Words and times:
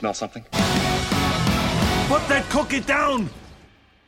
smell 0.00 0.14
something? 0.14 0.42
Put 2.08 2.26
that 2.28 2.46
cookie 2.48 2.80
down! 2.80 3.28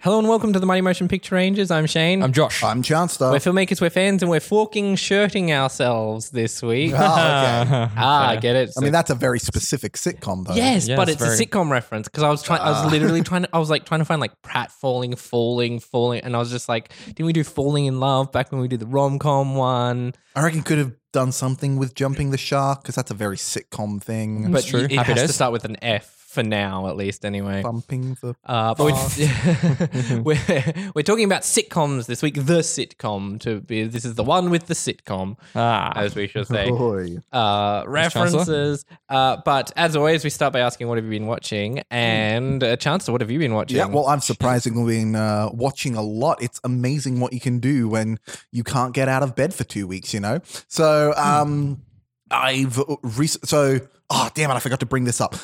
Hello 0.03 0.19
and 0.19 0.27
welcome 0.27 0.53
to 0.53 0.59
the 0.59 0.67
Mighty 0.67 0.81
Motion 0.81 1.07
Picture 1.07 1.37
Rangers. 1.37 1.71
I'm 1.71 1.87
Shane. 1.87 2.25
I'm 2.25 2.33
Josh. 2.33 2.65
I'm 2.65 2.83
Chancellor. 2.83 3.31
we're 3.31 3.39
filmmakers, 3.39 3.81
we're 3.81 3.89
fans, 3.89 4.21
and 4.21 4.29
we're 4.29 4.41
forking 4.41 4.97
shirting 4.97 5.53
ourselves 5.53 6.31
this 6.31 6.61
week. 6.61 6.91
Oh, 6.93 6.97
okay. 6.97 7.03
ah, 7.97 8.31
I 8.31 8.35
get 8.35 8.57
it? 8.57 8.73
I 8.77 8.81
mean, 8.81 8.91
that's 8.91 9.11
a 9.11 9.15
very 9.15 9.39
specific 9.39 9.93
sitcom, 9.93 10.45
though. 10.45 10.55
yes, 10.55 10.89
Yes, 10.89 10.97
but 10.97 11.09
it's 11.09 11.23
very. 11.23 11.37
a 11.37 11.39
sitcom 11.39 11.71
reference 11.71 12.09
because 12.09 12.25
I 12.25 12.31
was 12.31 12.43
trying. 12.43 12.63
I 12.63 12.83
was 12.83 12.91
literally 12.91 13.23
trying 13.23 13.43
to. 13.45 13.49
I 13.53 13.61
was 13.61 13.71
like 13.71 13.85
trying 13.85 14.01
to 14.01 14.05
find 14.05 14.21
like 14.21 14.33
Pratt 14.43 14.73
falling, 14.73 15.15
falling, 15.15 15.79
falling, 15.79 16.23
and 16.25 16.35
I 16.35 16.41
was 16.41 16.51
just 16.51 16.69
like, 16.69 16.93
didn't 17.07 17.27
we 17.27 17.33
do 17.33 17.45
Falling 17.45 17.87
in 17.87 18.01
Love 18.01 18.33
back 18.33 18.51
when 18.51 18.61
we 18.61 18.67
did 18.67 18.81
the 18.81 18.87
rom 18.87 19.21
com 19.21 19.55
one? 19.55 20.15
I 20.35 20.43
reckon 20.43 20.63
could 20.63 20.79
have 20.79 20.95
done 21.13 21.31
something 21.31 21.77
with 21.77 21.95
jumping 21.95 22.33
the 22.33 22.39
shark 22.39 22.83
because 22.83 22.97
that's 22.97 23.13
a 23.13 23.15
very 23.15 23.37
sitcom 23.37 24.03
thing. 24.03 24.51
But 24.51 24.65
true. 24.65 24.81
it 24.81 24.91
Happy 24.91 25.13
has 25.13 25.21
to 25.21 25.27
Days. 25.29 25.35
start 25.37 25.53
with 25.53 25.65
an 25.65 25.77
F 25.81 26.22
for 26.33 26.43
now, 26.43 26.89
at 26.89 26.97
least. 26.97 27.25
Anyway. 27.25 27.63
bumping 27.63 28.17
the. 28.21 28.35
Uh, 28.45 28.75
but 28.75 28.85
we're, 28.85 30.23
we're, 30.23 30.91
we're 30.95 31.03
talking 31.03 31.25
about 31.25 31.43
sitcoms 31.43 32.07
this 32.07 32.23
week. 32.23 32.35
The 32.35 32.61
sitcom 32.61 33.39
to 33.41 33.61
be 33.61 33.85
this 33.85 34.05
is 34.05 34.15
the 34.15 34.25
one 34.25 34.51
with 34.51 34.67
the 34.67 34.75
sitcom, 34.75 35.37
Ah. 35.55 35.93
as 35.95 36.15
we 36.15 36.27
should 36.27 36.47
say. 36.47 36.71
Uh, 37.33 37.85
references. 37.87 38.85
Uh, 39.09 39.37
but 39.45 39.73
as 39.77 39.95
always, 39.97 40.25
we 40.25 40.31
start 40.31 40.53
by 40.53 40.61
asking, 40.61 40.89
"What 40.89 40.97
have 40.99 41.05
you 41.05 41.11
been 41.11 41.27
watching?" 41.27 41.83
And 41.91 42.63
uh, 42.65 42.77
Chancellor, 42.77 43.13
what 43.13 43.21
have 43.21 43.31
you 43.31 43.39
been 43.39 43.55
watching? 43.55 43.77
Yeah, 43.77 43.87
well, 43.87 44.07
I've 44.07 44.25
surprisingly 44.25 44.99
been 44.99 45.15
uh, 45.17 45.51
watching 45.53 45.95
a 45.97 46.03
lot. 46.03 46.43
It's 46.43 46.61
amazing 46.65 47.21
what 47.21 47.33
you 47.33 47.41
can 47.41 47.59
do 47.61 47.89
when 47.89 48.19
you 48.51 48.65
can't 48.65 48.95
get 48.95 49.09
out 49.09 49.23
of 49.23 49.35
bed 49.37 49.55
for 49.55 49.65
two 49.65 49.87
weeks, 49.87 50.13
you 50.15 50.21
know? 50.21 50.41
So, 50.69 51.13
um, 51.17 51.83
I've 52.31 52.79
rec- 53.03 53.29
so, 53.45 53.81
oh, 54.11 54.31
damn 54.35 54.51
it, 54.51 54.55
I 54.55 54.59
forgot 54.61 54.81
to 54.81 54.87
bring 54.87 55.05
this 55.05 55.21
up. 55.21 55.35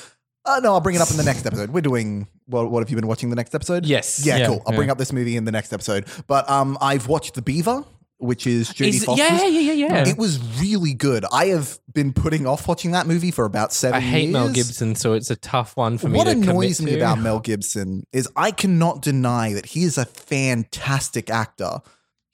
Uh, 0.49 0.61
no, 0.61 0.73
I'll 0.73 0.81
bring 0.81 0.97
it 0.97 1.03
up 1.03 1.11
in 1.11 1.17
the 1.17 1.25
next 1.25 1.45
episode. 1.47 1.71
We're 1.71 1.81
doing, 1.83 2.27
what, 2.47 2.71
what 2.71 2.81
have 2.83 2.91
you 2.91 2.97
been 2.97 3.07
watching 3.07 3.31
the 3.31 3.37
next 3.37 3.55
episode? 3.55 3.85
Yes. 3.87 4.25
Yeah, 4.25 4.37
Yeah, 4.39 4.47
cool. 4.47 4.63
I'll 4.67 4.73
yeah. 4.73 4.77
bring 4.79 4.91
up 4.91 4.99
this 4.99 5.13
movie 5.13 5.37
in 5.37 5.45
the 5.45 5.53
next 5.53 5.73
episode. 5.73 6.07
But 6.27 6.49
um, 6.49 6.79
I've 6.81 7.07
watched 7.07 7.35
The 7.35 7.43
Beaver, 7.43 7.85
which 8.17 8.47
is 8.47 8.71
Jodie 8.71 8.89
Is- 8.89 9.05
Foster's. 9.05 9.29
yeah, 9.29 9.45
yeah, 9.47 9.61
yeah, 9.73 9.87
yeah. 10.03 10.09
It 10.09 10.17
was 10.19 10.41
really 10.61 10.95
good. 10.95 11.25
I 11.31 11.47
have 11.47 11.79
been 11.93 12.13
putting 12.13 12.47
off 12.47 12.67
watching 12.67 12.91
that 12.93 13.07
movie 13.07 13.31
for 13.31 13.45
about 13.45 13.73
seven 13.73 13.99
I 13.99 14.01
hate 14.01 14.31
Mel 14.31 14.47
years. 14.47 14.57
Gibson, 14.69 14.95
so 14.95 15.13
it's 15.13 15.31
a 15.31 15.37
tough 15.37 15.77
one 15.77 15.99
for 15.99 16.09
me. 16.09 16.17
What 16.17 16.25
to 16.25 16.31
annoys 16.31 16.79
commit 16.79 16.93
me 16.95 16.99
to. 16.99 17.05
about 17.05 17.21
Mel 17.21 17.39
Gibson 17.41 18.05
is 18.13 18.29
I 18.35 18.51
cannot 18.51 19.03
deny 19.03 19.53
that 19.53 19.67
he 19.67 19.85
is 19.85 19.99
a 19.99 20.05
fantastic 20.05 21.31
actor. 21.31 21.79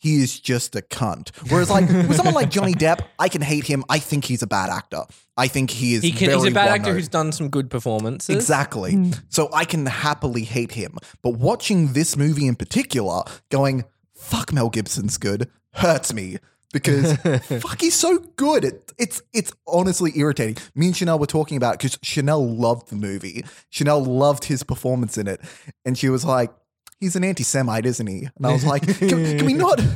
He 0.05 0.23
is 0.23 0.39
just 0.39 0.77
a 0.77 0.83
cunt. 0.83 1.31
Whereas, 1.51 1.71
like 1.71 1.89
with 1.89 2.17
someone 2.17 2.35
like 2.35 2.51
Johnny 2.51 2.75
Depp, 2.75 3.01
I 3.19 3.31
can 3.31 3.41
hate 3.41 3.65
him. 3.67 3.85
I 3.89 3.99
think 3.99 4.27
he's 4.27 4.43
a 4.43 4.47
bad 4.47 4.69
actor. 4.69 5.01
I 5.35 5.49
think 5.49 5.71
he 5.71 5.95
is. 5.95 6.03
he 6.03 6.13
can, 6.13 6.29
he's 6.29 6.45
a 6.45 6.51
bad 6.51 6.69
actor 6.69 6.83
one-note. 6.83 6.93
who's 6.97 7.09
done 7.09 7.33
some 7.33 7.49
good 7.49 7.71
performances. 7.71 8.37
Exactly. 8.37 8.93
Hmm. 8.93 9.13
So 9.31 9.49
I 9.55 9.65
can 9.65 9.87
happily 9.87 10.43
hate 10.43 10.73
him. 10.73 10.99
But 11.23 11.37
watching 11.37 11.95
this 11.95 12.19
movie 12.19 12.47
in 12.47 12.55
particular, 12.55 13.23
going, 13.51 13.85
fuck 14.13 14.53
Mel 14.53 14.69
Gibson's 14.69 15.17
good, 15.17 15.49
hurts 15.73 16.13
me. 16.13 16.37
Because 16.71 17.17
fuck, 17.63 17.81
he's 17.81 17.95
so 17.95 18.19
good. 18.37 18.67
It, 18.67 18.93
it's 18.99 19.23
it's 19.33 19.53
honestly 19.67 20.13
irritating. 20.17 20.59
Me 20.75 20.89
and 20.89 20.95
Chanel 20.95 21.19
were 21.19 21.27
talking 21.27 21.57
about 21.57 21.79
because 21.79 21.99
Chanel 22.03 22.47
loved 22.47 22.91
the 22.91 22.97
movie. 22.97 23.43
Chanel 23.71 24.05
loved 24.05 24.45
his 24.45 24.65
performance 24.65 25.17
in 25.17 25.29
it, 25.29 25.41
and 25.87 25.97
she 25.97 26.11
was 26.11 26.27
like, 26.27 26.51
"He's 27.01 27.17
an 27.17 27.25
anti-Semite, 27.25 27.87
isn't 27.87 28.07
he?" 28.07 28.29
And 28.37 28.47
I 28.47 28.53
was 28.53 28.65
like, 28.65 28.83
"Can, 28.99 29.09
can 29.39 29.47
we 29.47 29.55
not? 29.55 29.81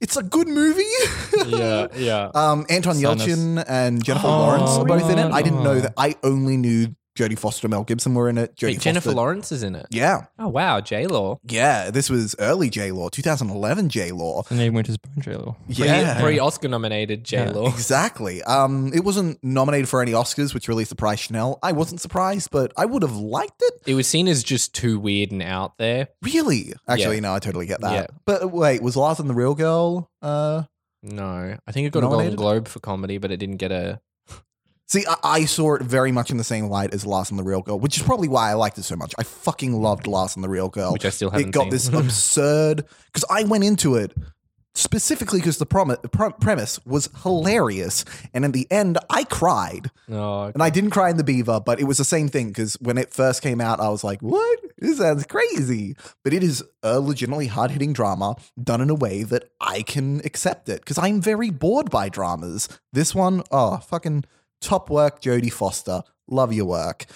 It's 0.00 0.16
a 0.16 0.22
good 0.22 0.46
movie." 0.46 0.84
Yeah, 1.46 1.88
yeah. 1.96 2.30
Um, 2.34 2.66
Anton 2.70 2.96
of- 2.96 3.02
Yelchin 3.02 3.64
and 3.68 4.02
Jennifer 4.04 4.26
Oh, 4.28 4.38
Lawrence 4.38 4.70
are 4.70 4.84
both 4.84 5.10
in 5.10 5.18
it. 5.18 5.32
I 5.32 5.42
didn't 5.42 5.62
know 5.64 5.80
that. 5.80 5.94
I 5.96 6.14
only 6.22 6.56
knew 6.56 6.94
Jodie 7.18 7.38
Foster 7.38 7.68
Mel 7.68 7.82
Gibson 7.84 8.14
were 8.14 8.28
in 8.28 8.38
it. 8.38 8.54
Jodie 8.56 8.68
Wait, 8.68 8.80
Jennifer 8.80 9.06
Foster- 9.06 9.16
Lawrence 9.16 9.50
is 9.52 9.62
in 9.64 9.74
it. 9.74 9.86
Yeah. 9.90 10.26
Oh 10.38 10.48
wow, 10.48 10.80
J 10.80 11.06
Law. 11.06 11.38
Yeah. 11.48 11.90
This 11.90 12.08
was 12.08 12.36
early 12.38 12.70
J 12.70 12.92
Law, 12.92 13.08
2011 13.08 13.88
J 13.88 14.12
Law. 14.12 14.44
And 14.50 14.58
then 14.58 14.72
went 14.72 14.88
Winter's 14.88 14.96
Bone 14.98 15.44
Law. 15.44 15.56
Yeah. 15.66 16.20
Pre 16.20 16.38
Oscar 16.38 16.68
nominated 16.68 17.24
J 17.24 17.50
Law. 17.50 17.68
Exactly. 17.88 18.42
Um, 18.44 18.92
it 18.94 19.04
wasn't 19.04 19.42
nominated 19.42 19.88
for 19.88 20.00
any 20.00 20.12
Oscars, 20.12 20.54
which 20.54 20.68
really 20.68 20.84
surprised 20.84 21.22
Chanel. 21.22 21.58
I 21.62 21.72
wasn't 21.72 22.00
surprised, 22.00 22.50
but 22.50 22.72
I 22.76 22.84
would 22.86 23.02
have 23.02 23.16
liked 23.16 23.60
it. 23.60 23.74
It 23.86 23.94
was 23.94 24.06
seen 24.06 24.28
as 24.28 24.42
just 24.44 24.74
too 24.74 24.98
weird 25.00 25.32
and 25.32 25.42
out 25.42 25.76
there. 25.78 26.08
Really? 26.22 26.72
Actually, 26.86 27.16
Yeah. 27.16 27.20
no, 27.22 27.34
I 27.34 27.38
totally 27.40 27.66
get 27.66 27.80
that. 27.80 27.92
Yeah. 27.92 28.06
But 28.26 28.52
wait, 28.52 28.82
was 28.82 28.96
Lars 28.96 29.18
and 29.20 29.28
the 29.28 29.34
Real 29.34 29.54
Girl? 29.54 30.10
Uh, 30.22 30.62
No, 31.02 31.56
I 31.66 31.72
think 31.72 31.86
it 31.86 31.92
got 31.92 32.00
a 32.00 32.02
Nominated? 32.02 32.36
Golden 32.36 32.54
Globe 32.62 32.68
for 32.68 32.80
comedy, 32.80 33.18
but 33.18 33.30
it 33.30 33.36
didn't 33.38 33.56
get 33.56 33.70
a. 33.72 34.00
see, 34.88 35.04
I, 35.08 35.16
I 35.22 35.44
saw 35.44 35.74
it 35.76 35.82
very 35.82 36.10
much 36.12 36.30
in 36.30 36.36
the 36.36 36.44
same 36.44 36.66
light 36.66 36.92
as 36.92 37.06
Lars 37.06 37.30
and 37.30 37.38
the 37.38 37.44
Real 37.44 37.62
Girl, 37.62 37.78
which 37.78 37.96
is 37.96 38.02
probably 38.02 38.28
why 38.28 38.50
I 38.50 38.54
liked 38.54 38.78
it 38.78 38.84
so 38.84 38.96
much. 38.96 39.14
I 39.18 39.22
fucking 39.22 39.80
loved 39.80 40.06
Lars 40.06 40.34
and 40.34 40.42
the 40.44 40.48
Real 40.48 40.68
Girl. 40.68 40.92
Which 40.92 41.04
I 41.04 41.10
still 41.10 41.30
haven't 41.30 41.44
seen. 41.44 41.48
It 41.48 41.52
got 41.52 41.62
seen. 41.62 41.70
this 41.70 41.88
absurd 41.92 42.84
because 43.06 43.24
I 43.30 43.44
went 43.44 43.64
into 43.64 43.94
it 43.94 44.12
specifically 44.74 45.40
because 45.40 45.58
the 45.58 45.66
prom- 45.66 45.96
pr- 46.12 46.30
premise 46.40 46.78
was 46.86 47.08
hilarious, 47.22 48.04
and 48.32 48.44
in 48.44 48.52
the 48.52 48.66
end, 48.70 48.96
I 49.10 49.24
cried. 49.24 49.90
No, 50.06 50.44
And 50.44 50.62
I 50.62 50.70
didn't 50.70 50.90
cry 50.90 51.10
in 51.10 51.16
the 51.16 51.24
Beaver, 51.24 51.60
but 51.60 51.80
it 51.80 51.84
was 51.84 51.98
the 51.98 52.04
same 52.04 52.28
thing 52.28 52.48
because 52.48 52.74
when 52.74 52.96
it 52.96 53.12
first 53.12 53.42
came 53.42 53.60
out, 53.60 53.80
I 53.80 53.88
was 53.88 54.04
like, 54.04 54.20
"What? 54.22 54.58
This 54.78 54.98
sounds 54.98 55.26
crazy." 55.26 55.96
But 56.22 56.32
it 56.32 56.42
is 56.42 56.62
a 56.82 57.00
legitimately 57.00 57.48
hard 57.48 57.72
hitting 57.72 57.92
drama 57.92 58.36
done 58.62 58.80
in 58.80 58.88
a 58.88 58.94
way 58.94 59.24
that 59.24 59.50
I 59.60 59.82
can 59.82 60.20
accept 60.24 60.68
it 60.68 60.80
because 60.80 60.98
I'm 60.98 61.20
very 61.20 61.50
bored 61.50 61.90
by 61.90 62.08
dramas. 62.08 62.68
This 62.92 63.14
one, 63.14 63.42
oh, 63.50 63.78
fucking 63.78 64.24
top 64.60 64.90
work, 64.90 65.20
Jodie 65.22 65.52
Foster. 65.52 66.02
Love 66.28 66.52
your 66.52 66.66
work. 66.66 67.06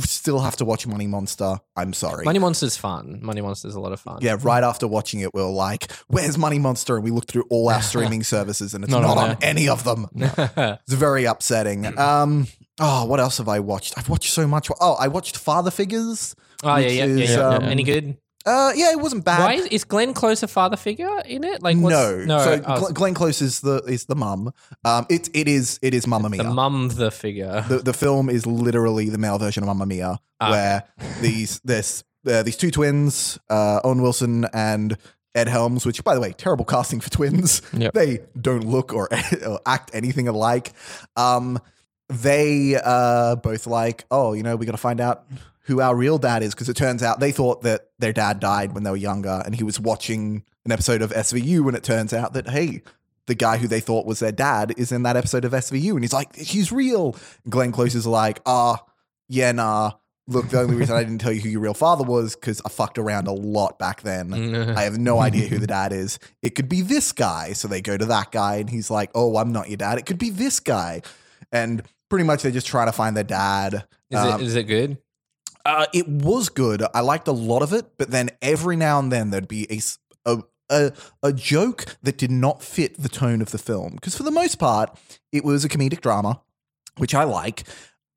Still 0.00 0.40
have 0.40 0.56
to 0.56 0.64
watch 0.64 0.84
Money 0.84 1.06
Monster. 1.06 1.60
I'm 1.76 1.92
sorry. 1.92 2.24
Money 2.24 2.40
Monster's 2.40 2.76
fun. 2.76 3.20
Money 3.22 3.40
Monster's 3.40 3.76
a 3.76 3.80
lot 3.80 3.92
of 3.92 4.00
fun. 4.00 4.18
Yeah, 4.20 4.36
right 4.42 4.64
after 4.64 4.88
watching 4.88 5.20
it, 5.20 5.32
we 5.32 5.40
were 5.40 5.48
like, 5.48 5.92
"Where's 6.08 6.36
Money 6.36 6.58
Monster?" 6.58 6.96
And 6.96 7.04
we 7.04 7.12
looked 7.12 7.30
through 7.30 7.44
all 7.50 7.68
our 7.68 7.80
streaming 7.90 8.24
services, 8.24 8.74
and 8.74 8.82
it's 8.82 8.90
Not 8.90 9.02
not, 9.02 9.16
on 9.16 9.30
on 9.30 9.36
any 9.42 9.68
of 9.68 9.84
them. 9.84 10.08
It's 10.16 10.92
very 10.94 11.24
upsetting. 11.26 11.86
Um, 11.96 12.48
oh, 12.80 13.04
what 13.04 13.20
else 13.20 13.38
have 13.38 13.48
I 13.48 13.60
watched? 13.60 13.94
I've 13.96 14.08
watched 14.08 14.32
so 14.32 14.48
much. 14.48 14.68
Oh, 14.80 14.94
I 14.98 15.06
watched 15.06 15.36
Father 15.36 15.70
Figures. 15.70 16.34
Oh 16.64 16.74
yeah, 16.76 16.88
yeah, 16.88 17.04
yeah, 17.04 17.24
yeah. 17.24 17.48
um, 17.48 17.64
Any 17.64 17.84
good? 17.84 18.16
Uh, 18.46 18.72
yeah, 18.76 18.92
it 18.92 19.00
wasn't 19.00 19.24
bad. 19.24 19.40
Why 19.40 19.54
is, 19.54 19.66
is 19.66 19.84
Glenn 19.84 20.14
Close 20.14 20.42
a 20.42 20.48
father 20.48 20.76
figure 20.76 21.10
in 21.26 21.42
it? 21.44 21.62
Like 21.62 21.76
what's, 21.76 21.94
no, 21.94 22.24
no. 22.24 22.38
So 22.38 22.62
oh, 22.64 22.78
Glenn, 22.80 22.94
Glenn 22.94 23.14
Close 23.14 23.42
is 23.42 23.60
the 23.60 23.78
is 23.88 24.04
the 24.04 24.14
mum. 24.14 24.52
Um, 24.84 25.06
it 25.10 25.28
it 25.34 25.48
is 25.48 25.78
it 25.82 25.92
is 25.94 26.06
Mamma 26.06 26.28
Mia. 26.30 26.44
the 26.44 26.50
mum 26.50 26.88
the 26.88 27.10
figure. 27.10 27.64
the 27.68 27.78
the 27.78 27.92
film 27.92 28.30
is 28.30 28.46
literally 28.46 29.08
the 29.08 29.18
male 29.18 29.38
version 29.38 29.62
of 29.62 29.66
Mamma 29.66 29.84
Mia, 29.86 30.20
Ah. 30.40 30.50
where 30.50 30.82
these 31.20 31.60
this 31.64 32.04
uh, 32.26 32.42
these 32.42 32.56
two 32.56 32.70
twins, 32.70 33.38
uh, 33.50 33.80
Owen 33.84 34.00
Wilson 34.02 34.46
and 34.52 34.96
Ed 35.34 35.48
Helms, 35.48 35.84
which 35.84 36.02
by 36.04 36.14
the 36.14 36.20
way, 36.20 36.32
terrible 36.32 36.64
casting 36.64 37.00
for 37.00 37.10
twins. 37.10 37.62
Yep. 37.72 37.92
They 37.94 38.20
don't 38.40 38.64
look 38.64 38.92
or, 38.94 39.08
or 39.46 39.60
act 39.66 39.90
anything 39.92 40.28
alike. 40.28 40.72
Um, 41.16 41.58
they 42.08 42.76
uh, 42.82 43.36
both 43.36 43.66
like, 43.66 44.04
oh, 44.10 44.32
you 44.32 44.42
know, 44.42 44.56
we 44.56 44.66
got 44.66 44.72
to 44.72 44.78
find 44.78 45.00
out 45.00 45.26
who 45.62 45.80
our 45.80 45.96
real 45.96 46.18
dad 46.18 46.42
is 46.42 46.54
because 46.54 46.68
it 46.68 46.76
turns 46.76 47.02
out 47.02 47.18
they 47.18 47.32
thought 47.32 47.62
that 47.62 47.90
their 47.98 48.12
dad 48.12 48.38
died 48.38 48.72
when 48.72 48.84
they 48.84 48.90
were 48.90 48.96
younger, 48.96 49.42
and 49.44 49.54
he 49.54 49.64
was 49.64 49.80
watching 49.80 50.44
an 50.64 50.72
episode 50.72 51.02
of 51.02 51.10
SVU, 51.10 51.66
and 51.66 51.76
it 51.76 51.82
turns 51.82 52.12
out 52.12 52.32
that 52.34 52.48
hey. 52.48 52.82
The 53.26 53.34
guy 53.34 53.56
who 53.56 53.66
they 53.66 53.80
thought 53.80 54.06
was 54.06 54.20
their 54.20 54.30
dad 54.30 54.72
is 54.76 54.92
in 54.92 55.02
that 55.02 55.16
episode 55.16 55.44
of 55.44 55.50
SVU, 55.50 55.94
and 55.94 56.04
he's 56.04 56.12
like, 56.12 56.36
"He's 56.36 56.70
real." 56.70 57.16
Glenn 57.50 57.72
Close 57.72 57.96
is 57.96 58.06
like, 58.06 58.38
"Ah, 58.46 58.84
yeah, 59.28 59.50
nah. 59.50 59.94
Look, 60.28 60.48
the 60.50 60.60
only 60.60 60.76
reason 60.76 60.96
I 60.96 61.02
didn't 61.02 61.18
tell 61.18 61.32
you 61.32 61.40
who 61.40 61.48
your 61.48 61.60
real 61.60 61.74
father 61.74 62.04
was 62.04 62.36
because 62.36 62.60
I 62.64 62.68
fucked 62.68 62.98
around 62.98 63.26
a 63.26 63.32
lot 63.32 63.80
back 63.80 64.02
then. 64.02 64.32
I 64.76 64.82
have 64.82 64.98
no 64.98 65.18
idea 65.20 65.48
who 65.48 65.58
the 65.58 65.66
dad 65.78 65.92
is. 65.92 66.18
It 66.42 66.50
could 66.56 66.68
be 66.68 66.82
this 66.82 67.10
guy. 67.12 67.52
So 67.52 67.68
they 67.68 67.80
go 67.80 67.96
to 67.96 68.04
that 68.06 68.30
guy 68.32 68.56
and 68.56 68.70
he's 68.70 68.90
like, 68.90 69.10
oh, 69.14 69.36
I'm 69.36 69.52
not 69.52 69.68
your 69.68 69.76
dad. 69.76 69.98
It 69.98 70.06
could 70.06 70.18
be 70.18 70.30
this 70.30 70.58
guy. 70.60 71.02
And 71.52 71.82
pretty 72.08 72.24
much 72.24 72.42
they're 72.42 72.52
just 72.52 72.66
try 72.66 72.84
to 72.84 72.92
find 72.92 73.16
their 73.16 73.24
dad. 73.24 73.86
Is 74.10 74.18
Um, 74.18 74.40
it 74.40 74.44
is 74.44 74.54
it 74.56 74.64
good? 74.64 74.98
uh, 75.64 75.86
it 75.92 76.08
was 76.08 76.48
good. 76.48 76.82
I 76.94 77.00
liked 77.00 77.26
a 77.28 77.32
lot 77.32 77.62
of 77.62 77.72
it, 77.72 77.86
but 77.98 78.10
then 78.10 78.30
every 78.40 78.76
now 78.76 78.98
and 78.98 79.10
then 79.12 79.30
there'd 79.30 79.48
be 79.48 79.66
a 79.70 79.80
a 80.68 80.92
a 81.22 81.32
joke 81.32 81.96
that 82.02 82.18
did 82.18 82.30
not 82.30 82.62
fit 82.62 83.00
the 83.00 83.08
tone 83.08 83.40
of 83.40 83.50
the 83.52 83.58
film. 83.58 83.94
Because 83.94 84.16
for 84.16 84.22
the 84.24 84.30
most 84.32 84.56
part, 84.58 84.98
it 85.32 85.44
was 85.44 85.64
a 85.64 85.68
comedic 85.68 86.00
drama, 86.00 86.40
which 86.96 87.14
I 87.14 87.24
like. 87.24 87.64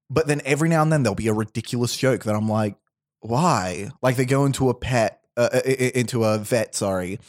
But 0.09 0.25
then 0.27 0.41
every 0.45 0.69
now 0.69 0.81
and 0.81 0.91
then 0.91 1.03
there'll 1.03 1.13
be 1.15 1.27
a 1.27 1.33
ridiculous 1.33 1.95
joke 1.95 2.23
that 2.23 2.35
I'm 2.35 2.49
like, 2.49 2.75
why? 3.19 3.91
Like 4.01 4.15
they 4.15 4.25
go 4.25 4.45
into 4.45 4.69
a 4.69 4.73
pet, 4.73 5.21
uh, 5.37 5.49
i- 5.53 5.91
into 5.93 6.23
a 6.23 6.39
vet, 6.39 6.73
sorry, 6.73 7.19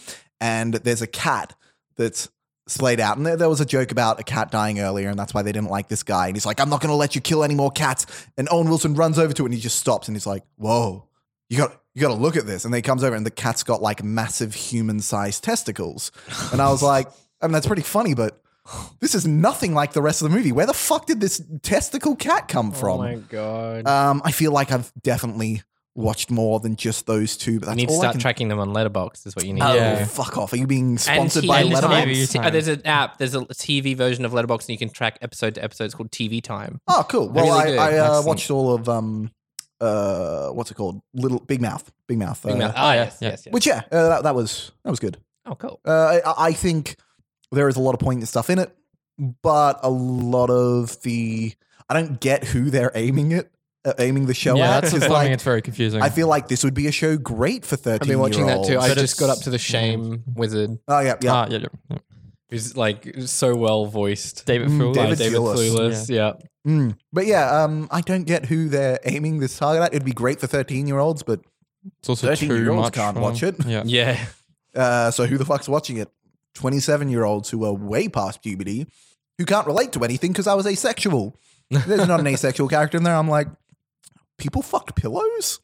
and 0.41 0.73
there's 0.75 1.03
a 1.03 1.07
cat 1.07 1.55
that's 1.97 2.31
splayed 2.71 3.01
out. 3.01 3.17
And 3.17 3.27
there, 3.27 3.37
there 3.37 3.49
was 3.49 3.61
a 3.61 3.67
joke 3.67 3.91
about 3.93 4.21
a 4.21 4.23
cat 4.23 4.51
dying 4.51 4.81
earlier, 4.81 5.09
and 5.09 5.19
that's 5.19 5.35
why 5.35 5.43
they 5.43 5.53
didn't 5.53 5.71
like 5.71 5.89
this 5.89 6.03
guy. 6.03 6.27
And 6.29 6.37
he's 6.37 6.47
like, 6.47 6.61
I'm 6.61 6.71
not 6.71 6.81
going 6.81 6.91
to 6.91 6.97
let 6.97 7.15
you 7.15 7.21
kill 7.21 7.45
any 7.45 7.55
more 7.55 7.71
cats. 7.71 8.07
And 8.37 8.49
Owen 8.51 8.69
Wilson 8.69 8.95
runs 8.95 9.19
over 9.19 9.33
to 9.33 9.43
it 9.43 9.47
and 9.47 9.55
he 9.55 9.61
just 9.61 9.79
stops 9.79 10.09
and 10.09 10.17
he's 10.17 10.27
like, 10.27 10.45
whoa, 10.57 11.07
you 11.49 11.59
got 11.59 11.81
you 11.95 12.01
got 12.01 12.09
to 12.09 12.15
look 12.15 12.37
at 12.37 12.47
this. 12.47 12.65
And 12.65 12.73
then 12.73 12.79
he 12.79 12.83
comes 12.83 13.03
over 13.03 13.17
and 13.17 13.27
the 13.27 13.31
cat's 13.31 13.63
got 13.65 13.83
like 13.83 14.03
massive 14.03 14.55
human 14.55 15.01
sized 15.01 15.43
testicles. 15.43 16.13
And 16.53 16.63
I 16.63 16.71
was 16.71 16.83
like, 16.83 17.09
I 17.41 17.47
mean, 17.47 17.53
that's 17.53 17.67
pretty 17.67 17.83
funny, 17.83 18.15
but 18.15 18.41
this 19.01 19.15
is 19.15 19.27
nothing 19.27 19.75
like 19.75 19.93
the 19.93 20.03
rest 20.03 20.23
of 20.23 20.31
the 20.31 20.37
movie. 20.37 20.53
Where 20.53 20.67
the 20.67 20.75
fuck 20.75 21.07
did 21.07 21.21
this 21.21 21.43
testicle 21.63 22.15
cat 22.15 22.47
come 22.47 22.71
from? 22.71 23.01
Oh 23.01 23.03
my 23.03 23.15
god. 23.17 23.87
um, 23.89 24.23
I 24.25 24.31
feel 24.31 24.53
like 24.53 24.71
I've 24.71 24.93
definitely 25.03 25.63
watched 26.01 26.31
more 26.31 26.59
than 26.61 26.77
just 26.77 27.07
those 27.07 27.37
two. 27.37 27.61
But 27.61 27.67
that's 27.67 27.77
you 27.77 27.83
need 27.83 27.89
to 27.89 27.95
all 27.95 28.01
I 28.01 28.03
start 28.05 28.13
can- 28.15 28.21
tracking 28.21 28.49
them 28.49 28.59
on 28.59 28.71
Letterboxd. 28.71 29.27
Is 29.27 29.37
what 29.37 29.45
you 29.47 29.53
need. 29.53 29.63
Oh, 29.63 29.73
to 29.73 29.79
Yeah. 29.79 29.99
do. 30.01 30.05
fuck 30.07 30.37
off! 30.37 30.53
Are 30.53 30.57
you 30.57 30.67
being 30.67 30.99
sponsored 30.99 31.43
And 31.45 31.49
by 31.49 31.63
Letterbox? 31.63 31.83
Letterboxd? 31.83 31.91
Time. 31.91 32.09
Letterboxd? 32.09 32.33
TV 32.33 32.39
Uh, 32.39 32.43
Time. 32.43 32.53
There's 32.53 32.69
an 32.69 32.87
app. 32.87 33.19
There's 33.19 33.35
a 33.35 33.41
TV 33.41 33.95
version 33.97 34.25
of 34.25 34.33
Letterboxd, 34.33 34.61
and 34.63 34.69
you 34.71 34.79
can 34.79 34.91
track 34.91 35.19
episode 35.23 35.55
to 35.57 35.65
episode. 35.65 35.85
It's 35.85 35.95
called 35.95 36.11
TV 36.11 36.41
Time. 36.43 36.81
Oh, 36.89 37.05
cool. 37.09 37.29
Well, 37.29 37.45
Really 37.63 37.79
I. 37.79 37.97
I 37.97 37.99
uh, 37.99 38.23
watched 38.23 38.51
all 38.51 38.75
of 38.75 38.89
um, 38.89 39.31
uh, 39.81 40.49
what's 40.51 40.71
it 40.71 40.75
called? 40.75 41.01
Little 41.15 41.41
Big 41.41 41.61
Mouth. 41.61 41.91
Big 42.07 42.19
Mouth. 42.19 42.43
Big 42.43 42.55
uh, 42.55 42.59
Mouth. 42.59 42.73
oh, 42.77 42.81
Ah, 42.81 42.93
yes, 42.95 43.19
yeah. 43.21 43.29
yes, 43.31 43.43
yes. 43.47 43.53
Which 43.53 43.67
yeah, 43.67 43.83
uh, 43.93 44.09
that, 44.09 44.23
that 44.25 44.35
was 44.35 44.73
that 44.85 44.91
was 44.91 45.01
good. 45.01 45.17
Oh, 45.47 45.55
cool. 45.55 45.81
Uh, 45.87 46.21
I, 46.27 46.49
I 46.49 46.53
think 46.53 46.97
there 47.53 47.69
is 47.69 47.77
a 47.77 47.81
lot 47.81 47.95
of 47.95 48.01
poignant 48.01 48.29
stuff 48.29 48.51
in 48.51 48.59
it, 48.59 48.71
but 49.43 49.81
a 49.83 49.91
lot 49.91 50.51
of 50.51 51.01
the 51.03 51.55
I 51.89 51.95
don't 51.95 52.21
get 52.21 52.45
who 52.45 52.71
they're 52.71 52.93
aiming 52.95 53.33
it, 53.33 53.47
uh, 53.47 53.49
aiming 53.99 54.27
the 54.27 54.35
show 54.35 54.57
yeah, 54.57 54.77
at. 54.77 54.81
that's 54.83 54.93
'cause, 54.93 55.01
something. 55.03 55.11
like, 55.13 55.31
it's 55.31 55.43
very 55.43 55.63
confusing. 55.63 56.03
I 56.03 56.11
feel 56.11 56.29
like 56.29 56.49
this 56.49 56.65
would 56.65 56.75
be 56.75 56.87
a 56.87 56.93
show 56.93 57.17
great 57.17 57.65
for 57.65 57.77
thirteen. 57.77 58.03
I've 58.03 58.09
been 58.09 58.19
watching 58.21 58.47
that 58.47 58.65
too. 58.65 58.79
I 58.79 58.93
just 58.95 59.19
got 59.19 59.31
up 59.31 59.39
to 59.45 59.51
the 59.51 59.59
shame 59.59 60.23
wizard, 60.35 60.79
Oh 60.89 61.01
yeah, 61.01 61.17
yeah. 61.21 61.33
Ah, 61.33 61.47
yeah, 61.51 61.59
yeah, 61.59 61.67
yeah. 61.91 61.99
who's 62.51 62.77
like 62.77 63.15
so 63.27 63.55
well 63.57 63.87
voiced. 63.87 64.45
David 64.47 64.69
Mm, 64.69 64.79
Fool. 64.79 64.93
David 64.93 65.19
David 65.19 65.39
Thewlis. 65.39 65.57
Thewlis. 65.77 66.09
Yeah. 66.11 66.33
Mm. 66.67 66.97
But 67.13 67.27
yeah, 67.27 67.63
um, 67.65 67.89
I 67.91 68.03
don't 68.03 68.25
get 68.25 68.45
who 68.47 68.69
they're 68.69 68.99
aiming 69.05 69.39
this 69.41 69.57
target 69.59 69.83
at. 69.83 69.95
It'd 69.95 70.05
be 70.05 70.13
great 70.13 70.41
for 70.41 70.47
thirteen-year-olds, 70.47 71.23
but 71.23 71.41
It's 72.01 72.09
also 72.11 72.27
13 72.27 72.49
too 72.51 72.59
year 72.59 72.71
olds 72.73 72.87
much. 72.89 72.93
can't 72.93 73.17
for 73.17 73.23
watch 73.23 73.43
it. 73.43 73.57
Yeah. 73.65 73.83
Yeah. 73.87 74.23
uh, 74.77 75.11
so 75.11 75.25
who 75.27 75.39
the 75.39 75.45
fuck's 75.47 75.69
watching 75.71 75.97
it? 75.97 76.11
Twenty-seven-year-olds 76.55 77.49
who 77.51 77.65
are 77.65 77.73
way 77.73 78.09
past 78.09 78.43
puberty, 78.43 78.87
who 79.39 79.47
can't 79.47 79.67
relate 79.67 79.93
to 79.93 80.05
anything 80.05 80.33
because 80.33 80.47
I 80.47 80.53
was 80.55 80.67
asexual. 80.67 81.35
There's 81.71 82.07
not 82.07 82.21
an 82.21 82.27
asexual 82.35 82.69
character 82.69 82.99
in 82.99 83.05
there. 83.05 83.15
I'm 83.17 83.29
like, 83.29 83.49
people 84.41 84.63
fucked 84.63 84.97
pillows. 84.97 85.61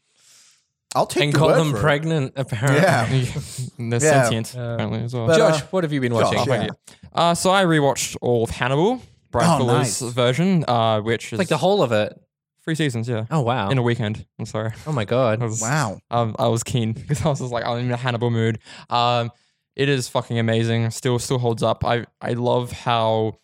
I'll 0.95 1.07
take 1.07 1.25
And 1.25 1.33
the 1.35 1.39
call 1.39 1.49
word 1.49 1.59
them 1.59 1.71
for 1.73 1.79
it. 1.79 1.81
pregnant, 1.81 2.33
apparently. 2.37 2.81
Yeah. 2.81 3.07
They're 3.79 4.01
Yeah. 4.03 4.23
sentient, 4.23 4.51
apparently, 4.55 5.03
as 5.03 5.13
well. 5.15 5.27
But, 5.27 5.37
Josh, 5.39 5.63
uh, 5.63 5.67
what 5.71 5.85
have 5.85 5.93
you 5.93 6.01
been 6.01 6.13
Josh, 6.13 6.35
watching? 6.47 6.63
yeah. 6.63 6.69
Uh, 7.13 7.35
so 7.35 7.51
I 7.51 7.65
rewatched 7.65 8.17
all 8.23 8.45
of 8.45 8.51
Hannibal, 8.51 9.03
Bryan 9.31 9.51
Oh, 9.51 9.59
Fuller's 9.59 10.01
nice. 10.01 10.13
version, 10.15 10.65
uh, 10.69 11.01
which 11.01 11.33
is 11.33 11.39
Like 11.39 11.49
the 11.49 11.57
whole 11.59 11.83
of 11.83 11.93
it. 11.93 12.19
three 12.65 12.75
seasons, 12.77 13.09
yeah. 13.09 13.27
Oh 13.31 13.43
wow. 13.43 13.69
In 13.71 13.79
a 13.79 13.83
weekend. 13.83 14.25
I'm 14.39 14.47
sorry. 14.47 14.73
oh 14.87 14.93
my 14.93 15.05
god. 15.05 15.43
I 15.43 15.47
was, 15.47 15.61
Wow. 15.61 15.99
um, 16.11 16.35
I 16.39 16.49
was 16.49 16.63
keen 16.63 16.93
because 16.95 17.25
I 17.25 17.29
was 17.29 17.41
just 17.41 17.53
like, 17.53 17.65
I'm 17.67 17.79
in 17.79 17.91
a 17.93 17.97
Hannibal 17.97 18.31
mood. 18.31 18.59
Um, 18.89 19.31
it 19.75 19.89
is 19.91 20.09
fucking 20.09 20.39
amazing. 20.39 20.91
Still, 20.91 21.19
still 21.19 21.39
holds 21.39 21.63
up. 21.63 21.85
I, 21.85 22.07
I 22.23 22.33
love 22.33 22.73
how 22.73 23.35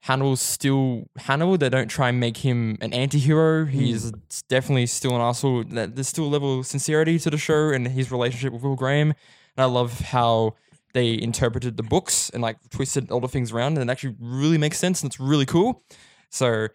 Hannibal's 0.00 0.40
still 0.40 1.08
Hannibal. 1.16 1.58
They 1.58 1.68
don't 1.68 1.88
try 1.88 2.08
and 2.08 2.18
make 2.18 2.38
him 2.38 2.78
an 2.80 2.92
anti-hero. 2.92 3.66
He's 3.66 4.10
hmm. 4.10 4.16
definitely 4.48 4.86
still 4.86 5.14
an 5.14 5.20
asshole. 5.20 5.64
There's 5.68 6.08
still 6.08 6.24
a 6.24 6.32
level 6.32 6.60
of 6.60 6.66
sincerity 6.66 7.18
to 7.18 7.30
the 7.30 7.38
show 7.38 7.68
and 7.70 7.86
his 7.86 8.10
relationship 8.10 8.52
with 8.52 8.62
Will 8.62 8.76
Graham. 8.76 9.10
And 9.10 9.62
I 9.62 9.64
love 9.64 10.00
how 10.00 10.54
they 10.92 11.20
interpreted 11.20 11.76
the 11.76 11.82
books 11.82 12.30
and 12.30 12.42
like 12.42 12.56
twisted 12.70 13.10
all 13.10 13.20
the 13.20 13.28
things 13.28 13.52
around 13.52 13.78
and 13.78 13.88
it 13.88 13.92
actually 13.92 14.16
really 14.18 14.58
makes 14.58 14.78
sense 14.78 15.02
and 15.02 15.10
it's 15.10 15.20
really 15.20 15.46
cool. 15.46 15.82
So 16.30 16.68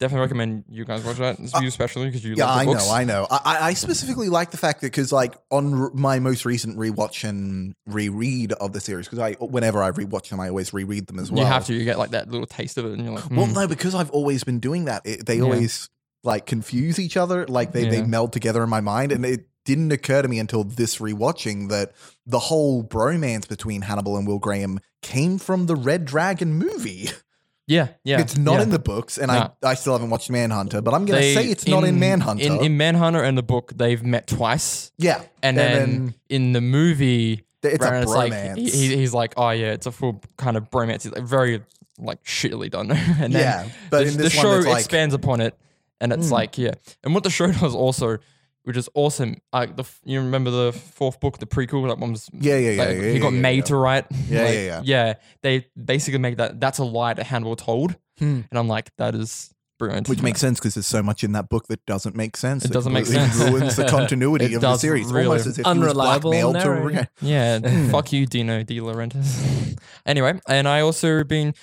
definitely 0.00 0.22
recommend 0.22 0.64
you 0.68 0.84
guys 0.84 1.04
watch 1.04 1.16
that. 1.18 1.38
It's 1.38 1.54
You 1.60 1.68
especially 1.68 2.06
because 2.06 2.24
you 2.24 2.34
Yeah, 2.36 2.46
love 2.46 2.54
the 2.54 2.60
I 2.60 2.64
books. 2.64 2.86
know, 2.86 2.92
I 2.92 3.04
know. 3.04 3.26
I, 3.30 3.40
I 3.44 3.66
I 3.68 3.74
specifically 3.74 4.28
like 4.28 4.50
the 4.50 4.56
fact 4.56 4.80
that 4.80 4.86
because, 4.88 5.12
like, 5.12 5.34
on 5.50 5.74
r- 5.74 5.90
my 5.94 6.18
most 6.18 6.44
recent 6.44 6.76
rewatch 6.78 7.28
and 7.28 7.74
reread 7.86 8.52
of 8.54 8.72
the 8.72 8.80
series, 8.80 9.06
because 9.06 9.18
I, 9.20 9.32
whenever 9.34 9.82
I 9.82 9.90
rewatch 9.90 10.28
them, 10.30 10.40
I 10.40 10.48
always 10.48 10.72
reread 10.72 11.06
them 11.06 11.18
as 11.18 11.30
well. 11.30 11.40
You 11.40 11.46
have 11.46 11.66
to. 11.66 11.74
You 11.74 11.84
get 11.84 11.98
like 11.98 12.10
that 12.10 12.28
little 12.30 12.46
taste 12.46 12.78
of 12.78 12.86
it, 12.86 12.92
and 12.92 13.04
you're 13.04 13.14
like, 13.14 13.30
Well, 13.30 13.46
"Hmm." 13.46 13.52
no, 13.54 13.68
because 13.68 13.94
I've 13.94 14.10
always 14.10 14.44
been 14.44 14.58
doing 14.60 14.86
that. 14.86 15.02
It, 15.04 15.26
they 15.26 15.36
Yeah. 15.36 15.44
always 15.44 15.88
like 16.24 16.46
confuse 16.46 16.98
each 16.98 17.16
other. 17.16 17.46
Like 17.46 17.72
they, 17.72 17.84
they 17.84 18.02
meld 18.02 18.32
together 18.32 18.62
in 18.62 18.70
my 18.70 18.80
mind, 18.80 19.12
and 19.12 19.24
it 19.24 19.46
didn't 19.64 19.92
occur 19.92 20.22
to 20.22 20.26
me 20.28 20.38
until 20.40 20.64
this 20.64 20.98
rewatching 20.98 21.68
that 21.68 21.92
the 22.26 22.38
whole 22.40 22.82
bromance 22.82 23.46
between 23.48 23.82
Hannibal 23.82 24.16
and 24.16 24.26
Will 24.26 24.40
Graham 24.40 24.80
came 25.02 25.38
from 25.38 25.66
the 25.66 25.76
Red 25.76 26.04
Dragon 26.04 26.54
movie. 26.54 27.08
yeah, 27.66 27.88
yeah. 28.04 28.20
it's 28.20 28.36
not 28.36 28.54
yeah. 28.56 28.62
in 28.62 28.70
the 28.70 28.78
books, 28.78 29.18
and 29.18 29.28
No. 29.28 29.52
I, 29.62 29.70
I 29.70 29.74
still 29.74 29.92
haven't 29.94 30.10
watched 30.10 30.30
Manhunter, 30.30 30.80
but 30.82 30.94
I'm 30.94 31.04
gonna 31.04 31.20
They- 31.20 31.34
say 31.34 31.46
it's 31.46 31.66
not 31.66 31.84
in, 31.84 31.98
Manhunter. 31.98 32.44
In, 32.44 32.60
in 32.64 32.76
Manhunter 32.76 33.22
and 33.22 33.36
the 33.38 33.42
book, 33.42 33.72
they've 33.76 34.02
met 34.02 34.26
twice, 34.26 34.92
yeah, 34.98 35.22
and, 35.42 35.56
then, 35.56 36.14
in 36.28 36.52
the 36.52 36.60
movie, 36.60 37.44
it's 37.62 37.74
a 37.76 37.78
Brandon's 37.78 38.10
like 38.14 38.32
bromance. 38.32 38.56
he, 38.58 38.70
he- 38.70 38.96
he's 38.96 39.14
like, 39.14 39.34
oh 39.36 39.50
yeah, 39.50 39.72
it's 39.72 39.86
a 39.86 39.92
full 39.92 40.20
kind 40.36 40.56
of 40.56 40.70
bromance. 40.70 41.04
He's 41.04 41.12
like 41.12 41.24
very 41.24 41.62
like 41.98 42.22
shittily 42.24 42.68
done. 42.70 42.90
and 43.20 43.32
then 43.32 43.40
Yeah, 43.40 43.68
but 43.90 44.00
the, 44.04 44.10
in 44.10 44.16
the 44.16 44.22
this 44.24 44.36
one, 44.36 44.42
show 44.44 44.52
it's 44.58 44.66
like- 44.66 44.78
expands 44.80 45.14
upon 45.14 45.40
it, 45.40 45.56
and 46.00 46.12
it's 46.12 46.28
Mm. 46.28 46.32
like 46.32 46.58
yeah. 46.58 46.72
And 47.04 47.14
what 47.14 47.22
the 47.22 47.30
show 47.30 47.50
does 47.52 47.74
also, 47.74 48.18
which 48.64 48.76
is 48.76 48.88
awesome. 48.94 49.36
Like 49.52 49.76
the 49.76 49.84
you 50.04 50.20
remember 50.20 50.50
the 50.50 50.72
fourth 50.72 51.20
book, 51.20 51.38
the 51.38 51.46
prequel, 51.46 51.88
that 51.88 51.98
one 51.98 52.12
was 52.12 52.28
Yeah, 52.32 52.56
yeah, 52.58 52.70
yeah, 52.70 52.84
like, 52.84 52.96
yeah, 52.96 53.02
he 53.02 53.12
yeah, 53.14 53.18
got 53.18 53.32
yeah, 53.32 53.40
made 53.40 53.56
yeah. 53.56 53.62
to 53.64 53.76
write. 53.76 54.06
Yeah, 54.28 54.42
Like, 54.44 54.54
yeah, 54.54 54.60
yeah. 54.60 54.80
Yeah, 54.84 55.14
they 55.42 55.66
basically 55.82 56.18
make 56.18 56.36
that 56.38 56.60
that's 56.60 56.78
a 56.78 56.84
lie 56.84 57.14
that 57.14 57.24
Hannibal 57.26 57.56
told, 57.56 57.96
Hmm. 58.18 58.40
and 58.50 58.58
I'm 58.58 58.68
like, 58.68 58.90
that 58.98 59.14
is 59.14 59.52
brilliant. 59.78 60.08
Which 60.08 60.22
makes 60.22 60.40
sense 60.40 60.60
because 60.60 60.74
there's 60.74 60.86
so 60.86 61.02
much 61.02 61.24
in 61.24 61.32
that 61.32 61.48
book 61.48 61.66
that 61.66 61.84
doesn't 61.86 62.14
make 62.14 62.36
sense. 62.36 62.64
It 62.64 62.70
doesn't 62.70 62.92
make 62.92 63.04
completely 63.06 63.30
sense. 63.32 63.50
ruins 63.50 63.76
the 63.76 63.84
continuity 63.88 64.44
It 64.44 64.54
of 64.54 64.60
the 64.60 64.76
series. 64.76 65.10
really. 65.12 65.26
Almost 65.26 65.46
as 65.48 65.58
if 65.58 65.66
Unreliable 65.66 66.30
he 66.32 66.44
was 66.44 66.52
blackmailed 66.54 66.84
to. 66.84 66.90
narrator. 66.92 67.08
Yeah, 67.20 67.90
fuck 67.90 68.12
you, 68.12 68.26
Dino 68.26 68.62
De 68.62 68.78
Laurentiis. 68.78 69.76
anyway, 70.06 70.40
and 70.46 70.68
I 70.68 70.80
also 70.82 71.24
been. 71.24 71.54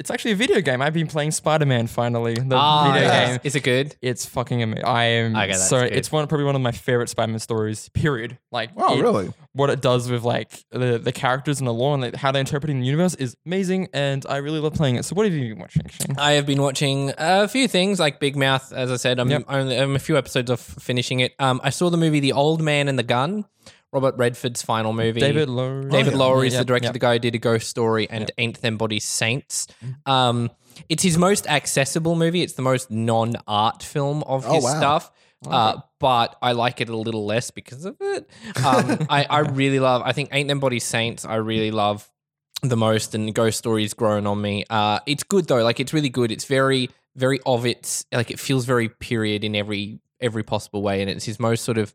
It's 0.00 0.10
actually 0.10 0.30
a 0.30 0.36
video 0.36 0.62
game. 0.62 0.80
I've 0.80 0.94
been 0.94 1.08
playing 1.08 1.30
Spider 1.32 1.66
Man 1.66 1.86
finally. 1.86 2.32
The 2.32 2.56
Ah, 2.56 2.90
video 2.90 3.06
yes. 3.06 3.28
game. 3.28 3.40
Is 3.44 3.54
it 3.54 3.60
good? 3.62 3.96
It's 4.00 4.24
fucking 4.24 4.62
amazing. 4.62 4.82
I 4.86 5.04
am 5.04 5.36
Okay, 5.36 5.48
that's 5.48 5.68
so. 5.68 5.82
good. 5.82 5.92
It's 5.92 6.10
one 6.10 6.26
probably 6.26 6.46
one 6.46 6.56
of 6.56 6.62
my 6.62 6.72
favorite 6.72 7.10
Spider 7.10 7.30
Man 7.32 7.38
stories. 7.38 7.90
Period. 7.90 8.38
Like, 8.50 8.70
Oh, 8.78 8.98
it- 8.98 9.02
really? 9.02 9.30
What 9.52 9.68
it 9.68 9.82
does 9.82 10.10
with 10.10 10.22
like 10.22 10.64
the 10.70 10.98
the 10.98 11.12
characters 11.12 11.58
and 11.60 11.68
the 11.68 11.74
lore 11.74 11.92
and 11.92 12.02
like, 12.02 12.16
how 12.16 12.32
they're 12.32 12.40
interpreting 12.40 12.80
the 12.80 12.86
universe 12.86 13.14
is 13.16 13.36
amazing, 13.44 13.88
and 13.92 14.24
I 14.26 14.38
really 14.38 14.58
love 14.58 14.72
playing 14.72 14.94
it. 14.96 15.04
So, 15.04 15.14
what 15.14 15.26
have 15.26 15.34
you 15.34 15.50
been 15.50 15.58
watching, 15.60 15.86
Shane? 15.88 16.16
I 16.18 16.32
have 16.32 16.46
been 16.46 16.62
watching 16.62 17.12
a 17.18 17.46
few 17.46 17.68
things 17.68 18.00
like 18.00 18.20
Big 18.20 18.36
Mouth. 18.36 18.72
As 18.72 18.90
I 18.90 18.96
said, 18.96 19.18
I'm 19.18 19.28
Yep. 19.28 19.44
only 19.48 19.78
I'm 19.78 19.96
a 19.96 19.98
few 19.98 20.16
episodes 20.16 20.50
of 20.50 20.60
finishing 20.60 21.20
it. 21.20 21.34
Um, 21.38 21.60
I 21.62 21.68
saw 21.68 21.90
the 21.90 21.98
movie 21.98 22.20
The 22.20 22.32
Old 22.32 22.62
Man 22.62 22.88
and 22.88 22.98
the 22.98 23.02
Gun, 23.02 23.44
Robert 23.92 24.16
Redford's 24.16 24.62
final 24.62 24.92
movie. 24.92 25.20
David 25.20 25.48
Lowe. 25.48 25.82
David 25.82 26.12
yeah. 26.12 26.18
Lowery 26.18 26.46
is 26.48 26.52
Yeah, 26.54 26.60
the 26.60 26.64
director, 26.64 26.86
yeah. 26.88 26.92
the 26.92 26.98
guy 26.98 27.12
who 27.14 27.18
did 27.18 27.34
A 27.34 27.38
Ghost 27.38 27.68
Story 27.68 28.08
and 28.08 28.30
Ain't 28.38 28.60
Them 28.60 28.76
Bodies 28.76 29.04
Saints. 29.04 29.66
Um, 30.06 30.50
it's 30.88 31.02
his 31.02 31.18
most 31.18 31.46
accessible 31.48 32.14
movie. 32.14 32.42
It's 32.42 32.52
the 32.52 32.62
most 32.62 32.90
non-art 32.90 33.82
film 33.82 34.22
of 34.24 34.46
Oh, 34.46 34.54
his 34.54 34.64
wow. 34.64 34.76
stuff. 34.78 35.12
Uh, 35.46 35.80
but 35.98 36.36
I 36.42 36.52
like 36.52 36.80
it 36.80 36.88
a 36.90 36.96
little 36.96 37.24
less 37.24 37.50
because 37.50 37.84
of 37.86 37.96
it. 38.00 38.28
Um, 38.64 39.06
I, 39.10 39.24
I 39.28 39.38
really 39.40 39.80
love. 39.80 40.02
I 40.04 40.12
think 40.12 40.28
Ain't 40.32 40.48
Them 40.48 40.60
Bodies 40.60 40.84
Saints. 40.84 41.24
I 41.24 41.36
really 41.36 41.70
love 41.70 42.08
the 42.62 42.76
most, 42.76 43.14
and 43.14 43.34
Ghost 43.34 43.58
Story's 43.58 43.94
grown 43.94 44.26
on 44.26 44.40
me. 44.40 44.64
Uh, 44.68 45.00
it's 45.06 45.22
good 45.22 45.48
though. 45.48 45.62
Like 45.64 45.80
it's 45.80 45.94
really 45.94 46.10
good. 46.10 46.30
It's 46.30 46.44
very, 46.44 46.90
very 47.16 47.40
of 47.46 47.64
its. 47.64 48.04
Like 48.12 48.30
it 48.30 48.38
feels 48.38 48.66
very 48.66 48.90
period 48.90 49.42
in 49.42 49.56
every 49.56 50.00
every 50.20 50.42
possible 50.42 50.82
way, 50.82 51.00
and 51.00 51.08
it's 51.10 51.24
his 51.24 51.40
most 51.40 51.64
sort 51.64 51.78
of 51.78 51.94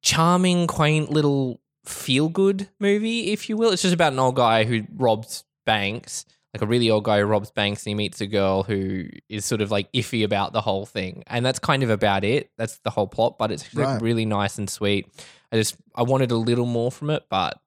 charming, 0.00 0.66
quaint 0.66 1.10
little 1.10 1.60
feel 1.84 2.28
good 2.28 2.68
movie, 2.78 3.32
if 3.32 3.48
you 3.48 3.56
will. 3.56 3.70
It's 3.70 3.82
just 3.82 3.94
about 3.94 4.12
an 4.12 4.18
old 4.18 4.36
guy 4.36 4.64
who 4.64 4.82
robs 4.94 5.44
banks, 5.66 6.24
like 6.54 6.62
a 6.62 6.66
really 6.66 6.90
old 6.90 7.04
guy 7.04 7.18
who 7.20 7.24
robs 7.26 7.50
banks 7.50 7.82
and 7.84 7.90
he 7.90 7.94
meets 7.94 8.20
a 8.20 8.26
girl 8.26 8.62
who 8.62 9.06
is 9.28 9.44
sort 9.44 9.60
of 9.60 9.70
like 9.70 9.90
iffy 9.92 10.24
about 10.24 10.52
the 10.52 10.60
whole 10.60 10.86
thing. 10.86 11.24
And 11.26 11.44
that's 11.44 11.58
kind 11.58 11.82
of 11.82 11.90
about 11.90 12.24
it. 12.24 12.50
That's 12.58 12.78
the 12.78 12.90
whole 12.90 13.06
plot, 13.08 13.38
but 13.38 13.50
it's 13.50 13.74
Right. 13.74 14.00
really 14.00 14.26
nice 14.26 14.58
and 14.58 14.68
sweet. 14.68 15.06
I 15.50 15.56
just 15.56 15.76
I 15.94 16.02
wanted 16.02 16.30
a 16.30 16.36
little 16.36 16.66
more 16.66 16.90
from 16.92 17.10
it, 17.10 17.24
but 17.28 17.58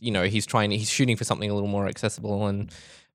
you 0.00 0.10
know, 0.10 0.24
he's 0.24 0.46
trying 0.46 0.70
he's 0.70 0.90
shooting 0.90 1.16
for 1.16 1.24
something 1.24 1.50
a 1.50 1.54
little 1.54 1.68
more 1.68 1.86
accessible 1.86 2.46
and 2.46 2.70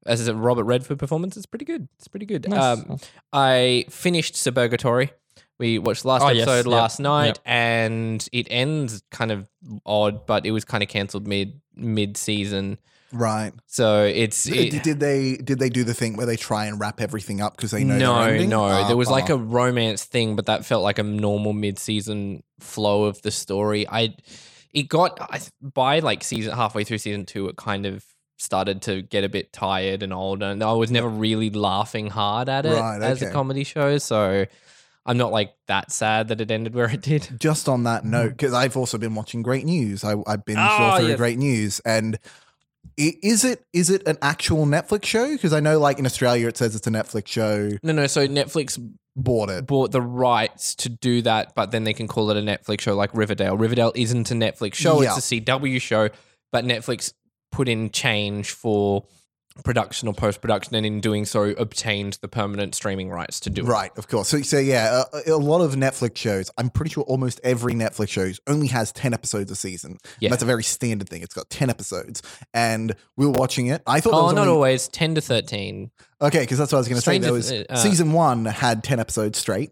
as 0.06 0.26
a 0.28 0.34
Robert 0.34 0.64
Redford 0.64 0.98
performance, 0.98 1.36
it's 1.36 1.46
pretty 1.46 1.66
good. 1.66 1.90
It's 1.98 2.08
pretty 2.08 2.26
good. 2.26 2.48
Nice. 2.48 2.80
Um, 2.80 2.98
I 3.34 3.86
finished 3.90 4.36
Suburgatory. 4.36 5.10
We 5.60 5.78
watched 5.78 6.04
the 6.04 6.08
last 6.08 6.24
Oh, 6.24 6.30
yes. 6.30 6.44
episode 6.48 6.70
Yep. 6.70 6.80
last 6.80 7.00
night, 7.00 7.26
Yep. 7.28 7.40
and 7.46 8.30
it 8.32 8.48
ends 8.50 9.04
kind 9.12 9.32
of 9.32 9.48
odd, 9.86 10.26
but 10.26 10.46
it 10.46 10.52
was 10.52 10.64
kind 10.66 10.82
of 10.82 10.90
cancelled 10.90 11.28
mid 11.28 11.60
mid 11.76 12.18
season. 12.18 12.78
Right. 13.12 13.52
So 13.66 14.04
it's 14.04 14.44
Did, 14.44 14.74
it, 14.74 14.84
did 14.84 15.00
they 15.00 15.36
did 15.38 15.60
they 15.60 15.70
do 15.70 15.84
the 15.84 15.94
thing 15.94 16.16
where 16.16 16.26
they 16.26 16.36
try 16.36 16.66
and 16.66 16.80
wrap 16.80 17.02
everything 17.02 17.42
up 17.42 17.56
because 17.58 17.72
they 17.72 17.84
know 17.84 17.98
no, 17.98 18.38
no. 18.46 18.64
Ah, 18.66 18.88
there 18.88 18.98
was 18.98 19.10
like 19.10 19.30
ah. 19.30 19.34
a 19.34 19.38
romance 19.38 20.04
thing, 20.04 20.36
but 20.36 20.46
that 20.46 20.64
felt 20.66 20.84
like 20.84 21.00
a 21.00 21.04
normal 21.04 21.54
mid 21.54 21.80
season 21.80 22.44
flow 22.60 23.06
of 23.06 23.22
the 23.24 23.32
story. 23.32 23.88
I 23.90 24.16
it 24.74 24.84
got 24.90 25.20
I, 25.20 25.40
by 25.62 26.00
like 26.00 26.24
season 26.24 26.54
halfway 26.56 26.84
through 26.84 27.00
season 27.00 27.26
two, 27.26 27.48
it 27.48 27.56
kind 27.58 27.86
of 27.88 28.06
started 28.38 28.82
to 28.84 29.02
get 29.02 29.24
a 29.24 29.30
bit 29.30 29.52
tired 29.52 30.04
and 30.04 30.14
old, 30.14 30.44
and 30.44 30.64
I 30.64 30.72
was 30.74 30.92
never 30.92 31.10
really 31.10 31.50
laughing 31.50 32.08
hard 32.08 32.48
at 32.48 32.66
it 32.66 32.80
Right, 32.80 33.02
as 33.02 33.22
a 33.22 33.32
comedy 33.32 33.64
show. 33.64 33.98
So 33.98 34.46
I'm 35.06 35.18
not 35.18 35.32
like 35.32 35.54
that 35.68 35.92
sad 35.92 36.28
that 36.28 36.42
it 36.42 36.52
ended 36.52 36.76
where 36.76 36.90
it 36.90 37.02
did. 37.02 37.28
just 37.40 37.68
on 37.70 37.84
that 37.84 38.06
note, 38.06 38.30
because 38.32 38.54
I've 38.54 38.78
also 38.78 38.98
been 38.98 39.16
watching 39.16 39.42
Great 39.42 39.66
News. 39.66 40.04
I, 40.04 40.16
I've 40.28 40.46
been 40.46 40.58
Oh, 40.60 40.98
through 40.98 41.08
yes. 41.08 41.18
Great 41.18 41.38
News, 41.40 41.80
and 41.86 42.20
Is 42.98 43.44
it 43.46 43.64
is 43.74 43.90
it 43.90 44.06
an 44.08 44.18
actual 44.22 44.66
Netflix 44.66 45.06
show? 45.06 45.32
Because 45.32 45.54
I 45.54 45.60
know, 45.62 45.80
like 45.80 46.00
in 46.00 46.06
Australia, 46.06 46.48
it 46.48 46.58
says 46.58 46.76
it's 46.76 46.86
a 46.88 46.92
Netflix 46.92 47.28
show. 47.28 47.72
No, 47.82 47.94
no. 47.94 48.08
So 48.08 48.28
Netflix 48.28 48.78
Bought 49.16 49.50
it. 49.50 49.68
bought 49.68 49.92
the 49.92 50.02
rights 50.02 50.76
to 50.76 50.88
do 50.90 51.22
that, 51.24 51.54
but 51.54 51.72
then 51.72 51.84
they 51.84 51.92
can 51.94 52.08
call 52.08 52.30
it 52.32 52.38
a 52.38 52.42
Netflix 52.42 52.82
show 52.82 52.96
like 52.96 53.10
Riverdale. 53.14 53.58
Riverdale 53.58 53.92
isn't 53.96 54.32
a 54.32 54.34
Netflix 54.34 54.76
show, 54.76 55.02
Yeah. 55.02 55.16
it's 55.18 55.32
a 55.32 55.36
CW 55.42 55.82
show, 55.82 56.08
but 56.54 56.64
Netflix 56.64 57.12
put 57.52 57.68
in 57.68 57.90
change 57.90 58.52
for 58.52 59.04
production 59.64 60.08
or 60.08 60.14
post 60.14 60.42
production, 60.42 60.76
and 60.76 60.86
in 60.86 61.00
doing 61.02 61.26
so, 61.26 61.44
obtained 61.58 62.18
the 62.22 62.28
permanent 62.28 62.76
streaming 62.76 63.10
rights 63.10 63.40
to 63.42 63.50
do 63.50 63.62
it. 63.62 63.66
Right, 63.68 63.92
of 63.98 64.08
course. 64.08 64.28
So, 64.30 64.42
so 64.42 64.58
yeah, 64.60 65.04
a, 65.28 65.32
a 65.32 65.38
lot 65.38 65.62
of 65.62 65.76
Netflix 65.76 66.18
shows. 66.18 66.52
I'm 66.58 66.70
pretty 66.70 66.92
sure 66.92 67.04
almost 67.04 67.40
every 67.44 67.74
Netflix 67.74 68.10
shows 68.10 68.40
only 68.48 68.68
has 68.68 68.92
ten 68.92 69.14
episodes 69.14 69.52
a 69.52 69.56
season. 69.56 69.98
Yeah. 70.20 70.30
that's 70.30 70.44
a 70.44 70.46
very 70.46 70.64
standard 70.64 71.10
thing. 71.10 71.22
It's 71.22 71.34
got 71.34 71.50
ten 71.50 71.70
episodes, 71.70 72.22
and 72.54 72.96
we 73.18 73.26
were 73.26 73.32
watching 73.34 73.68
it. 73.68 73.82
I 73.88 74.00
thought, 74.00 74.14
Oh, 74.14 74.24
was 74.26 74.34
not 74.34 74.42
only- 74.42 74.54
always. 74.54 74.88
10 74.88 75.16
to 75.16 75.22
13. 75.22 75.92
Okay, 76.22 76.40
because 76.42 76.58
that's 76.58 76.72
what 76.72 76.78
I 76.78 76.82
was 76.82 76.88
going 76.88 76.98
to 77.00 77.02
say. 77.06 77.18
There 77.18 77.32
was 77.34 77.52
uh, 77.52 77.76
season 77.76 78.12
one 78.14 78.46
had 78.46 78.84
ten 78.84 79.00
episodes 79.00 79.40
straight, 79.40 79.72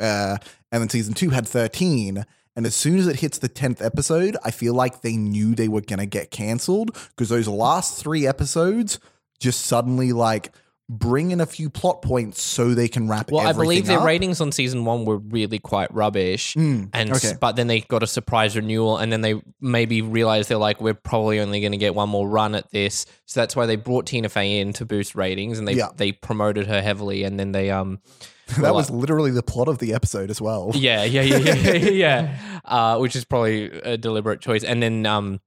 uh, 0.00 0.36
and 0.72 0.82
then 0.82 0.88
season 0.88 1.14
two 1.14 1.30
had 1.30 1.46
thirteen. 1.48 2.24
And 2.54 2.64
as 2.64 2.74
soon 2.74 2.98
as 2.98 3.06
it 3.06 3.16
hits 3.20 3.36
the 3.36 3.48
tenth 3.48 3.82
episode, 3.82 4.34
I 4.42 4.50
feel 4.50 4.72
like 4.72 5.02
they 5.02 5.16
knew 5.18 5.54
they 5.54 5.68
were 5.68 5.82
going 5.82 5.98
to 5.98 6.06
get 6.06 6.30
canceled 6.30 6.90
because 7.10 7.28
those 7.28 7.46
last 7.48 8.02
three 8.02 8.26
episodes 8.26 8.98
just 9.38 9.62
suddenly 9.66 10.12
like 10.12 10.52
bring 10.88 11.32
in 11.32 11.40
a 11.40 11.46
few 11.46 11.68
plot 11.68 12.00
points 12.00 12.40
so 12.40 12.72
they 12.72 12.86
can 12.86 13.08
wrap. 13.08 13.22
It 13.22 13.34
up. 13.34 13.38
Well, 13.38 13.46
I 13.48 13.52
believe 13.52 13.86
their 13.86 13.98
up. 13.98 14.06
ratings 14.06 14.40
on 14.40 14.52
season 14.52 14.84
one 14.84 15.04
were 15.04 15.16
really 15.18 15.58
quite 15.58 15.92
rubbish. 15.92 16.54
Mm, 16.54 16.90
and 16.92 17.12
okay. 17.12 17.32
but 17.40 17.56
then 17.56 17.66
they 17.66 17.80
got 17.80 18.04
a 18.04 18.06
surprise 18.06 18.54
renewal 18.56 18.96
and 18.96 19.12
then 19.12 19.20
they 19.20 19.42
maybe 19.60 20.00
realized 20.00 20.48
they're 20.48 20.58
like 20.58 20.80
we're 20.80 20.94
probably 20.94 21.40
only 21.40 21.60
going 21.60 21.72
to 21.72 21.78
get 21.78 21.94
one 21.96 22.08
more 22.08 22.28
run 22.28 22.54
at 22.54 22.70
this 22.70 23.04
so 23.24 23.40
that's 23.40 23.56
why 23.56 23.66
they 23.66 23.74
brought 23.74 24.06
tina 24.06 24.28
fey 24.28 24.60
in 24.60 24.72
to 24.74 24.84
boost 24.86 25.16
ratings 25.16 25.58
and 25.58 25.66
they 25.66 25.72
Yeah. 25.74 25.88
they 25.96 26.12
promoted 26.12 26.68
her 26.68 26.80
heavily 26.80 27.24
and 27.24 27.38
then 27.40 27.50
they 27.50 27.70
um 27.70 28.00
that 28.60 28.72
was 28.72 28.88
literally 28.90 29.32
the 29.32 29.42
plot 29.42 29.66
of 29.66 29.78
the 29.78 29.92
episode 29.92 30.30
as 30.30 30.40
well. 30.40 30.70
yeah 30.74 31.02
yeah 31.02 31.22
yeah 31.22 31.36
yeah 31.38 31.54
yeah, 31.72 31.90
yeah. 31.90 32.60
Uh, 32.64 32.98
which 32.98 33.16
is 33.16 33.24
probably 33.24 33.64
a 33.80 33.96
deliberate 33.96 34.40
choice 34.40 34.62
and 34.62 34.80
then 34.80 35.04
um 35.04 35.40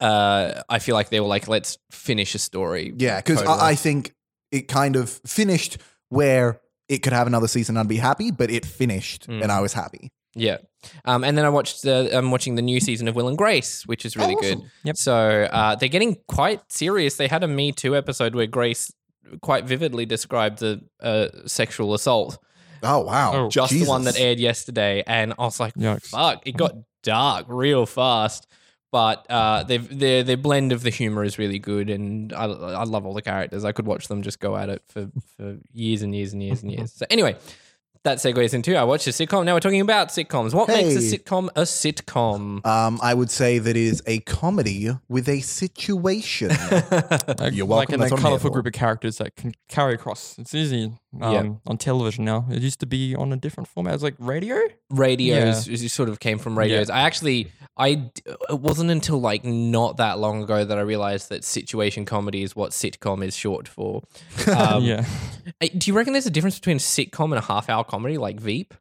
uh 0.00 0.62
i 0.68 0.78
feel 0.78 0.94
like 0.94 1.08
they 1.08 1.20
were 1.20 1.26
like 1.26 1.48
let's 1.48 1.78
finish 1.90 2.34
a 2.34 2.38
story 2.38 2.92
Yeah, 2.96 3.16
because 3.16 3.38
Totally. 3.38 3.58
I, 3.60 3.70
I 3.70 3.74
think 3.74 4.12
it 4.52 4.68
kind 4.68 4.96
of 4.96 5.08
finished 5.26 5.78
where 6.10 6.60
it 6.88 6.98
could 7.02 7.12
have 7.12 7.26
another 7.26 7.48
season. 7.48 7.76
I'd 7.76 7.88
be 7.88 7.96
happy, 7.96 8.30
but 8.30 8.48
it 8.48 8.64
finished, 8.64 9.26
Mm. 9.26 9.42
and 9.42 9.50
I 9.50 9.60
was 9.60 9.72
happy. 9.72 10.12
Yeah. 10.36 10.58
Um, 11.04 11.24
and 11.24 11.36
then 11.36 11.44
I 11.44 11.48
watched 11.48 11.82
the 11.82 12.16
I'm 12.16 12.30
watching 12.30 12.54
the 12.54 12.62
new 12.62 12.78
season 12.78 13.08
of 13.08 13.16
Will 13.16 13.26
and 13.26 13.36
Grace, 13.36 13.84
which 13.86 14.04
is 14.04 14.16
really 14.16 14.36
Oh, 14.36 14.40
good. 14.40 14.58
Yep. 14.84 14.96
So 14.96 15.48
uh, 15.50 15.74
they're 15.74 15.88
getting 15.88 16.16
quite 16.28 16.60
serious. 16.70 17.16
They 17.16 17.26
had 17.26 17.42
a 17.42 17.48
Me 17.48 17.72
Too 17.72 17.96
episode 17.96 18.34
where 18.36 18.46
Grace 18.46 18.92
quite 19.42 19.64
vividly 19.64 20.06
described 20.06 20.60
the 20.60 20.80
uh, 21.02 21.28
sexual 21.46 21.92
assault, 21.94 22.38
Oh 22.84 23.00
wow! 23.00 23.32
Oh, 23.34 23.48
just 23.48 23.72
the 23.72 23.84
one 23.86 24.04
that 24.04 24.12
Jesus. 24.14 24.24
aired 24.24 24.38
yesterday, 24.38 25.02
and 25.06 25.32
I 25.38 25.42
was 25.42 25.58
like, 25.58 25.74
Yikes. 25.74 26.06
"Fuck!" 26.08 26.46
It 26.46 26.56
got 26.56 26.74
dark 27.02 27.46
real 27.48 27.84
fast. 27.86 28.46
But 28.96 29.30
uh, 29.30 29.62
they've, 29.62 29.98
their 29.98 30.22
their 30.22 30.38
blend 30.38 30.72
of 30.72 30.82
the 30.82 30.88
humor 30.88 31.22
is 31.22 31.36
really 31.36 31.58
good, 31.58 31.90
and 31.90 32.32
I, 32.32 32.44
I 32.44 32.84
love 32.84 33.04
all 33.04 33.12
the 33.12 33.20
characters. 33.20 33.62
I 33.62 33.72
could 33.72 33.86
watch 33.86 34.08
them 34.08 34.22
just 34.22 34.40
go 34.40 34.56
at 34.56 34.70
it 34.70 34.82
for, 34.88 35.10
for 35.36 35.58
years 35.74 36.00
and 36.00 36.14
years 36.14 36.32
and 36.32 36.42
years 36.42 36.62
and 36.62 36.72
years. 36.72 36.92
So 36.96 37.04
anyway, 37.10 37.36
that 38.04 38.16
segues 38.16 38.54
into 38.54 38.74
I 38.74 38.84
watched 38.84 39.06
a 39.06 39.10
sitcom. 39.10 39.44
Now 39.44 39.52
we're 39.52 39.60
talking 39.60 39.82
about 39.82 40.08
sitcoms. 40.08 40.54
What 40.54 40.68
makes 40.68 40.94
a 40.94 41.18
sitcom 41.18 41.50
a 41.56 41.64
sitcom? 41.64 42.64
Um, 42.64 42.98
I 43.02 43.12
would 43.12 43.30
say 43.30 43.58
that 43.58 43.76
is 43.76 44.02
a 44.06 44.20
comedy 44.20 44.88
with 45.10 45.28
a 45.28 45.40
situation. 45.40 46.48
You're 47.52 47.66
Like 47.66 47.68
welcome, 47.68 47.94
in 47.96 48.00
that's 48.00 48.12
a 48.12 48.14
what 48.14 48.18
I'm 48.18 48.18
here 48.18 48.18
colorful 48.18 48.50
group 48.50 48.64
of 48.64 48.72
characters 48.72 49.18
that 49.18 49.36
can 49.36 49.52
carry 49.68 49.92
across. 49.92 50.38
It's 50.38 50.54
easy 50.54 50.90
um, 51.22 51.32
Yeah. 51.32 51.52
on 51.66 51.78
television 51.78 52.24
now. 52.24 52.46
It 52.50 52.62
used 52.62 52.80
to 52.80 52.86
be 52.86 53.14
on 53.14 53.32
a 53.32 53.36
different 53.36 53.68
format. 53.68 53.92
It 53.92 53.96
was 53.96 54.02
like 54.02 54.14
radio. 54.18 54.58
radios 54.90 55.68
it 55.68 55.88
sort 55.90 56.08
of 56.08 56.20
came 56.20 56.38
from 56.38 56.58
radios. 56.58 56.90
I 56.90 57.00
actually 57.00 57.50
I 57.76 58.10
it 58.48 58.60
wasn't 58.60 58.90
until 58.90 59.20
like 59.20 59.44
not 59.44 59.98
that 59.98 60.18
long 60.18 60.42
ago 60.42 60.64
that 60.64 60.78
I 60.78 60.80
realized 60.82 61.28
that 61.28 61.44
situation 61.44 62.04
comedy 62.04 62.42
is 62.42 62.56
what 62.56 62.70
sitcom 62.72 63.22
is 63.24 63.36
short 63.36 63.68
for. 63.68 64.02
Um, 64.56 64.84
yeah. 64.84 65.04
Do 65.60 65.90
you 65.90 65.94
reckon 65.94 66.12
there's 66.12 66.26
a 66.26 66.30
difference 66.30 66.56
between 66.58 66.76
a 66.76 66.80
sitcom 66.80 67.26
and 67.26 67.34
a 67.34 67.40
half 67.42 67.68
hour 67.68 67.84
comedy 67.84 68.16
like 68.16 68.40
Veep? 68.40 68.74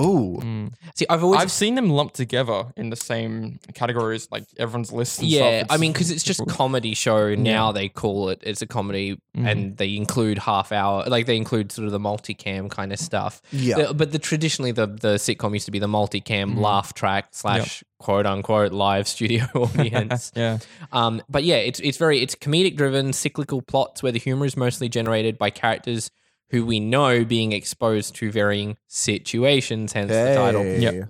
Ooh, 0.00 0.38
Mm. 0.42 0.72
See, 0.94 1.06
I've 1.10 1.22
always 1.24 1.40
I've 1.40 1.50
seen 1.52 1.74
them 1.74 1.90
lumped 1.90 2.14
together 2.14 2.64
in 2.76 2.90
the 2.90 2.96
same 2.96 3.58
categories, 3.74 4.28
like 4.30 4.44
everyone's 4.58 4.92
lists. 4.92 5.18
And 5.18 5.28
yeah, 5.28 5.58
stuff. 5.60 5.68
I 5.70 5.76
mean, 5.78 5.92
because 5.92 6.10
it's 6.10 6.22
just 6.22 6.38
difficult. 6.38 6.56
comedy 6.58 6.94
show 6.94 7.34
now. 7.34 7.72
They 7.72 7.88
call 7.88 8.28
it 8.30 8.40
it's 8.44 8.62
a 8.62 8.66
comedy, 8.66 9.18
Mhm. 9.36 9.50
and 9.50 9.76
they 9.76 9.94
include 9.96 10.38
half 10.38 10.72
hour, 10.72 11.04
like 11.06 11.26
they 11.26 11.36
include 11.36 11.72
sort 11.72 11.86
of 11.86 11.92
the 11.92 11.98
multicam 12.00 12.70
kind 12.70 12.92
of 12.92 12.98
stuff. 12.98 13.40
yeah. 13.52 13.76
The- 13.88 13.94
but 13.94 14.12
the 14.12 14.18
traditionally 14.18 14.72
the 14.72 14.86
the 14.86 15.14
sitcom 15.16 15.52
used 15.52 15.66
to 15.66 15.72
be 15.72 15.78
the 15.78 15.86
multicam 15.88 16.54
Mhm. 16.54 16.60
laugh 16.60 16.94
track 16.94 17.28
slash 17.32 17.82
quote 17.98 18.26
unquote 18.26 18.72
live 18.72 19.08
studio 19.08 19.46
audience. 19.54 20.30
yeah. 20.36 20.58
Um, 20.92 21.20
but 21.28 21.44
yeah, 21.44 21.56
it's 21.56 21.80
it's 21.80 21.98
very 21.98 22.20
it's 22.20 22.34
comedic 22.34 22.76
driven, 22.76 23.12
cyclical 23.12 23.62
plots 23.62 24.02
where 24.02 24.12
the 24.12 24.18
humor 24.20 24.46
is 24.46 24.56
mostly 24.56 24.88
generated 24.88 25.38
by 25.38 25.50
characters 25.50 26.10
who 26.50 26.64
we 26.64 26.80
know 26.80 27.24
being 27.24 27.52
exposed 27.52 28.14
to 28.16 28.30
varying 28.30 28.76
situations, 28.86 29.92
hence 29.92 30.10
the 30.10 30.34
title. 30.34 30.62
Hey. 30.62 30.80
Yep. 30.80 31.08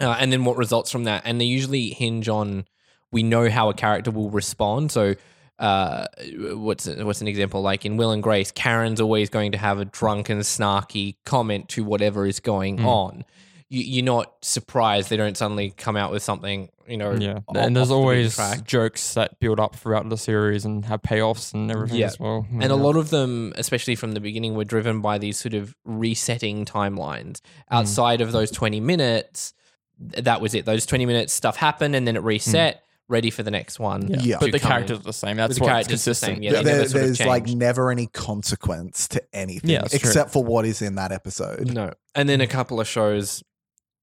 Uh, 0.00 0.16
and 0.20 0.32
then 0.32 0.44
what 0.44 0.56
results 0.56 0.90
from 0.90 1.04
that, 1.04 1.22
and 1.24 1.40
they 1.40 1.44
usually 1.46 1.90
hinge 1.90 2.28
on 2.28 2.66
we 3.12 3.22
know 3.22 3.48
how 3.48 3.68
a 3.68 3.74
character 3.74 4.10
will 4.10 4.30
respond. 4.30 4.92
So. 4.92 5.14
Uh, 5.58 6.04
what's 6.52 6.86
what's 6.86 7.22
an 7.22 7.28
example 7.28 7.62
like 7.62 7.86
in 7.86 7.96
Will 7.96 8.10
and 8.10 8.22
Grace? 8.22 8.52
Karen's 8.52 9.00
always 9.00 9.30
going 9.30 9.52
to 9.52 9.58
have 9.58 9.78
a 9.80 9.86
drunken, 9.86 10.40
snarky 10.40 11.14
comment 11.24 11.70
to 11.70 11.82
whatever 11.82 12.26
is 12.26 12.40
going 12.40 12.76
Mm. 12.76 12.84
on. 12.84 13.24
You, 13.68 13.82
you're 13.82 14.04
not 14.04 14.32
surprised 14.42 15.10
they 15.10 15.16
don't 15.16 15.36
suddenly 15.36 15.70
come 15.70 15.96
out 15.96 16.12
with 16.12 16.22
something, 16.22 16.68
you 16.86 16.96
know. 16.96 17.12
Yeah. 17.14 17.40
off- 17.48 17.56
And 17.56 17.74
there's 17.76 17.90
off 17.90 17.94
the 17.94 17.94
always 17.96 18.40
jokes 18.64 19.14
that 19.14 19.40
build 19.40 19.58
up 19.58 19.74
throughout 19.74 20.08
the 20.08 20.16
series 20.16 20.64
and 20.64 20.84
have 20.84 21.02
payoffs 21.02 21.52
and 21.52 21.68
everything 21.70 21.98
Yeah. 21.98 22.06
as 22.06 22.20
well. 22.20 22.46
And 22.52 22.70
a 22.70 22.76
lot 22.76 22.96
of 22.96 23.10
them, 23.10 23.52
especially 23.56 23.96
from 23.96 24.12
the 24.12 24.20
beginning, 24.20 24.54
were 24.54 24.64
driven 24.64 25.00
by 25.00 25.18
these 25.18 25.36
sort 25.36 25.54
of 25.54 25.74
resetting 25.84 26.64
timelines. 26.64 27.40
Mm. 27.40 27.40
Outside 27.72 28.20
of 28.20 28.30
those 28.30 28.52
20 28.52 28.78
minutes, 28.78 29.52
that 29.98 30.40
was 30.40 30.54
it. 30.54 30.64
Those 30.64 30.86
20 30.86 31.04
minutes, 31.06 31.32
stuff 31.32 31.56
happened 31.56 31.96
and 31.96 32.06
then 32.06 32.14
it 32.16 32.22
mm. 32.22 32.26
reset, 32.26 32.84
ready 33.08 33.30
for 33.30 33.42
the 33.42 33.50
next 33.50 33.80
one. 33.80 34.06
Yeah. 34.08 34.16
Yeah. 34.20 34.36
But 34.38 34.52
the 34.52 34.60
characters 34.60 35.00
are 35.00 35.02
the 35.02 35.12
same. 35.12 35.36
That's 35.38 35.56
the 35.56 35.62
what's 35.62 35.72
characters 35.72 36.04
the 36.04 36.14
same, 36.14 36.36
consistent. 36.36 36.42
yeah. 36.44 36.62
There- 36.62 36.82
never 36.82 36.88
there's 36.88 37.20
like 37.20 37.46
never 37.48 37.90
any 37.90 38.06
consequence 38.06 39.08
to 39.08 39.22
anything 39.32 39.70
Yeah, 39.70 39.80
that's 39.80 39.98
true. 39.98 40.08
except 40.08 40.30
for 40.32 40.44
what 40.44 40.64
is 40.66 40.82
in 40.82 40.94
that 40.96 41.10
episode. 41.10 41.72
No. 41.72 41.92
And 42.14 42.28
then 42.28 42.40
a 42.40 42.46
couple 42.46 42.80
of 42.80 42.86
shows, 42.86 43.42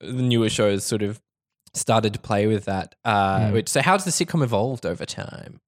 the 0.06 0.22
newer 0.24 0.50
shows 0.50 0.84
sort 0.86 1.02
of 1.04 1.22
started 1.74 2.14
to 2.14 2.20
play 2.20 2.46
with 2.48 2.66
that. 2.66 2.96
Uh, 3.04 3.40
Mm. 3.40 3.54
which, 3.54 3.70
so, 3.70 3.82
how's 3.82 4.06
the 4.06 4.12
sitcom 4.12 4.44
evolved 4.44 4.86
over 4.86 5.06
time? 5.06 5.60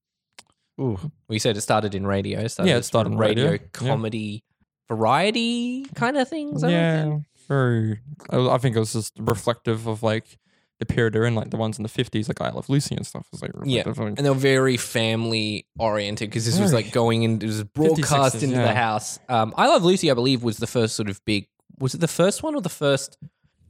Ooh. 0.80 1.12
We 1.30 1.40
said 1.40 1.58
it 1.58 1.62
started 1.62 1.96
in 1.96 2.06
radio. 2.06 2.42
It 2.42 2.56
Yeah, 2.64 2.78
it 2.78 2.84
started 2.84 3.14
in 3.14 3.18
radio, 3.18 3.52
radio, 3.52 3.62
yeah. 3.64 3.70
comedy, 3.74 4.44
variety 4.90 5.86
kind 5.96 6.18
of 6.18 6.28
things. 6.30 6.64
I. 6.64 6.70
Yeah. 6.70 7.18
Very. 7.48 8.00
I 8.30 8.38
I 8.48 8.58
think 8.58 8.76
it 8.76 8.80
was 8.80 8.94
just 8.94 9.14
reflective 9.20 9.88
of 9.88 10.02
like 10.04 10.38
the 10.80 10.86
period 10.86 11.14
they're 11.14 11.26
in, 11.26 11.36
like 11.36 11.52
the 11.52 11.58
ones 11.58 11.78
in 11.80 11.84
the 11.84 11.90
50s, 11.90 12.28
like 12.28 12.42
I 12.42 12.50
Love 12.50 12.68
Lucy 12.70 12.96
and 12.96 13.06
stuff. 13.08 13.28
It's 13.32 13.42
like 13.42 13.52
Yeah. 13.64 13.84
reflective 13.86 14.18
and 14.18 14.26
they 14.26 14.30
were 14.30 14.36
very 14.36 14.78
family 14.78 15.66
oriented 15.80 16.30
because 16.30 16.46
this 16.46 16.60
was 16.60 16.74
like 16.74 16.92
going 16.92 17.24
in, 17.24 17.36
it 17.42 17.46
was 17.46 17.64
broadcast 17.64 18.36
50s, 18.36 18.44
into 18.44 18.58
the 18.58 18.74
house. 18.74 19.20
Um, 19.30 19.54
I 19.58 19.68
Love 19.68 19.84
Lucy, 19.86 20.12
I 20.12 20.14
believe, 20.14 20.44
was 20.44 20.58
the 20.58 20.68
first 20.68 20.96
sort 20.96 21.10
of 21.10 21.24
big. 21.26 21.48
Was 21.80 21.94
it 21.94 22.00
the 22.02 22.08
first 22.08 22.44
one 22.44 22.56
or 22.56 22.62
the 22.62 22.70
first? 22.70 23.18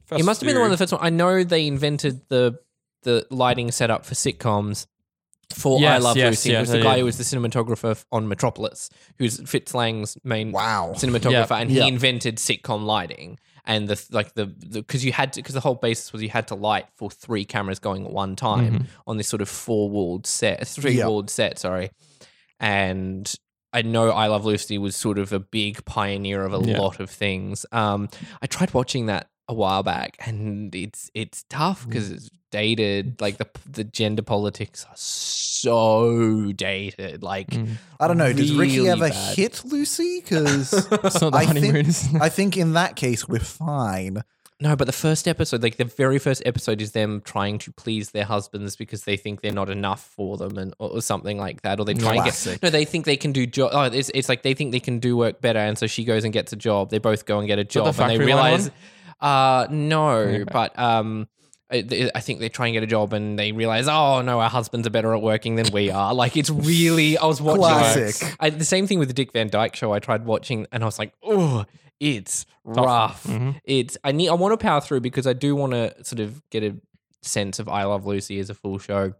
First 0.06 0.20
it 0.20 0.24
must 0.24 0.40
have 0.40 0.46
been 0.46 0.54
the 0.54 0.60
one, 0.60 0.70
of 0.70 0.78
the 0.78 0.82
first 0.82 0.92
one. 0.92 1.02
I 1.04 1.10
know 1.10 1.44
they 1.44 1.66
invented 1.66 2.22
the 2.28 2.58
the 3.02 3.26
lighting 3.30 3.70
setup 3.70 4.04
for 4.04 4.14
sitcoms. 4.14 4.86
For 5.54 5.78
I 5.86 5.98
Love 5.98 6.16
yes, 6.16 6.32
Lucy, 6.32 6.50
it 6.50 6.52
yes, 6.54 6.60
was 6.62 6.70
the 6.70 6.78
they 6.78 6.82
guy 6.82 6.94
did. 6.94 7.00
who 7.00 7.04
was 7.04 7.18
the 7.18 7.24
cinematographer 7.24 8.04
on 8.10 8.26
Metropolis, 8.26 8.90
who's 9.18 9.40
Fritz 9.48 9.74
Lang's 9.74 10.18
main 10.24 10.50
Wow. 10.50 10.92
cinematographer, 10.96 11.50
Yeah. 11.50 11.58
and 11.58 11.70
Yeah. 11.70 11.82
he 11.82 11.88
invented 11.88 12.38
sitcom 12.38 12.84
lighting. 12.84 13.38
And 13.64 13.86
the 13.88 14.04
like 14.10 14.34
the 14.34 14.46
because 14.46 15.04
you 15.04 15.12
had 15.12 15.32
to 15.34 15.40
because 15.42 15.54
the 15.54 15.60
whole 15.60 15.76
basis 15.76 16.12
was 16.12 16.20
you 16.22 16.30
had 16.30 16.48
to 16.48 16.56
light 16.56 16.86
for 16.96 17.10
three 17.10 17.44
cameras 17.44 17.78
going 17.78 18.04
at 18.04 18.12
one 18.12 18.34
time 18.34 18.80
Mhm. 18.80 18.86
on 19.06 19.16
this 19.18 19.28
sort 19.28 19.40
of 19.42 19.48
four 19.48 19.88
walled 19.88 20.26
set, 20.26 20.66
three 20.66 21.02
walled 21.04 21.30
set, 21.30 21.58
sorry. 21.60 21.90
And 22.58 23.32
I 23.72 23.82
know 23.82 24.10
I 24.10 24.26
Love 24.28 24.44
Lucy 24.44 24.78
was 24.78 24.96
sort 24.96 25.18
of 25.18 25.32
a 25.32 25.38
big 25.40 25.84
pioneer 25.84 26.44
of 26.44 26.54
a 26.54 26.58
Yeah. 26.68 26.80
lot 26.80 26.98
of 27.00 27.10
things. 27.10 27.66
Um, 27.72 28.08
I 28.40 28.46
tried 28.46 28.72
watching 28.74 29.06
that 29.06 29.28
a 29.48 29.54
while 29.54 29.82
back, 29.82 30.16
and 30.26 30.74
it's 30.74 31.10
it's 31.14 31.44
tough 31.48 31.86
because 31.86 32.10
it's 32.10 32.30
dated. 32.50 33.20
Like 33.20 33.38
the 33.38 33.48
the 33.70 33.84
gender 33.84 34.22
politics 34.22 34.84
are 34.88 34.96
so 34.96 36.52
dated. 36.52 37.22
Like 37.22 37.48
Mm. 37.50 37.76
I 38.00 38.08
don't 38.08 38.18
know. 38.18 38.32
Does 38.32 38.52
Ricky 38.54 38.88
ever 38.88 39.08
bad. 39.08 39.36
hit 39.36 39.62
Lucy? 39.64 40.20
Because 40.26 40.72
It's 40.72 41.20
not 41.20 41.32
the 41.32 41.38
I 41.38 41.46
think. 41.46 42.22
I 42.22 42.28
think 42.28 42.56
in 42.56 42.72
that 42.74 42.96
case 42.96 43.28
we're 43.28 43.38
fine. 43.40 44.22
No, 44.58 44.74
but 44.74 44.86
the 44.86 44.92
first 44.92 45.28
episode, 45.28 45.62
like 45.62 45.76
the 45.76 45.84
very 45.84 46.18
first 46.18 46.42
episode, 46.46 46.80
is 46.80 46.92
them 46.92 47.20
trying 47.26 47.58
to 47.58 47.72
please 47.72 48.12
their 48.12 48.24
husbands 48.24 48.74
because 48.74 49.04
they 49.04 49.18
think 49.18 49.42
they're 49.42 49.52
not 49.52 49.68
enough 49.68 50.02
for 50.02 50.38
them, 50.38 50.56
and 50.56 50.72
or, 50.78 50.92
or 50.92 51.02
something 51.02 51.36
like 51.36 51.60
that, 51.60 51.78
or 51.78 51.84
they 51.84 51.92
try 51.92 52.14
and 52.14 52.24
get. 52.24 52.32
Classic. 52.32 52.62
No, 52.62 52.70
they 52.70 52.86
think 52.86 53.04
they 53.04 53.18
can 53.18 53.32
do 53.32 53.46
job. 53.46 53.70
Oh, 53.74 53.82
it's, 53.82 54.10
it's 54.14 54.30
like 54.30 54.42
they 54.42 54.54
think 54.54 54.72
they 54.72 54.80
can 54.80 54.98
do 54.98 55.14
work 55.14 55.42
better, 55.42 55.58
and 55.58 55.76
so 55.76 55.86
she 55.86 56.04
goes 56.04 56.24
and 56.24 56.32
gets 56.32 56.54
a 56.54 56.56
job. 56.56 56.88
They 56.88 56.96
both 56.98 57.26
go 57.26 57.38
and 57.38 57.46
get 57.46 57.58
a 57.58 57.64
the 57.64 57.68
job, 57.68 57.86
and 57.88 57.94
they 57.94 57.98
factory 57.98 58.32
line 58.32 58.44
realize, 58.54 58.70
uh, 59.20 59.66
no, 59.70 60.10
Okay. 60.18 60.44
but 60.44 60.78
um. 60.78 61.28
I 61.68 62.10
I 62.14 62.20
think 62.20 62.38
they 62.38 62.48
try 62.48 62.68
and 62.68 62.74
get 62.74 62.84
a 62.84 62.86
job 62.86 63.12
and 63.12 63.36
they 63.36 63.50
realize, 63.50 63.88
oh 63.88 64.22
no, 64.22 64.38
our 64.38 64.48
husbands 64.48 64.86
are 64.86 64.90
better 64.90 65.12
at 65.12 65.20
working 65.20 65.56
than 65.56 65.72
we 65.72 65.90
are. 65.90 66.14
Like 66.14 66.36
it's 66.36 66.48
really, 66.48 67.18
I 67.18 67.26
was 67.26 67.40
watching 67.42 67.60
Classic. 67.64 68.36
I, 68.38 68.50
the 68.50 68.64
same 68.64 68.86
thing 68.86 69.00
with 69.00 69.08
the 69.08 69.14
Dick 69.14 69.32
Van 69.32 69.48
Dyke 69.48 69.74
show. 69.74 69.92
I 69.92 69.98
tried 69.98 70.26
watching 70.26 70.68
and 70.70 70.84
I 70.84 70.86
was 70.86 70.96
like, 70.96 71.12
oh, 71.24 71.64
it's 71.98 72.46
rough. 72.62 73.24
Mhm. 73.26 73.58
It's 73.64 73.98
I 74.04 74.12
need 74.12 74.28
I 74.28 74.34
want 74.34 74.52
to 74.52 74.58
power 74.64 74.80
through 74.80 75.00
because 75.00 75.26
I 75.26 75.32
do 75.32 75.56
want 75.56 75.72
to 75.72 75.92
sort 76.04 76.20
of 76.20 76.40
get 76.50 76.62
a 76.62 76.76
sense 77.22 77.58
of 77.58 77.68
I 77.68 77.82
Love 77.82 78.06
Lucy 78.06 78.38
as 78.38 78.48
a 78.48 78.54
full 78.54 78.78
show. 78.78 79.14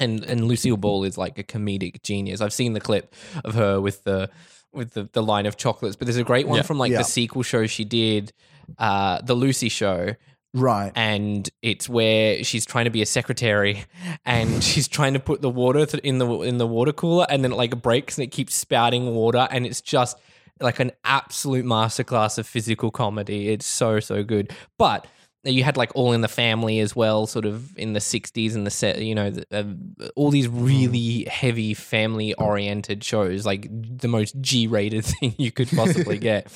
And 0.00 0.24
and 0.24 0.48
Lucille 0.48 0.76
Ball 0.76 1.04
is 1.04 1.16
like 1.16 1.38
a 1.38 1.44
comedic 1.44 2.02
genius. 2.02 2.40
I've 2.40 2.52
seen 2.52 2.72
the 2.72 2.80
clip 2.80 3.14
of 3.44 3.54
her 3.54 3.80
with 3.80 4.02
the 4.02 4.30
with 4.74 4.94
the, 4.94 5.08
the 5.12 5.22
line 5.22 5.46
of 5.46 5.56
chocolates, 5.56 5.96
but 5.96 6.06
there's 6.06 6.16
a 6.16 6.24
great 6.24 6.46
one 6.48 6.56
Yeah. 6.58 6.62
from 6.62 6.78
like 6.78 6.92
Yeah. 6.92 6.98
the 6.98 7.04
sequel 7.04 7.42
show 7.42 7.66
she 7.66 7.84
did, 7.84 8.32
uh, 8.78 9.20
the 9.22 9.34
Lucy 9.34 9.68
show, 9.68 10.14
Right. 10.52 10.92
and 10.94 11.48
it's 11.62 11.88
where 11.88 12.44
she's 12.44 12.64
trying 12.64 12.84
to 12.84 12.90
be 12.90 13.02
a 13.02 13.06
secretary 13.06 13.84
and 14.24 14.62
she's 14.68 14.86
trying 14.88 15.14
to 15.14 15.20
put 15.20 15.40
the 15.42 15.50
water 15.50 15.84
th- 15.86 16.02
in 16.04 16.18
the 16.18 16.28
in 16.42 16.58
the 16.58 16.66
water 16.66 16.92
cooler 16.92 17.26
and 17.28 17.42
then 17.42 17.52
it 17.52 17.56
like 17.56 17.80
breaks 17.82 18.16
and 18.18 18.24
it 18.24 18.28
keeps 18.30 18.54
spouting 18.54 19.14
water 19.14 19.48
and 19.50 19.66
it's 19.66 19.80
just 19.80 20.16
like 20.60 20.78
an 20.78 20.92
absolute 21.04 21.64
masterclass 21.64 22.38
of 22.38 22.46
physical 22.46 22.92
comedy 22.92 23.48
it's 23.48 23.66
so 23.66 23.98
so 23.98 24.22
good 24.22 24.52
but 24.78 25.04
you 25.44 25.62
had 25.64 25.76
like 25.76 25.90
all 25.94 26.12
in 26.12 26.20
the 26.20 26.28
family 26.28 26.80
as 26.80 26.96
well 26.96 27.26
sort 27.26 27.44
of 27.44 27.76
in 27.76 27.92
the 27.92 28.00
60s 28.00 28.54
and 28.54 28.66
the 28.66 28.70
set 28.70 29.00
you 29.02 29.14
know 29.14 29.30
the, 29.30 29.44
uh, 29.52 30.08
all 30.16 30.30
these 30.30 30.48
really 30.48 31.24
heavy 31.24 31.74
family 31.74 32.32
oriented 32.34 33.04
shows 33.04 33.44
like 33.44 33.68
the 33.70 34.08
most 34.08 34.40
g-rated 34.40 35.04
thing 35.20 35.34
you 35.38 35.52
could 35.52 35.68
possibly 35.68 36.18
get 36.30 36.50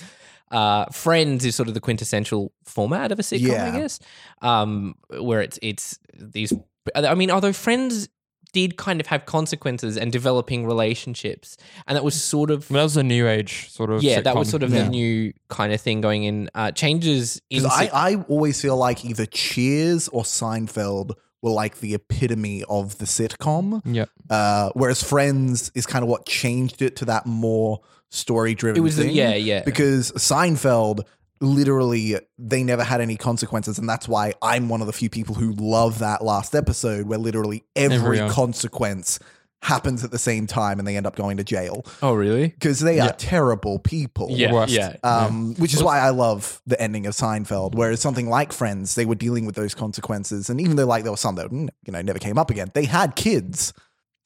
uh, 0.50 0.86
Friends 0.86 1.44
is 1.44 1.54
sort 1.54 1.68
of 1.68 1.74
the 1.74 1.80
quintessential 1.80 2.52
format 2.64 3.12
of 3.12 3.18
a 3.18 3.22
sitcom, 3.22 3.48
Yeah. 3.48 3.70
I 3.70 3.80
guess, 3.80 4.00
um, 4.40 4.94
where 5.10 5.42
it's 5.42 5.58
it's 5.60 5.98
these. 6.14 6.54
I 6.94 7.14
mean, 7.14 7.30
although 7.30 7.52
Friends 7.52 8.08
did 8.52 8.76
kind 8.76 9.00
of 9.00 9.06
have 9.08 9.26
consequences 9.26 9.96
and 9.96 10.10
developing 10.10 10.66
relationships, 10.66 11.56
and 11.86 11.96
that 11.96 12.04
was 12.04 12.20
sort 12.20 12.50
of 12.50 12.68
That 12.68 12.82
was 12.82 12.96
a 12.96 13.02
new 13.02 13.28
age 13.28 13.68
sort 13.70 13.90
of. 13.90 14.02
yeah, 14.02 14.20
that 14.20 14.36
was 14.36 14.48
sort 14.48 14.62
of 14.62 14.70
Yeah. 14.72 14.84
the 14.84 14.88
new 14.90 15.32
kind 15.48 15.72
of 15.72 15.80
thing 15.80 16.00
going 16.00 16.24
in. 16.24 16.48
Uh, 16.54 16.72
changes 16.72 17.40
in 17.50 17.62
Because 17.62 17.72
I, 17.78 17.84
sit- 17.84 17.94
I 17.94 18.14
always 18.28 18.60
feel 18.60 18.76
like 18.76 19.04
either 19.04 19.26
Cheers 19.26 20.08
or 20.08 20.22
Seinfeld 20.22 21.12
were 21.42 21.50
like 21.50 21.78
the 21.80 21.94
epitome 21.94 22.64
of 22.68 22.98
the 22.98 23.04
sitcom, 23.04 23.80
Yeah. 23.84 24.06
uh, 24.30 24.70
whereas 24.74 25.02
Friends 25.02 25.70
is 25.74 25.86
kind 25.86 26.02
of 26.02 26.08
what 26.08 26.26
changed 26.26 26.82
it 26.82 26.96
to 26.96 27.04
that 27.04 27.26
more 27.26 27.80
story 28.10 28.54
driven. 28.54 28.78
it 28.78 28.82
was 28.82 28.96
the, 28.96 29.02
thing. 29.04 29.14
yeah 29.14 29.34
yeah 29.34 29.62
because 29.64 30.10
Seinfeld 30.12 31.02
literally 31.40 32.16
they 32.38 32.62
never 32.62 32.82
had 32.84 33.00
any 33.00 33.16
consequences 33.16 33.78
and 33.78 33.88
that's 33.88 34.08
why 34.08 34.32
I'm 34.42 34.68
one 34.68 34.80
of 34.80 34.86
the 34.86 34.92
few 34.92 35.08
people 35.10 35.34
who 35.34 35.52
love 35.52 35.98
that 36.00 36.22
last 36.22 36.54
episode 36.54 37.06
where 37.06 37.18
literally 37.18 37.64
every 37.76 37.96
Everyone. 37.96 38.30
consequence 38.30 39.18
happens 39.62 40.04
at 40.04 40.12
the 40.12 40.18
same 40.18 40.46
time 40.46 40.78
and 40.78 40.86
they 40.86 40.96
end 40.96 41.04
up 41.06 41.16
going 41.16 41.36
to 41.36 41.42
jail 41.44 41.84
oh 42.02 42.14
really 42.14 42.48
because 42.48 42.78
they 42.80 43.00
are 43.00 43.06
Yeah. 43.06 43.12
terrible 43.18 43.78
people 43.80 44.28
yeah 44.30 44.52
worst. 44.52 44.72
yeah 44.72 44.96
um, 45.02 45.54
which 45.56 45.74
is 45.74 45.82
why 45.82 45.98
I 45.98 46.10
love 46.10 46.62
the 46.66 46.80
ending 46.80 47.06
of 47.06 47.14
Seinfeld. 47.14 47.74
Whereas 47.74 48.00
something 48.00 48.28
like 48.28 48.52
Friends, 48.52 48.94
they 48.94 49.04
were 49.04 49.16
dealing 49.16 49.46
with 49.46 49.56
those 49.56 49.74
consequences, 49.74 50.48
and 50.48 50.60
even 50.60 50.76
though 50.76 50.86
like 50.86 51.02
there 51.02 51.10
was 51.10 51.20
some 51.20 51.34
that 51.36 51.50
mm, 51.50 51.68
you 51.84 51.92
know 51.92 52.00
never 52.02 52.20
came 52.20 52.38
up 52.38 52.50
again, 52.50 52.70
they 52.74 52.84
had 52.84 53.16
kids. 53.16 53.72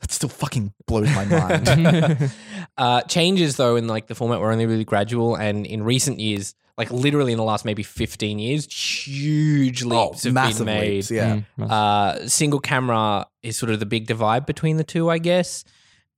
That 0.02 0.11
still 0.12 0.28
fucking 0.28 0.75
blows 0.87 1.09
my 1.14 1.25
mind. 1.25 2.31
Uh, 2.79 3.03
changes 3.03 3.57
though 3.57 3.77
in 3.77 3.87
like 3.87 4.07
the 4.09 4.14
format 4.14 4.40
were 4.40 4.51
only 4.51 4.66
really 4.66 4.85
gradual, 4.85 5.35
and 5.37 5.64
in 5.66 5.83
recent 5.83 6.18
years, 6.20 6.55
like 6.78 6.90
literally 6.90 7.32
in 7.32 7.38
the 7.38 7.44
last 7.44 7.64
maybe 7.64 7.82
fifteen 7.82 8.38
years, 8.38 8.64
huge 9.06 9.82
leaps 9.85 10.24
have 10.24 10.32
Oh, 10.32 10.35
massive 10.35 10.66
been 10.66 10.74
made. 10.80 10.90
leaps, 10.90 11.11
yeah. 11.11 11.40
Mm, 11.58 11.70
Uh, 11.70 12.28
single 12.28 12.61
camera 12.61 13.26
is 13.42 13.56
sort 13.56 13.70
of 13.70 13.80
the 13.80 13.87
big 13.87 14.06
divide 14.06 14.46
between 14.46 14.76
the 14.78 14.85
two, 14.85 15.11
I 15.11 15.18
guess. 15.18 15.64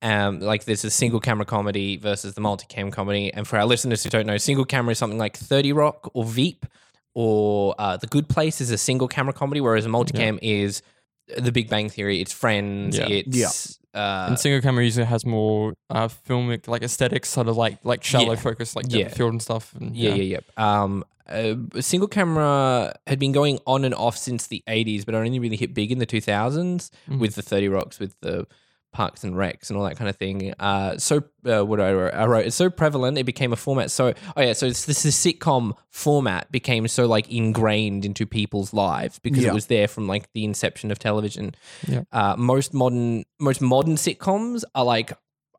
Um, 0.01 0.39
like 0.39 0.65
there's 0.65 0.83
a 0.83 0.91
single 0.91 1.19
camera 1.19 1.45
comedy 1.45 1.97
versus 1.97 2.33
the 2.35 2.41
multicam 2.41 2.91
comedy, 2.91 3.33
and 3.33 3.47
for 3.47 3.57
our 3.57 3.65
listeners 3.65 4.03
who 4.03 4.09
don't 4.09 4.27
know, 4.27 4.37
single 4.37 4.65
camera 4.65 4.91
is 4.91 4.97
something 4.97 5.17
like 5.19 5.35
Thirty 5.37 5.73
Rock 5.73 6.11
or 6.13 6.23
Veep, 6.25 6.65
or 7.15 7.73
uh, 7.79 7.97
The 7.97 8.07
Good 8.07 8.27
Place 8.29 8.61
is 8.61 8.71
a 8.71 8.77
single 8.77 9.07
camera 9.07 9.33
comedy, 9.33 9.61
whereas 9.61 9.85
a 9.85 9.89
multicam 9.89 10.37
is 10.41 10.81
The 11.37 11.51
Big 11.51 11.69
Bang 11.69 11.89
Theory. 11.89 12.21
It's 12.21 12.33
Friends. 12.33 12.97
Yeah. 12.97 13.07
It's 13.09 13.79
uh, 13.95 14.25
and 14.27 14.39
single 14.39 14.61
camera 14.61 14.83
usually 14.83 15.05
has 15.05 15.25
more 15.25 15.73
uh, 15.89 16.07
filmic 16.27 16.67
like 16.67 16.83
aesthetics, 16.83 17.29
sort 17.29 17.47
of 17.47 17.55
like 17.57 17.77
like 17.83 18.03
shallow 18.03 18.33
Yeah. 18.33 18.39
focus, 18.39 18.75
like 18.75 18.85
Yeah. 18.89 19.07
field 19.07 19.31
and 19.31 19.41
stuff. 19.41 19.73
And, 19.79 19.95
Yeah, 19.95 20.13
yeah, 20.15 20.39
yeah. 20.57 20.83
Um, 20.83 21.03
uh, 21.27 21.55
single 21.81 22.07
camera 22.07 22.93
had 23.07 23.17
been 23.19 23.31
going 23.31 23.57
on 23.65 23.83
and 23.85 23.95
off 23.95 24.15
since 24.17 24.47
the 24.47 24.61
80s, 24.67 25.05
but 25.05 25.15
only 25.15 25.39
really 25.39 25.55
hit 25.57 25.73
big 25.73 25.91
in 25.91 25.97
the 25.99 26.05
2000s 26.05 26.91
Mm. 27.09 27.19
with 27.19 27.33
the 27.35 27.41
30 27.41 27.67
Rocks, 27.67 27.99
with 27.99 28.13
the 28.21 28.45
Parks 28.95 29.23
and 29.25 29.35
Recs 29.35 29.69
and 29.69 29.77
all 29.77 29.83
that 29.83 29.97
kind 29.97 30.09
of 30.09 30.15
thing. 30.15 30.53
Uh, 30.59 30.97
so 30.97 31.23
uh, 31.45 31.63
what 31.65 31.79
I 31.81 31.91
wrote, 31.93 32.13
I 32.13 32.25
wrote, 32.25 32.45
it's 32.45 32.55
so 32.55 32.69
prevalent, 32.69 33.17
it 33.17 33.25
became 33.25 33.51
a 33.53 33.55
format. 33.55 33.91
So, 33.91 34.13
oh 34.37 34.41
yeah, 34.41 34.53
so 34.53 34.65
it's, 34.67 34.85
this 34.85 35.05
is 35.05 35.13
sitcom 35.15 35.73
format 35.89 36.51
became 36.51 36.87
so 36.87 37.05
like 37.05 37.29
ingrained 37.29 38.05
into 38.05 38.25
people's 38.25 38.73
lives 38.73 39.19
because 39.19 39.43
Yeah. 39.43 39.51
it 39.51 39.53
was 39.53 39.65
there 39.67 39.87
from 39.87 40.07
like 40.07 40.31
the 40.33 40.43
inception 40.45 40.91
of 40.91 40.97
television. 40.99 41.53
Yeah. 41.87 42.03
Uh, 42.11 42.35
most 42.37 42.73
modern, 42.73 43.25
most 43.39 43.61
modern 43.61 43.95
sitcoms 43.95 44.63
are 44.73 44.85
like 44.85 45.11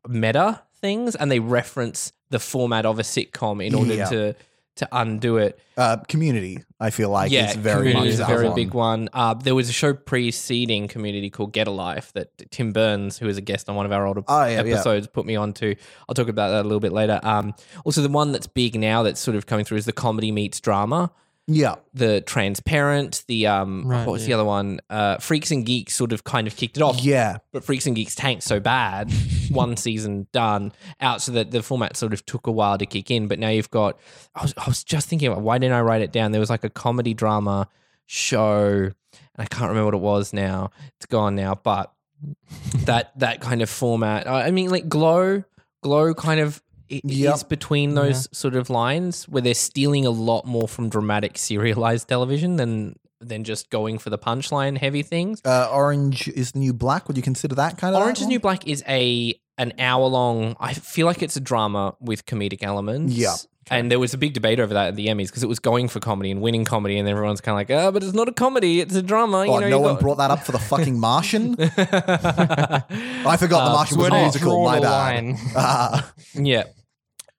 meta 0.07 0.61
things, 0.81 1.15
and 1.15 1.31
they 1.31 1.39
reference 1.39 2.11
the 2.29 2.39
format 2.39 2.85
of 2.85 2.99
a 2.99 3.03
sitcom 3.03 3.65
in 3.65 3.73
order 3.75 3.93
Yeah. 3.93 4.05
to 4.09 4.35
to 4.77 4.87
undo 4.91 5.37
it. 5.37 5.59
uh, 5.77 5.97
community, 6.07 6.63
I 6.79 6.89
feel 6.89 7.09
like, 7.09 7.31
yeah, 7.31 7.49
is 7.49 7.55
very 7.55 7.91
Community 7.91 7.99
much 7.99 8.13
is 8.13 8.19
a 8.19 8.25
very 8.25 8.47
one. 8.47 8.55
big 8.55 8.73
one. 8.73 9.09
Uh, 9.13 9.33
there 9.33 9.53
was 9.55 9.69
a 9.69 9.73
show 9.73 9.93
preceding 9.93 10.87
Community 10.87 11.29
called 11.29 11.53
Get 11.53 11.67
a 11.67 11.71
Life 11.71 12.11
that 12.13 12.29
Tim 12.51 12.71
Burns, 12.73 13.17
who 13.17 13.25
was 13.27 13.37
a 13.37 13.41
guest 13.41 13.69
on 13.69 13.75
one 13.75 13.85
of 13.85 13.91
our 13.91 14.05
older 14.07 14.23
Oh, 14.27 14.43
yeah, 14.45 14.61
yeah. 14.61 14.73
episodes, 14.73 15.07
put 15.07 15.25
me 15.25 15.35
on 15.35 15.53
to. 15.53 15.75
I'll 16.07 16.15
talk 16.15 16.27
about 16.29 16.49
that 16.49 16.61
a 16.61 16.67
little 16.67 16.79
bit 16.79 16.91
later. 16.93 17.19
Um, 17.23 17.53
also, 17.85 18.01
the 18.01 18.09
one 18.09 18.31
that's 18.31 18.47
big 18.47 18.79
now 18.79 19.03
that's 19.03 19.19
sort 19.19 19.35
of 19.35 19.45
coming 19.45 19.65
through 19.65 19.77
is 19.77 19.85
the 19.85 19.93
comedy 19.93 20.31
meets 20.31 20.59
drama. 20.59 21.11
Yeah, 21.49 21.75
The 21.93 22.19
Transparent, 22.19 23.23
the 23.29 23.47
um, 23.47 23.87
Right, 23.87 24.05
what 24.05 24.11
was 24.11 24.25
the 24.25 24.33
other 24.33 24.43
one? 24.43 24.81
Uh, 24.89 25.17
Freaks 25.17 25.49
and 25.49 25.65
Geeks 25.65 25.95
sort 25.95 26.11
of 26.11 26.25
kind 26.25 26.45
of 26.45 26.57
kicked 26.57 26.75
it 26.75 26.83
off 26.83 27.01
yeah. 27.01 27.37
but 27.53 27.63
Freaks 27.63 27.85
and 27.85 27.95
Geeks 27.95 28.15
tanked 28.15 28.43
so 28.43 28.59
bad, 28.59 29.09
one 29.49 29.77
season 29.77 30.27
done 30.33 30.73
out, 30.99 31.21
so 31.21 31.31
that 31.31 31.51
the 31.51 31.63
format 31.63 31.95
sort 31.95 32.11
of 32.11 32.25
took 32.25 32.47
a 32.47 32.51
while 32.51 32.77
to 32.77 32.85
kick 32.85 33.09
in. 33.09 33.29
But 33.29 33.39
now 33.39 33.47
you've 33.47 33.71
got. 33.71 33.97
I 34.35 34.41
was, 34.41 34.53
I 34.57 34.67
was 34.67 34.83
just 34.83 35.07
thinking, 35.07 35.29
about 35.29 35.41
why 35.41 35.57
didn't 35.57 35.75
I 35.75 35.81
write 35.81 36.01
it 36.01 36.11
down? 36.11 36.33
There 36.33 36.41
was 36.41 36.49
like 36.49 36.65
a 36.65 36.69
comedy 36.69 37.13
drama 37.13 37.69
show, 38.07 38.67
and 38.73 38.93
I 39.37 39.45
can't 39.45 39.69
remember 39.69 39.85
what 39.85 39.93
it 39.93 40.01
was 40.01 40.33
now. 40.33 40.71
It's 40.97 41.05
gone 41.05 41.35
now, 41.35 41.55
but 41.55 41.93
that 42.85 43.17
that 43.19 43.39
kind 43.39 43.61
of 43.61 43.69
format. 43.69 44.27
I 44.27 44.47
I 44.47 44.51
mean, 44.51 44.69
like 44.69 44.89
Glow, 44.89 45.45
Glow 45.81 46.13
kind 46.13 46.41
of. 46.41 46.61
I- 46.91 47.01
Yep. 47.03 47.35
Is 47.35 47.43
between 47.43 47.95
those 47.95 48.27
sort 48.31 48.55
of 48.55 48.69
lines 48.69 49.25
where 49.27 49.41
they're 49.41 49.53
stealing 49.53 50.05
a 50.05 50.09
lot 50.09 50.45
more 50.45 50.67
from 50.67 50.89
dramatic 50.89 51.37
serialized 51.37 52.07
television 52.07 52.55
than 52.57 52.95
than 53.19 53.43
just 53.43 53.69
going 53.71 53.97
for 53.97 54.11
the 54.11 54.17
punchline 54.17 54.77
heavy 54.77 55.01
things. 55.01 55.41
Uh, 55.43 55.67
Orange 55.71 56.27
is 56.27 56.51
the 56.51 56.59
New 56.59 56.71
Black. 56.73 57.07
Would 57.07 57.17
you 57.17 57.23
consider 57.23 57.55
that 57.55 57.77
kind 57.77 57.95
of 57.95 58.01
Orange 58.03 58.21
is? 58.21 58.27
New 58.27 58.39
Black 58.39 58.67
is 58.67 58.83
a 58.87 59.33
an 59.57 59.73
hour 59.79 60.05
long. 60.05 60.55
I 60.59 60.73
feel 60.75 61.07
like 61.07 61.23
it's 61.23 61.35
a 61.35 61.39
drama 61.41 61.95
with 61.99 62.25
comedic 62.27 62.61
elements. 62.61 63.13
Yeah. 63.15 63.33
And 63.69 63.91
there 63.91 63.99
was 63.99 64.13
a 64.13 64.17
big 64.17 64.33
debate 64.33 64.59
over 64.59 64.73
that 64.73 64.87
at 64.89 64.95
the 64.95 65.07
Emmys 65.07 65.27
because 65.27 65.43
it 65.43 65.47
was 65.47 65.59
going 65.59 65.87
for 65.89 65.99
comedy 65.99 66.31
and 66.31 66.41
winning 66.41 66.63
comedy, 66.65 66.97
and 66.97 67.07
everyone's 67.07 67.41
kind 67.41 67.53
of 67.53 67.59
like, 67.69 67.69
"Oh, 67.69 67.91
but 67.91 68.01
it's 68.03 68.13
not 68.13 68.27
a 68.29 68.31
comedy; 68.31 68.79
it's 68.79 68.95
a 68.95 69.01
drama." 69.01 69.45
You 69.45 69.51
Oh, 69.51 69.59
know, 69.59 69.69
no 69.69 69.79
one 69.79 69.93
got- 69.95 70.01
brought 70.01 70.17
that 70.19 70.31
up 70.31 70.43
for 70.43 70.51
the 70.53 70.59
fucking 70.59 70.99
Martian. 70.99 71.55
I 71.59 73.37
forgot 73.37 73.65
the 73.65 73.69
Uh, 73.69 73.73
Martian 73.73 73.97
was 73.97 74.07
a 74.09 74.11
musical. 74.13 74.63
My 74.63 74.75
the 74.75 74.81
bad. 74.81 75.35
Ah. 75.55 76.11
yeah. 76.33 76.63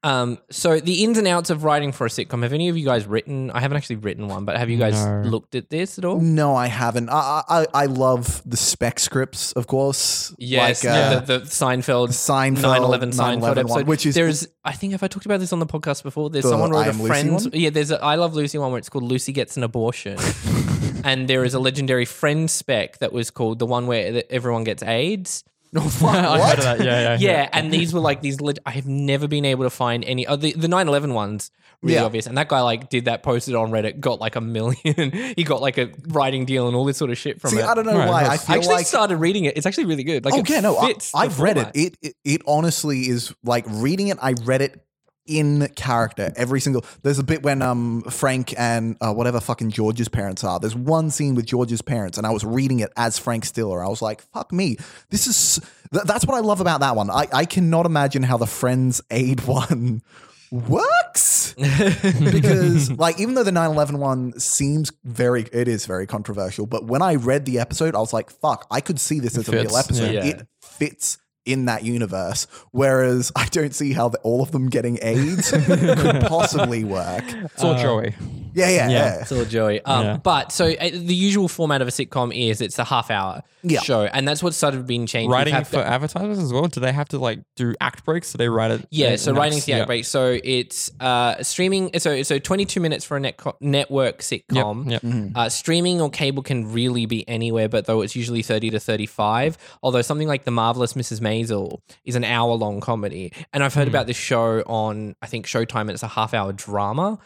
Um, 0.05 0.39
so 0.49 0.79
the 0.79 1.03
ins 1.03 1.19
and 1.19 1.27
outs 1.27 1.51
of 1.51 1.65
writing 1.65 1.91
for 1.91 2.07
a 2.07 2.09
sitcom. 2.09 2.45
Have 2.45 2.53
any 2.53 2.69
of 2.69 2.77
you 2.77 2.85
guys 2.85 3.05
written? 3.05 3.51
I 3.51 3.59
haven't 3.61 3.79
actually 3.79 3.97
written 3.97 4.29
one, 4.29 4.45
but 4.45 4.57
have 4.57 4.71
you 4.71 4.79
guys 4.79 5.05
No. 5.05 5.23
looked 5.29 5.57
at 5.57 5.71
this 5.71 5.99
at 5.99 6.05
all? 6.05 6.21
No, 6.21 6.55
I 6.55 6.69
haven't. 6.69 7.09
I, 7.11 7.43
I 7.49 7.67
I 7.75 7.87
love 7.87 8.41
the 8.47 8.57
spec 8.57 9.01
scripts, 9.01 9.51
of 9.53 9.67
course. 9.67 10.33
Yes, 10.39 10.85
like, 10.85 10.95
uh, 10.95 11.21
the, 11.21 11.39
the 11.41 11.45
Seinfeld, 11.47 12.11
Seinfeld, 12.11 12.59
9/11 13.01 13.13
Seinfeld 13.13 13.41
9/11 13.41 13.51
episode, 13.59 13.69
one, 13.71 13.87
which 13.87 14.07
is 14.07 14.15
there's. 14.15 14.47
I 14.65 14.73
think 14.73 14.95
if 14.95 15.03
I 15.03 15.09
talked 15.09 15.27
about 15.27 15.41
this 15.41 15.53
on 15.53 15.59
the 15.59 15.67
podcast 15.67 16.05
before? 16.05 16.31
There's 16.31 16.45
The 16.45 16.51
someone 16.51 16.71
wrote 16.71 16.81
I 16.85 16.87
a 16.87 16.89
Am 16.91 16.99
Lucy 16.99 17.09
Friends. 17.09 17.45
one? 17.49 17.61
Yeah, 17.61 17.71
there's 17.71 17.91
a 17.91 18.01
I 18.01 18.15
Love 18.15 18.35
Lucy 18.35 18.57
one 18.59 18.71
where 18.71 18.79
it's 18.79 18.89
called 18.89 19.05
Lucy 19.05 19.33
Gets 19.33 19.57
an 19.57 19.65
Abortion, 19.65 20.17
and 21.05 21.27
there 21.27 21.43
is 21.45 21.55
a 21.55 21.59
legendary 21.59 22.05
friend 22.05 22.49
spec 22.49 22.99
that 22.99 23.13
was 23.13 23.31
called 23.33 23.59
the 23.59 23.67
one 23.67 23.89
where 23.89 24.13
that 24.13 24.31
everyone 24.33 24.63
gets 24.63 24.83
AIDS. 24.85 25.43
No, 25.73 25.81
fuck, 25.89 26.15
I 26.15 26.39
what? 26.39 26.49
heard 26.49 26.59
of 26.59 26.65
that. 26.65 26.81
Yeah, 26.85 27.01
yeah, 27.01 27.17
yeah, 27.19 27.49
and 27.53 27.73
these 27.73 27.93
were 27.93 28.01
like 28.01 28.23
these. 28.23 28.41
Leg- 28.41 28.59
I 28.65 28.71
have 28.71 28.87
never 28.87 29.29
been 29.29 29.45
able 29.45 29.65
to 29.65 29.71
find 29.71 30.05
any. 30.05 30.27
Oh, 30.27 30.37
the 30.37 30.53
the 30.53 30.69
9/11 30.69 31.13
ones 31.13 31.51
really 31.83 31.95
Yeah. 31.97 32.05
obvious, 32.05 32.27
and 32.27 32.37
that 32.39 32.49
guy 32.49 32.61
like 32.63 32.89
did 32.89 33.05
that, 33.05 33.23
posted 33.23 33.55
on 33.55 33.71
Reddit, 33.71 34.01
got 34.01 34.21
like 34.21 34.35
a 34.37 34.41
million. 34.41 35.13
he 35.37 35.45
got 35.45 35.61
like 35.61 35.77
a 35.79 35.91
writing 36.09 36.45
deal 36.47 36.67
and 36.69 36.75
all 36.77 36.85
this 36.85 36.97
sort 36.97 37.11
of 37.11 37.19
shit 37.19 37.41
from 37.41 37.51
See, 37.51 37.59
it. 37.59 37.65
I 37.65 37.75
don't 37.75 37.87
know 37.87 37.97
Right, 37.97 38.09
why. 38.09 38.21
I 38.21 38.23
that's- 38.23 38.47
feel 38.47 38.55
I 38.55 38.59
actually 38.59 38.75
like 38.75 38.87
started 38.87 39.17
reading 39.19 39.45
it. 39.45 39.57
It's 39.57 39.67
actually 39.67 39.85
really 39.87 40.05
good. 40.05 40.25
Like, 40.25 40.35
oh 40.35 40.39
it 40.39 40.49
yeah, 40.51 40.61
no, 40.61 40.77
I, 40.79 40.87
fits 40.89 41.13
the 41.13 41.19
I've 41.19 41.39
read 41.41 41.59
it. 41.59 41.61
format. 41.61 41.77
it. 41.77 41.97
It 42.03 42.15
it 42.25 42.43
honestly 42.47 43.09
is 43.09 43.35
like 43.45 43.65
reading 43.69 44.09
it. 44.09 44.19
I 44.23 44.33
read 44.45 44.63
it 44.63 44.83
in 45.29 45.69
character 45.77 46.33
every 46.37 46.61
single. 46.61 46.85
There's 47.03 47.19
a 47.19 47.25
bit 47.25 47.43
when 47.43 47.63
um 47.63 48.03
Frank 48.03 48.55
and 48.59 48.97
uh, 49.01 49.13
whatever 49.13 49.41
fucking 49.41 49.71
George's 49.71 50.09
parents 50.09 50.43
are. 50.43 50.59
There's 50.59 50.75
one 50.75 51.11
scene 51.11 51.35
with 51.35 51.47
George's 51.47 51.83
parents, 51.83 52.19
and 52.19 52.27
I 52.27 52.31
was 52.31 52.45
reading 52.45 52.81
it 52.81 52.91
as 52.97 53.19
Frank 53.19 53.45
Stiller. 53.45 53.85
I 53.85 53.89
was 53.89 54.03
like, 54.03 54.23
fuck 54.33 54.53
me, 54.53 54.77
this 55.11 55.27
is. 55.27 55.61
Th- 55.93 56.05
that's 56.05 56.27
what 56.27 56.37
I 56.37 56.41
love 56.41 56.61
about 56.61 56.81
that 56.81 56.97
one. 56.97 57.11
I 57.11 57.27
I 57.33 57.45
cannot 57.45 57.87
imagine 57.87 58.23
how 58.23 58.37
the 58.37 58.47
Friends 58.47 59.01
Aid 59.11 59.47
one 59.47 60.03
works 60.51 61.55
because 61.59 62.91
like 62.93 63.21
even 63.21 63.35
though 63.35 63.43
the 63.43 63.51
9-11 63.51 63.99
one 63.99 64.39
seems 64.39 64.93
very 65.05 65.43
it 65.53 65.69
is 65.69 65.85
very 65.85 66.07
controversial 66.07 66.67
but 66.67 66.87
when 66.87 67.03
i 67.03 67.15
read 67.17 67.45
the 67.45 67.59
episode 67.59 67.95
i 67.95 67.99
was 67.99 68.15
like 68.15 68.31
fuck 68.31 68.67
i 68.71 68.81
could 68.81 68.99
see 68.99 69.21
this 69.21 69.37
as 69.37 69.47
a 69.49 69.53
real 69.53 69.77
episode 69.77 70.15
yeah. 70.15 70.25
it 70.25 70.47
fits 70.63 71.19
in 71.49 71.65
that 71.65 71.83
universe 71.83 72.47
whereas 72.73 73.33
i 73.37 73.47
don't 73.47 73.75
see 73.75 73.93
how 73.93 74.09
the, 74.09 74.19
all 74.19 74.43
of 74.43 74.53
them 74.53 74.69
getting 74.69 74.99
aids 75.03 75.51
could 75.51 76.23
possibly 76.29 76.85
work 76.85 77.25
It's 77.27 77.65
all 77.65 77.73
uh, 77.73 77.83
Joey. 77.83 78.15
Yeah 78.59 78.69
yeah 78.69 78.89
yeah, 78.89 78.91
Yeah. 78.91 79.21
It's 79.23 79.33
all 79.33 79.45
Joey. 79.45 79.81
Um, 79.85 80.05
Yeah. 80.05 80.17
But 80.19 80.53
so 80.53 80.67
uh, 80.67 80.91
the 80.93 81.15
usual 81.15 81.49
format 81.49 81.81
of 81.83 81.89
a 81.89 81.91
sitcom 81.91 82.35
is 82.35 82.61
it's 82.61 82.79
a 82.79 82.85
half 82.85 83.11
hour 83.11 83.43
Yeah. 83.63 83.81
show, 83.81 84.03
and 84.05 84.27
that's 84.27 84.43
what 84.43 84.55
started 84.55 84.87
being 84.87 85.07
changed. 85.07 85.29
We've 85.31 85.35
Writing 85.39 85.55
had- 85.55 85.67
for 85.67 85.79
advertisers 85.81 86.39
as 86.39 86.53
well. 86.53 86.67
Do 86.67 86.81
they 86.81 86.93
have 86.93 87.09
to 87.11 87.19
like 87.19 87.41
do 87.57 87.75
act 87.81 88.05
breaks? 88.05 88.33
Do 88.33 88.39
they 88.39 88.49
write 88.49 88.71
it? 88.71 88.87
Yeah, 88.91 89.11
in- 89.13 89.19
so 89.19 89.31
in 89.31 89.37
writing 89.37 89.59
acts? 89.59 89.67
the 89.67 89.73
act 89.75 89.81
Yeah. 89.81 89.87
break. 89.87 90.05
So 90.05 90.39
it's 90.43 90.91
uh, 91.01 91.43
streaming. 91.43 91.91
So 91.99 92.23
so 92.23 92.39
twenty 92.39 92.65
two 92.65 92.81
minutes 92.81 93.05
for 93.05 93.17
a 93.17 93.21
net 93.21 93.41
network 93.61 94.19
sitcom. 94.21 94.91
Yep. 94.91 95.03
Uh, 95.37 95.49
streaming 95.49 96.01
or 96.01 96.11
cable 96.11 96.43
can 96.43 96.73
really 96.73 97.07
be 97.07 97.29
anywhere, 97.29 97.69
but 97.69 97.87
though 97.87 98.01
it's 98.03 98.17
usually 98.17 98.43
thirty 98.43 98.71
to 98.71 98.81
thirty 98.81 99.07
five. 99.07 99.57
Although 99.83 100.03
something 100.03 100.29
like 100.29 100.45
the 100.45 100.51
marvelous 100.51 100.95
Mrs. 100.95 101.21
Maisel 101.21 101.81
is 102.05 102.17
an 102.17 102.25
hour 102.25 102.55
long 102.55 102.81
comedy, 102.81 103.33
and 103.53 103.63
I've 103.63 103.75
heard 103.75 103.89
Hmm. 103.89 103.95
about 103.95 104.07
this 104.07 104.17
show 104.17 104.63
on 104.67 105.15
I 105.23 105.27
think 105.27 105.47
Showtime, 105.47 105.83
and 105.83 105.91
it's 105.91 106.03
a 106.03 106.09
half 106.09 106.35
hour 106.35 106.53
drama. 106.53 107.19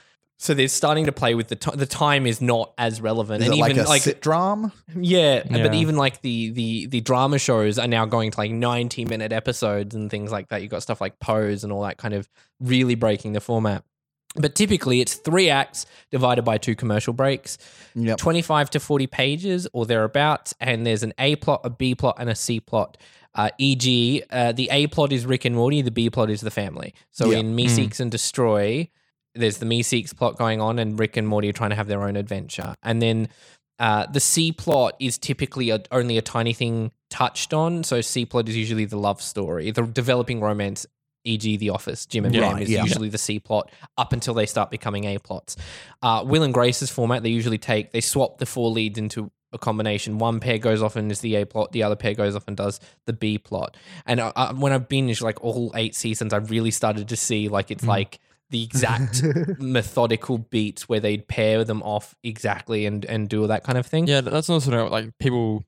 So 0.42 0.54
they're 0.54 0.66
starting 0.66 1.06
to 1.06 1.12
play 1.12 1.36
with 1.36 1.46
the 1.46 1.54
time. 1.54 1.76
The 1.76 1.86
time 1.86 2.26
is 2.26 2.40
not 2.40 2.72
as 2.76 3.00
relevant, 3.00 3.42
is 3.42 3.46
and 3.46 3.56
it 3.56 3.60
like 3.60 3.70
even 3.70 3.84
a 3.84 3.88
like 3.88 4.02
sit 4.02 4.20
drum 4.20 4.72
yeah, 4.92 5.44
but 5.48 5.72
even 5.72 5.94
like 5.96 6.20
the 6.22 6.50
the 6.50 6.86
the 6.86 7.00
drama 7.00 7.38
shows 7.38 7.78
are 7.78 7.86
now 7.86 8.06
going 8.06 8.32
to 8.32 8.38
like 8.38 8.50
90 8.50 9.04
minute 9.04 9.32
episodes 9.32 9.94
and 9.94 10.10
things 10.10 10.32
like 10.32 10.48
that. 10.48 10.56
You 10.56 10.64
have 10.64 10.72
got 10.72 10.82
stuff 10.82 11.00
like 11.00 11.20
Pose 11.20 11.62
and 11.62 11.72
all 11.72 11.82
that 11.82 11.96
kind 11.96 12.12
of 12.12 12.28
really 12.58 12.96
breaking 12.96 13.34
the 13.34 13.40
format. 13.40 13.84
But 14.34 14.56
typically 14.56 15.00
it's 15.00 15.14
three 15.14 15.48
acts 15.48 15.86
divided 16.10 16.42
by 16.42 16.58
two 16.58 16.74
commercial 16.74 17.12
breaks, 17.12 17.56
Yep. 17.94 18.18
25 18.18 18.70
to 18.70 18.80
40 18.80 19.06
pages 19.06 19.68
or 19.72 19.86
thereabouts, 19.86 20.54
and 20.58 20.84
there's 20.84 21.04
an 21.04 21.12
A 21.18 21.36
plot, 21.36 21.60
a 21.62 21.70
B 21.70 21.94
plot, 21.94 22.16
and 22.18 22.28
a 22.28 22.34
C 22.34 22.58
plot. 22.58 22.96
Uh, 23.32 23.50
e.g., 23.58 24.22
uh, 24.30 24.50
the 24.50 24.68
A 24.72 24.88
plot 24.88 25.12
is 25.12 25.24
Rick 25.24 25.44
and 25.44 25.54
Morty, 25.54 25.82
the 25.82 25.92
B 25.92 26.10
plot 26.10 26.30
is 26.30 26.40
the 26.40 26.50
family. 26.50 26.94
So 27.12 27.30
Yeah. 27.30 27.38
in 27.38 27.54
Meeseeks 27.54 28.00
and 28.00 28.10
Destroy, 28.10 28.88
there's 29.34 29.58
the 29.58 29.66
Meeseeks 29.66 30.16
plot 30.16 30.36
going 30.36 30.60
on, 30.60 30.78
and 30.78 30.98
Rick 30.98 31.16
and 31.16 31.26
Morty 31.26 31.48
are 31.48 31.52
trying 31.52 31.70
to 31.70 31.76
have 31.76 31.88
their 31.88 32.02
own 32.02 32.16
adventure. 32.16 32.74
And 32.82 33.00
then 33.00 33.28
uh, 33.78 34.06
the 34.06 34.20
C 34.20 34.52
plot 34.52 34.94
is 35.00 35.18
typically 35.18 35.70
a, 35.70 35.82
only 35.90 36.18
a 36.18 36.22
tiny 36.22 36.52
thing 36.52 36.92
touched 37.10 37.52
on. 37.52 37.84
So 37.84 38.00
C 38.00 38.24
plot 38.26 38.48
is 38.48 38.56
usually 38.56 38.84
the 38.84 38.98
love 38.98 39.20
story, 39.22 39.70
the 39.70 39.82
developing 39.82 40.40
romance, 40.40 40.86
e.g., 41.24 41.56
The 41.56 41.70
Office. 41.70 42.06
Jim 42.06 42.24
and 42.24 42.34
Yeah, 42.34 42.50
Pam 42.50 42.58
is 42.62 42.70
yeah. 42.70 42.82
usually 42.84 43.08
the 43.08 43.18
C 43.18 43.38
plot 43.38 43.70
up 43.96 44.12
until 44.12 44.34
they 44.34 44.46
start 44.46 44.70
becoming 44.70 45.04
A 45.04 45.18
plots. 45.18 45.56
Uh, 46.02 46.22
Will 46.26 46.42
and 46.42 46.54
Grace's 46.54 46.90
format, 46.90 47.22
they 47.22 47.30
usually 47.30 47.58
take 47.58 47.92
they 47.92 48.00
swap 48.00 48.38
the 48.38 48.46
four 48.46 48.70
leads 48.70 48.98
into 48.98 49.30
a 49.52 49.58
combination. 49.58 50.18
One 50.18 50.40
pair 50.40 50.58
goes 50.58 50.82
off 50.82 50.96
and 50.96 51.10
is 51.12 51.20
the 51.20 51.36
A 51.36 51.46
plot, 51.46 51.72
the 51.72 51.82
other 51.82 51.96
pair 51.96 52.14
goes 52.14 52.34
off 52.34 52.48
and 52.48 52.56
does 52.56 52.80
the 53.06 53.12
B 53.12 53.38
plot. 53.38 53.76
And 54.06 54.20
uh, 54.20 54.32
uh, 54.34 54.54
when 54.54 54.72
I've 54.72 54.88
binged 54.88 55.22
like 55.22 55.42
all 55.44 55.72
eight 55.74 55.94
seasons, 55.94 56.32
I 56.32 56.38
really 56.38 56.70
started 56.70 57.08
to 57.08 57.16
see 57.16 57.48
like 57.48 57.70
it's 57.70 57.84
like 57.84 58.18
the 58.52 58.62
exact 58.62 59.22
methodical 59.58 60.38
beats 60.38 60.88
where 60.88 61.00
they'd 61.00 61.26
pair 61.26 61.64
them 61.64 61.82
off 61.82 62.14
exactly 62.22 62.86
and 62.86 63.04
and 63.06 63.28
do 63.28 63.42
all 63.42 63.48
that 63.48 63.64
kind 63.64 63.76
of 63.78 63.86
thing. 63.86 64.06
Yeah, 64.06 64.20
that's 64.20 64.48
also 64.48 64.88
like 64.88 65.10
people. 65.18 65.64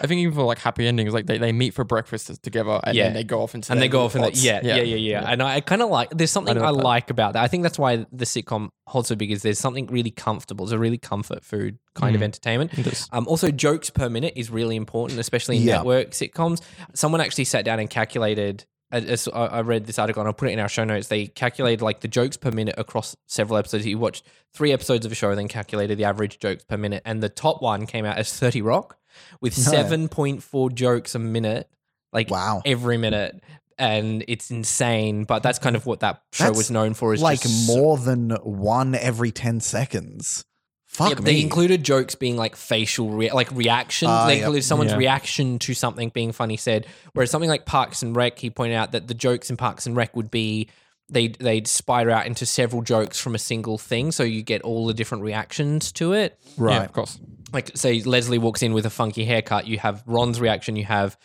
I 0.00 0.06
think 0.06 0.20
even 0.20 0.32
for 0.34 0.42
like 0.44 0.58
happy 0.58 0.86
endings, 0.86 1.12
like 1.12 1.26
they, 1.26 1.38
they 1.38 1.50
meet 1.50 1.74
for 1.74 1.82
breakfast 1.84 2.40
together 2.44 2.80
and 2.84 2.96
Yeah. 2.96 3.04
then 3.04 3.14
they 3.14 3.24
go 3.24 3.42
off 3.42 3.54
into 3.56 3.72
and 3.72 3.82
they 3.82 3.88
go 3.88 4.04
off 4.04 4.14
and 4.14 4.22
that. 4.22 4.28
pods. 4.30 4.44
Yeah, 4.44 4.60
yeah, 4.62 4.76
yeah, 4.76 4.94
yeah, 4.94 5.24
And 5.28 5.42
I 5.42 5.60
kind 5.60 5.82
of 5.82 5.90
like. 5.90 6.10
There's 6.10 6.30
something 6.30 6.54
do 6.54 6.62
I, 6.62 6.70
like 6.70 7.10
about 7.10 7.32
that. 7.32 7.42
I 7.42 7.48
think 7.48 7.64
that's 7.64 7.78
why 7.80 8.06
the 8.12 8.24
sitcom 8.24 8.68
holds 8.86 9.08
so 9.08 9.16
big. 9.16 9.32
Is 9.32 9.42
there's 9.42 9.58
something 9.58 9.86
really 9.88 10.12
comfortable. 10.12 10.64
It's 10.64 10.72
a 10.72 10.78
really 10.78 10.98
comfort 10.98 11.44
food 11.44 11.78
kind 11.94 12.14
of 12.14 12.20
Mm. 12.20 12.24
entertainment. 12.24 12.72
Um, 13.12 13.26
also, 13.26 13.50
jokes 13.50 13.90
per 13.90 14.08
minute 14.08 14.34
is 14.36 14.50
really 14.50 14.76
important, 14.76 15.18
especially 15.18 15.56
in 15.56 15.62
Yeah. 15.64 15.76
network 15.78 16.10
sitcoms. 16.12 16.60
Someone 16.94 17.20
actually 17.20 17.44
sat 17.44 17.64
down 17.64 17.80
and 17.80 17.90
calculated. 17.90 18.66
I- 18.90 18.98
as 18.98 19.28
I 19.32 19.60
read 19.60 19.86
this 19.86 19.98
article 19.98 20.20
and 20.22 20.28
I'll 20.28 20.32
put 20.34 20.48
it 20.48 20.52
in 20.52 20.58
our 20.60 20.68
show 20.68 20.84
notes. 20.84 21.08
They 21.08 21.26
calculated 21.26 21.82
like 21.82 22.00
the 22.00 22.08
jokes 22.08 22.36
per 22.36 22.50
minute 22.50 22.74
across 22.78 23.16
several 23.26 23.58
episodes. 23.58 23.84
You 23.86 23.98
watched 23.98 24.24
three 24.54 24.72
episodes 24.72 25.04
of 25.04 25.12
a 25.12 25.14
show, 25.14 25.34
then 25.34 25.48
calculated 25.48 25.98
the 25.98 26.04
average 26.04 26.38
jokes 26.38 26.64
per 26.64 26.76
minute, 26.76 27.02
and 27.04 27.22
the 27.22 27.28
top 27.28 27.60
one 27.62 27.86
came 27.86 28.04
out 28.04 28.16
as 28.16 28.32
Thirty 28.32 28.62
Rock 28.62 28.96
with 29.40 29.56
No. 29.58 29.64
seven 29.64 30.08
point 30.08 30.42
four 30.42 30.70
jokes 30.70 31.14
a 31.14 31.18
minute, 31.18 31.68
like 32.12 32.30
Wow. 32.30 32.62
every 32.64 32.96
minute, 32.96 33.42
and 33.78 34.24
it's 34.26 34.50
insane. 34.50 35.24
But 35.24 35.42
that's 35.42 35.58
kind 35.58 35.76
of 35.76 35.84
what 35.86 36.00
that 36.00 36.22
show 36.32 36.44
That's 36.44 36.56
was 36.56 36.70
known 36.70 36.94
for. 36.94 37.12
Is 37.12 37.20
like 37.20 37.40
more 37.66 37.98
than 37.98 38.30
one 38.42 38.94
every 38.94 39.30
10 39.32 39.60
seconds 39.60 40.44
fuck 40.88 41.10
yeah, 41.10 41.18
me 41.20 41.24
they 41.24 41.40
included 41.40 41.84
jokes 41.84 42.14
being 42.16 42.36
like 42.36 42.56
facial, 42.56 43.10
rea- 43.10 43.30
like 43.30 43.50
reactions. 43.52 44.10
Ah, 44.10 44.26
they 44.26 44.34
yep. 44.36 44.42
included 44.44 44.64
someone's 44.64 44.90
Yeah. 44.90 44.96
reaction 44.98 45.58
to 45.60 45.74
something 45.74 46.08
being 46.08 46.32
funny 46.32 46.56
said. 46.56 46.86
Whereas 47.12 47.30
something 47.30 47.48
like 47.48 47.64
Parks 47.66 48.02
and 48.02 48.16
Rec, 48.16 48.38
he 48.38 48.50
pointed 48.50 48.74
out 48.74 48.90
that 48.92 49.06
the 49.06 49.14
jokes 49.14 49.48
in 49.50 49.56
Parks 49.56 49.86
and 49.86 49.94
Rec 49.94 50.16
would 50.16 50.30
be 50.30 50.68
they'd 51.10 51.36
they'd 51.36 51.66
spider 51.68 52.10
out 52.10 52.26
into 52.26 52.44
several 52.44 52.82
jokes 52.82 53.18
from 53.20 53.34
a 53.34 53.38
single 53.38 53.78
thing, 53.78 54.10
so 54.12 54.22
you 54.24 54.42
get 54.42 54.60
all 54.62 54.86
the 54.86 54.94
different 54.94 55.22
reactions 55.24 55.92
to 55.92 56.12
it. 56.14 56.38
right 56.56 56.74
Yeah, 56.74 56.84
of 56.84 56.92
course. 56.92 57.18
Like 57.52 57.70
say 57.76 58.02
Leslie 58.02 58.36
walks 58.38 58.62
in 58.62 58.72
with 58.74 58.84
a 58.84 58.90
funky 58.90 59.24
haircut, 59.24 59.66
you 59.66 59.78
have 59.78 60.02
Ron's 60.06 60.40
reaction, 60.40 60.76
you 60.76 60.84
have 60.84 61.16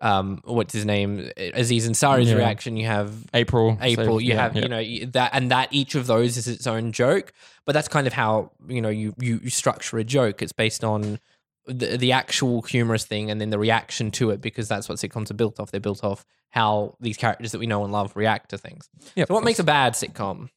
um 0.00 0.40
what's 0.44 0.72
his 0.72 0.84
name 0.84 1.30
Aziz 1.36 1.88
Ansari's 1.88 2.28
Yeah. 2.30 2.36
reaction, 2.36 2.76
you 2.76 2.86
have 2.86 3.12
April. 3.34 3.76
April. 3.80 4.06
so- 4.06 4.18
you 4.18 4.28
yeah, 4.30 4.42
have, 4.42 4.56
yeah. 4.56 4.62
you 4.62 4.68
know, 5.04 5.10
that, 5.12 5.30
and 5.32 5.50
that 5.50 5.68
each 5.72 5.94
of 5.94 6.06
those 6.06 6.36
is 6.36 6.46
its 6.48 6.66
own 6.66 6.92
joke. 6.92 7.32
But 7.66 7.72
that's 7.72 7.88
kind 7.88 8.06
of 8.06 8.12
how 8.12 8.52
you 8.68 8.80
know 8.80 8.88
you 8.88 9.14
you, 9.18 9.40
you 9.42 9.50
structure 9.50 9.98
a 9.98 10.04
joke. 10.04 10.40
It's 10.42 10.52
based 10.52 10.84
on 10.84 11.18
the, 11.66 11.96
the 11.98 12.12
actual 12.12 12.62
humorous 12.62 13.04
thing 13.04 13.30
and 13.30 13.40
then 13.40 13.50
the 13.50 13.58
reaction 13.58 14.10
to 14.12 14.30
it 14.30 14.40
because 14.40 14.68
that's 14.68 14.88
what 14.88 14.98
sitcoms 14.98 15.30
are 15.30 15.34
built 15.34 15.60
off. 15.60 15.70
They're 15.70 15.80
built 15.80 16.02
off 16.02 16.24
how 16.50 16.96
these 17.00 17.18
characters 17.18 17.52
that 17.52 17.58
we 17.58 17.66
know 17.66 17.84
and 17.84 17.92
love 17.92 18.12
react 18.16 18.50
to 18.50 18.58
things. 18.58 18.88
Yeah, 19.14 19.26
So, 19.26 19.34
what 19.34 19.44
makes 19.44 19.58
a 19.58 19.64
bad 19.64 19.92
sitcom? 19.92 20.48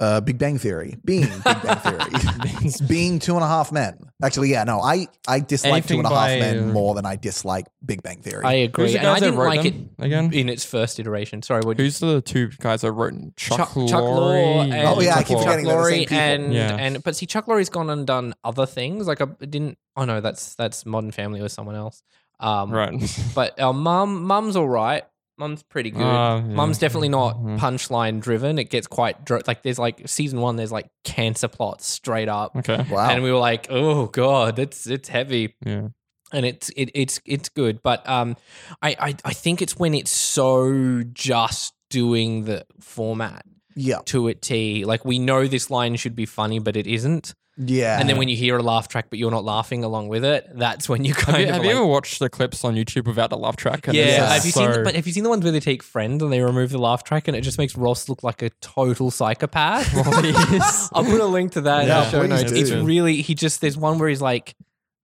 Uh, 0.00 0.20
Big 0.20 0.38
Bang 0.38 0.58
Theory, 0.58 0.96
being 1.04 1.22
Big 1.22 1.42
Bang 1.44 1.76
Theory, 1.78 2.70
being 2.88 3.18
Two 3.18 3.34
and 3.34 3.42
a 3.44 3.48
Half 3.48 3.72
Men. 3.72 3.98
Actually, 4.22 4.50
yeah, 4.50 4.64
no, 4.64 4.80
I 4.80 5.08
I 5.26 5.40
dislike 5.40 5.86
Two 5.86 5.94
Anything 5.94 5.98
and 6.00 6.06
a 6.06 6.10
Half 6.10 6.18
by, 6.18 6.38
Men 6.38 6.70
uh, 6.70 6.72
more 6.72 6.94
than 6.94 7.04
I 7.06 7.16
dislike 7.16 7.66
Big 7.84 8.02
Bang 8.02 8.20
Theory. 8.22 8.44
I 8.44 8.58
Who's 8.60 8.68
agree, 8.68 8.92
the 8.92 8.98
and 8.98 9.06
I 9.08 9.12
guys 9.14 9.20
that 9.20 9.26
didn't 9.26 9.40
wrote 9.40 9.56
like 9.56 9.64
it 9.66 9.70
them 9.72 10.06
again? 10.06 10.32
in 10.32 10.48
its 10.48 10.64
first 10.64 11.00
iteration. 11.00 11.42
Sorry, 11.42 11.62
what? 11.64 11.76
Who's 11.78 11.98
the 11.98 12.20
two 12.20 12.48
guys 12.60 12.82
that 12.82 12.92
wrote 12.92 13.14
Chuck, 13.36 13.58
Chuck, 13.58 13.68
Lorre? 13.70 13.88
Chuck 13.88 14.02
Lorre 14.02 14.62
and 14.72 14.88
Oh, 14.88 15.00
yeah, 15.00 15.14
I 15.16 15.22
keep 15.24 15.36
Chuck 15.38 15.44
forgetting 15.46 15.64
they're 15.66 15.76
the 15.82 15.84
same 15.90 16.06
Lorre 16.06 16.12
and 16.12 16.54
Yeah. 16.54 16.76
and 16.76 17.02
but 17.02 17.16
see, 17.16 17.26
Chuck 17.26 17.46
Lorre's 17.46 17.68
gone 17.68 17.90
and 17.90 18.06
done 18.06 18.34
other 18.44 18.66
things. 18.66 19.06
Like 19.08 19.20
I 19.20 19.26
didn't. 19.40 19.78
Oh 19.96 20.04
no, 20.04 20.20
that's 20.20 20.54
that's 20.54 20.86
Modern 20.86 21.10
Family 21.10 21.42
with 21.42 21.52
someone 21.52 21.74
else. 21.74 22.02
Um, 22.40 22.70
Right. 22.70 22.92
But 23.34 23.58
our 23.60 23.72
mum, 23.74 24.22
mum's 24.22 24.54
all 24.54 24.68
right. 24.68 25.04
Mum's 25.38 25.62
pretty 25.62 25.90
good. 25.90 26.02
Uh, 26.02 26.36
yeah. 26.36 26.54
Mum's 26.54 26.78
definitely 26.78 27.08
not 27.10 27.36
Mhm. 27.38 27.58
punchline 27.58 28.20
driven. 28.20 28.58
It 28.58 28.70
gets 28.70 28.86
quite 28.86 29.24
dr- 29.24 29.46
like 29.46 29.62
there's 29.62 29.78
like 29.78 30.08
season 30.08 30.40
one. 30.40 30.56
There's 30.56 30.72
like 30.72 30.88
cancer 31.04 31.48
plots 31.48 31.86
straight 31.86 32.28
up, 32.28 32.56
Okay. 32.56 32.84
wow. 32.90 33.08
and 33.10 33.22
we 33.22 33.30
were 33.32 33.38
like, 33.38 33.66
oh 33.70 34.06
god, 34.06 34.58
it's 34.58 34.86
it's 34.86 35.08
heavy 35.08 35.54
Yeah. 35.64 35.88
and 36.32 36.44
it's 36.44 36.70
it, 36.70 36.90
it's 36.94 37.20
it's 37.24 37.48
good. 37.48 37.82
But 37.82 38.08
um, 38.08 38.36
I, 38.82 38.96
I 38.98 39.14
I 39.24 39.32
think 39.32 39.62
it's 39.62 39.76
when 39.78 39.94
it's 39.94 40.10
so 40.10 41.02
just 41.12 41.72
doing 41.90 42.44
the 42.44 42.66
format 42.80 43.44
yeah, 43.76 44.00
to 44.06 44.26
a 44.28 44.34
T. 44.34 44.84
Like 44.84 45.04
we 45.04 45.18
know 45.20 45.46
this 45.46 45.70
line 45.70 45.94
should 45.96 46.16
be 46.16 46.26
funny, 46.26 46.58
but 46.58 46.76
it 46.76 46.86
isn't. 46.88 47.34
Yeah. 47.58 47.98
And 47.98 48.08
then 48.08 48.16
when 48.18 48.28
you 48.28 48.36
hear 48.36 48.56
a 48.56 48.62
laugh 48.62 48.86
track, 48.86 49.10
but 49.10 49.18
you're 49.18 49.32
not 49.32 49.44
laughing 49.44 49.82
along 49.82 50.08
with 50.08 50.24
it, 50.24 50.48
that's 50.54 50.88
when 50.88 51.04
you 51.04 51.12
Have, 51.18 51.24
kind 51.24 51.38
you, 51.38 51.44
of 51.44 51.50
have 51.50 51.58
like, 51.62 51.70
you 51.70 51.76
ever 51.76 51.86
watched 51.86 52.20
the 52.20 52.30
clips 52.30 52.64
on 52.64 52.76
YouTube 52.76 53.06
without 53.06 53.30
the 53.30 53.36
laugh 53.36 53.56
track? 53.56 53.88
And 53.88 53.96
yeah, 53.96 54.32
have 54.32 54.44
you 54.44 54.52
seen? 54.52 54.70
The, 54.70 54.82
but 54.84 54.94
have 54.94 55.06
you 55.06 55.12
seen 55.12 55.24
the 55.24 55.28
ones 55.28 55.42
where 55.42 55.52
they 55.52 55.60
take 55.60 55.82
Friends 55.82 56.22
and 56.22 56.32
they 56.32 56.40
remove 56.40 56.70
the 56.70 56.78
laugh 56.78 57.02
track 57.02 57.26
and 57.26 57.36
it 57.36 57.40
just 57.40 57.58
makes 57.58 57.76
Ross 57.76 58.08
look 58.08 58.22
like 58.22 58.42
a 58.42 58.50
total 58.60 59.10
psychopath? 59.10 59.92
Well. 59.98 60.04
I'll 60.92 61.04
put 61.04 61.20
a 61.20 61.26
link 61.26 61.52
to 61.52 61.62
that 61.62 61.82
in 61.82 61.88
Yeah, 61.88 62.04
the 62.04 62.10
show 62.10 62.20
please 62.20 62.28
notes. 62.28 62.52
It's 62.52 62.70
really 62.70 63.20
he 63.22 63.34
just 63.34 63.60
there's 63.60 63.76
one 63.76 63.98
where 63.98 64.08
he's 64.08 64.22
like 64.22 64.54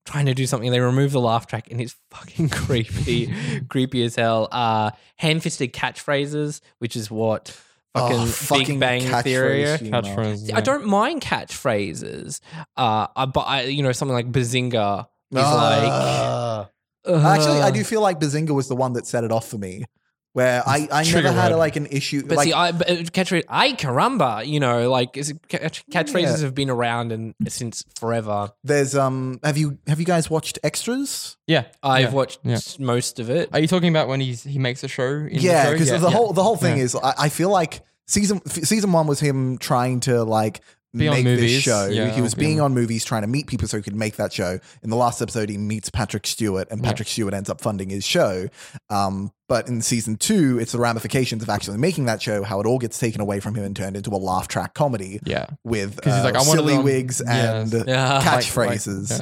trying 0.04 0.26
to 0.26 0.34
do 0.34 0.46
something. 0.46 0.70
They 0.70 0.80
remove 0.80 1.12
the 1.12 1.20
laugh 1.20 1.46
track, 1.46 1.70
and 1.70 1.80
it's 1.80 1.96
fucking 2.10 2.50
creepy, 2.50 3.34
creepy 3.68 4.04
as 4.04 4.16
hell. 4.16 4.48
Uh, 4.52 4.90
ham-fisted 5.16 5.72
catchphrases, 5.72 6.60
which 6.78 6.94
is 6.96 7.10
what 7.10 7.58
fucking, 7.94 8.16
Oh, 8.18 8.26
fucking 8.26 8.66
Big 8.66 8.80
Bang 8.80 9.00
catchphrase 9.02 9.22
Theory. 9.22 9.78
humor. 9.78 10.02
Catchphrase. 10.02 10.52
I 10.54 10.60
don't 10.60 10.84
mind 10.86 11.20
catchphrases, 11.22 12.40
uh, 12.76 13.06
uh, 13.16 13.26
but 13.26 13.40
I, 13.42 13.62
you 13.62 13.82
know, 13.82 13.92
something 13.92 14.14
like 14.14 14.30
Bazinga 14.30 15.06
is 15.30 15.38
Ah. 15.42 16.68
like. 17.06 17.24
Actually, 17.26 17.60
I 17.60 17.70
do 17.70 17.84
feel 17.84 18.00
like 18.00 18.18
Bazinga 18.20 18.50
was 18.50 18.68
the 18.68 18.76
one 18.76 18.94
that 18.94 19.06
set 19.06 19.24
it 19.24 19.32
off 19.32 19.46
for 19.48 19.58
me, 19.58 19.84
where 20.34 20.62
I, 20.68 20.88
I 20.92 21.04
Trigger 21.04 21.28
never 21.28 21.40
had 21.40 21.52
word. 21.52 21.58
like 21.58 21.76
an 21.76 21.86
issue. 21.86 22.26
But 22.26 22.36
like, 22.36 22.48
see, 22.48 22.52
I 22.52 22.72
but, 22.72 22.90
uh, 22.90 22.94
catchphrase, 23.04 23.44
I 23.48 23.72
caramba, 23.72 24.44
you 24.46 24.60
know, 24.60 24.90
like 24.90 25.16
is- 25.16 25.32
catch, 25.48 25.86
catchphrases 25.86 26.22
Yeah. 26.22 26.38
have 26.44 26.54
been 26.54 26.68
around 26.70 27.12
and 27.12 27.34
since 27.48 27.84
forever. 27.98 28.50
there's 28.64 28.94
um, 28.96 29.38
have 29.42 29.56
you 29.56 29.78
have 29.86 30.00
you 30.00 30.06
guys 30.06 30.28
watched 30.28 30.58
Extras? 30.62 31.36
Yeah. 31.46 31.64
I've 31.82 32.02
yeah. 32.02 32.10
watched 32.10 32.40
yeah. 32.42 32.58
most 32.78 33.18
of 33.20 33.30
it. 33.30 33.48
Are 33.52 33.60
you 33.60 33.68
talking 33.68 33.88
about 33.88 34.08
when 34.08 34.20
he's 34.20 34.42
he 34.42 34.58
makes 34.58 34.84
a 34.84 34.88
show? 34.88 35.08
In 35.08 35.28
yeah, 35.40 35.66
the 35.66 35.72
because 35.72 35.88
show? 35.88 35.98
the 35.98 36.10
whole 36.10 36.32
the 36.32 36.42
whole 36.42 36.56
thing 36.56 36.76
Yeah. 36.78 36.84
is, 36.84 36.94
I, 36.96 37.14
I 37.18 37.28
feel 37.28 37.48
like 37.50 37.82
season 38.06 38.44
season 38.48 38.92
one 38.92 39.06
was 39.06 39.20
him 39.20 39.56
trying 39.58 40.00
to 40.00 40.24
like. 40.24 40.60
Be 40.96 41.08
on 41.08 41.14
make 41.24 41.24
this 41.40 41.60
show. 41.62 41.86
Yeah, 41.86 42.10
he 42.10 42.20
was 42.20 42.34
be 42.34 42.46
being 42.46 42.60
on- 42.60 42.66
on 42.66 42.74
movies, 42.74 43.04
trying 43.04 43.22
to 43.22 43.28
meet 43.28 43.46
people 43.46 43.66
so 43.68 43.76
he 43.76 43.82
could 43.82 43.96
make 43.96 44.16
that 44.16 44.32
show. 44.32 44.58
In 44.82 44.90
the 44.90 44.96
last 44.96 45.20
episode, 45.20 45.48
he 45.48 45.58
meets 45.58 45.90
Patrick 45.90 46.26
Stewart, 46.26 46.68
and 46.70 46.82
Yeah. 46.82 46.88
Patrick 46.90 47.08
Stewart 47.08 47.34
ends 47.34 47.50
up 47.50 47.60
funding 47.60 47.90
his 47.90 48.04
show. 48.04 48.48
Um, 48.90 49.32
but 49.48 49.68
in 49.68 49.82
season 49.82 50.16
two, 50.16 50.58
it's 50.60 50.72
the 50.72 50.78
ramifications 50.78 51.42
of 51.42 51.48
actually 51.50 51.78
making 51.78 52.06
that 52.06 52.22
show, 52.22 52.42
how 52.44 52.60
it 52.60 52.66
all 52.66 52.78
gets 52.78 52.98
taken 52.98 53.20
away 53.20 53.40
from 53.40 53.54
him 53.54 53.64
and 53.64 53.74
turned 53.76 53.96
into 53.96 54.10
a 54.10 54.16
laugh 54.16 54.48
track 54.48 54.74
comedy 54.74 55.20
Yeah. 55.24 55.46
with 55.64 56.00
'Cause 56.00 56.14
he's 56.14 56.20
uh, 56.22 56.24
like, 56.24 56.34
I 56.36 56.38
wanna 56.38 56.52
silly 56.60 56.74
on- 56.76 56.84
wigs 56.84 57.20
and 57.20 57.72
Yes. 57.72 57.84
Yeah. 57.88 58.22
catchphrases. 58.22 59.10
yeah. 59.10 59.18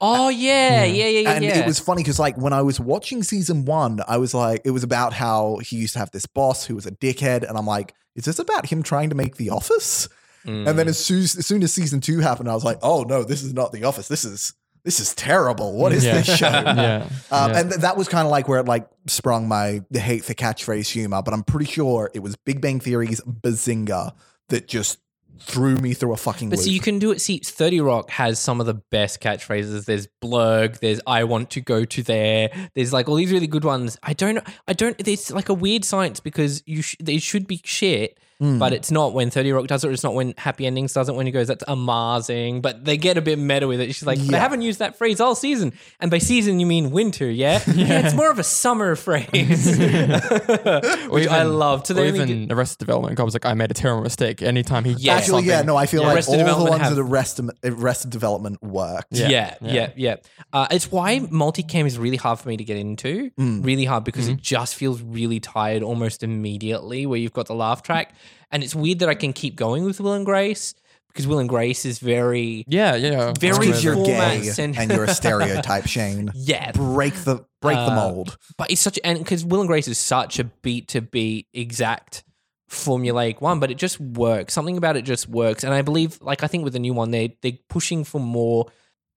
oh 0.00 0.28
yeah, 0.28 0.84
yeah, 0.84 1.06
yeah, 1.06 1.20
yeah. 1.20 1.30
And 1.32 1.44
yeah. 1.44 1.58
it 1.58 1.66
was 1.66 1.78
funny 1.78 2.02
because, 2.02 2.18
like, 2.18 2.36
when 2.38 2.52
I 2.52 2.62
was 2.62 2.78
watching 2.80 3.22
season 3.22 3.64
one, 3.64 4.00
I 4.06 4.16
was 4.18 4.32
like, 4.34 4.60
it 4.64 4.70
was 4.70 4.82
about 4.84 5.12
how 5.14 5.58
he 5.62 5.76
used 5.76 5.94
to 5.94 5.98
have 5.98 6.10
this 6.10 6.26
boss 6.26 6.64
who 6.66 6.74
was 6.74 6.86
a 6.86 6.90
dickhead, 6.90 7.48
and 7.48 7.56
I'm 7.58 7.66
like, 7.66 7.94
is 8.14 8.24
this 8.24 8.38
about 8.38 8.66
him 8.66 8.82
trying 8.82 9.10
to 9.10 9.14
make 9.14 9.36
The 9.36 9.50
Office? 9.50 10.08
Mm. 10.46 10.68
And 10.68 10.78
then 10.78 10.88
as 10.88 10.98
soon 11.04 11.18
as, 11.22 11.46
soon 11.46 11.62
as 11.62 11.72
season 11.72 12.00
two 12.00 12.20
happened, 12.20 12.48
I 12.48 12.54
was 12.54 12.64
like, 12.64 12.78
oh 12.82 13.02
no, 13.02 13.22
this 13.24 13.42
is 13.42 13.52
not 13.52 13.72
The 13.72 13.84
Office. 13.84 14.08
This 14.08 14.24
is 14.24 14.54
this 14.84 15.00
is 15.00 15.14
terrible. 15.16 15.72
What 15.76 15.92
is 15.92 16.04
Yeah. 16.04 16.14
this 16.20 16.36
show? 16.38 16.46
Yeah. 16.50 17.08
Um, 17.32 17.50
yeah. 17.50 17.58
And 17.58 17.70
th- 17.70 17.80
that 17.82 17.96
was 17.96 18.06
kind 18.08 18.24
of 18.24 18.30
like 18.30 18.46
where 18.48 18.60
it 18.60 18.66
like 18.66 18.88
sprung 19.08 19.48
my 19.48 19.82
hate 19.92 20.24
for 20.24 20.32
catchphrase 20.34 20.88
humor. 20.90 21.22
But 21.22 21.34
I'm 21.34 21.42
pretty 21.42 21.70
sure 21.70 22.10
it 22.14 22.20
was 22.20 22.36
Big 22.36 22.60
Bang 22.60 22.78
Theory's 22.80 23.20
Bazinga 23.22 24.12
that 24.48 24.68
just 24.68 24.98
threw 25.38 25.76
me 25.76 25.92
through 25.92 26.12
a 26.14 26.16
fucking 26.16 26.48
But 26.48 26.58
loop. 26.58 26.64
so 26.64 26.70
you 26.70 26.80
can 26.80 26.98
do 26.98 27.10
it. 27.10 27.20
See, 27.20 27.38
30 27.38 27.80
Rock 27.80 28.10
has 28.10 28.38
some 28.40 28.58
of 28.60 28.66
the 28.66 28.74
best 28.90 29.20
catchphrases. 29.20 29.84
There's 29.84 30.08
blerg, 30.22 30.78
there's 30.78 31.00
I 31.06 31.24
want 31.24 31.50
to 31.50 31.60
go 31.60 31.84
to 31.84 32.02
there. 32.02 32.50
There's 32.74 32.92
like 32.92 33.08
all 33.08 33.16
these 33.16 33.32
really 33.32 33.46
good 33.46 33.64
ones. 33.64 33.98
I 34.02 34.12
don't 34.14 34.38
I 34.66 34.72
don't 34.72 34.96
it's 35.06 35.30
like 35.30 35.48
a 35.50 35.54
weird 35.54 35.84
science 35.84 36.20
because 36.20 36.62
you 36.64 36.80
sh- 36.82 36.96
it 37.06 37.20
should 37.22 37.46
be 37.46 37.60
shit. 37.64 38.18
Hmm. 38.38 38.58
But 38.58 38.74
it's 38.74 38.90
not 38.90 39.14
when 39.14 39.30
30 39.30 39.52
Rock 39.52 39.66
does 39.66 39.82
it, 39.82 39.88
or 39.88 39.92
it's 39.92 40.02
not 40.04 40.12
when 40.12 40.34
Happy 40.36 40.66
Endings 40.66 40.92
does 40.92 41.08
it, 41.08 41.14
when 41.14 41.24
he 41.24 41.32
goes, 41.32 41.46
that's 41.48 41.64
amazing. 41.66 42.60
But 42.60 42.84
they 42.84 42.98
get 42.98 43.16
a 43.16 43.22
bit 43.22 43.38
meta 43.38 43.66
with 43.66 43.80
it. 43.80 43.94
She's 43.94 44.04
like, 44.06 44.18
they 44.18 44.32
Yeah. 44.32 44.40
haven't 44.40 44.60
used 44.60 44.78
that 44.80 44.96
phrase 44.98 45.20
all 45.20 45.34
season. 45.34 45.72
And 46.00 46.10
by 46.10 46.18
season, 46.18 46.60
you 46.60 46.66
mean 46.66 46.90
winter, 46.90 47.30
yeah? 47.30 47.62
yeah. 47.74 48.00
it's 48.06 48.14
more 48.14 48.30
of 48.30 48.38
a 48.38 48.42
summer 48.44 48.94
phrase. 48.94 49.78
Which 51.08 51.28
I 51.28 51.42
love. 51.44 51.84
To 51.84 51.92
or 51.92 51.96
the 51.96 52.06
only 52.08 52.20
even 52.20 52.52
Arrested 52.52 52.78
Development. 52.78 53.16
God 53.16 53.24
was 53.24 53.34
like, 53.34 53.46
I 53.46 53.54
made 53.54 53.70
a 53.70 53.74
terrible 53.74 54.02
mistake. 54.02 54.42
Anytime 54.42 54.84
he 54.84 54.92
Yeah. 54.92 55.14
does 55.14 55.22
Actually, 55.24 55.44
yeah, 55.44 55.62
no, 55.62 55.76
I 55.76 55.86
feel 55.86 56.02
Yeah. 56.02 56.08
like 56.08 56.16
Arrested 56.16 56.40
all 56.48 56.64
the 56.64 56.70
ones 56.70 56.82
have- 56.82 56.94
that 56.96 57.00
Arrested, 57.02 57.50
Arrested 57.64 58.10
Development 58.10 58.62
worked. 58.62 59.08
Yeah. 59.12 59.28
Yeah, 59.28 59.54
yeah, 59.62 59.72
Yeah. 59.72 59.90
yeah. 59.96 60.16
Uh, 60.52 60.66
it's 60.70 60.90
why 60.92 61.20
multicam 61.20 61.86
is 61.86 61.98
really 61.98 62.16
hard 62.16 62.38
for 62.38 62.48
me 62.48 62.56
to 62.56 62.64
get 62.64 62.76
into. 62.76 63.30
Mm. 63.38 63.64
Really 63.64 63.84
hard 63.84 64.04
because 64.04 64.24
Mm-hmm. 64.26 64.34
it 64.34 64.42
just 64.42 64.74
feels 64.74 65.00
really 65.02 65.40
tired 65.40 65.82
almost 65.82 66.22
immediately. 66.22 67.06
Where 67.06 67.18
you've 67.18 67.32
got 67.32 67.46
the 67.46 67.54
laugh 67.54 67.82
track, 67.82 68.14
and 68.50 68.62
it's 68.62 68.74
weird 68.74 68.98
that 69.00 69.08
I 69.08 69.14
can 69.14 69.32
keep 69.32 69.56
going 69.56 69.84
with 69.84 70.00
Will 70.00 70.12
and 70.14 70.24
Grace 70.26 70.74
because 71.08 71.26
Will 71.26 71.38
and 71.38 71.48
Grace 71.48 71.84
is 71.86 71.98
very, 71.98 72.64
Yeah, 72.68 72.94
yeah. 72.94 73.32
Very 73.40 73.58
Because 73.68 73.82
you're 73.82 74.04
gay 74.04 74.42
cent- 74.42 74.76
and 74.78 74.90
you're 74.92 75.04
a 75.04 75.14
stereotype, 75.14 75.86
Shane. 75.86 76.30
yeah. 76.34 76.72
Break 76.72 77.14
the 77.14 77.44
break 77.62 77.76
the 77.76 77.92
Uh, 77.92 77.94
mold. 77.96 78.36
But 78.58 78.70
it's 78.70 78.80
such 78.82 78.98
and 79.02 79.18
because 79.18 79.44
Will 79.44 79.60
and 79.60 79.68
Grace 79.68 79.88
is 79.88 79.98
such 79.98 80.38
a 80.38 80.44
beat 80.44 80.88
to 80.88 81.00
beat 81.00 81.46
exact 81.54 82.22
formulaic 82.70 83.40
one, 83.40 83.60
but 83.60 83.70
it 83.70 83.76
just 83.78 84.00
works. 84.00 84.52
Something 84.52 84.76
about 84.76 84.96
it 84.96 85.02
just 85.02 85.28
works, 85.28 85.64
and 85.64 85.72
I 85.72 85.82
believe, 85.82 86.18
like 86.20 86.42
I 86.42 86.46
think 86.48 86.64
with 86.64 86.72
the 86.72 86.78
new 86.78 86.92
one, 86.94 87.10
they 87.10 87.36
they're 87.42 87.52
pushing 87.68 88.04
for 88.04 88.20
more. 88.20 88.66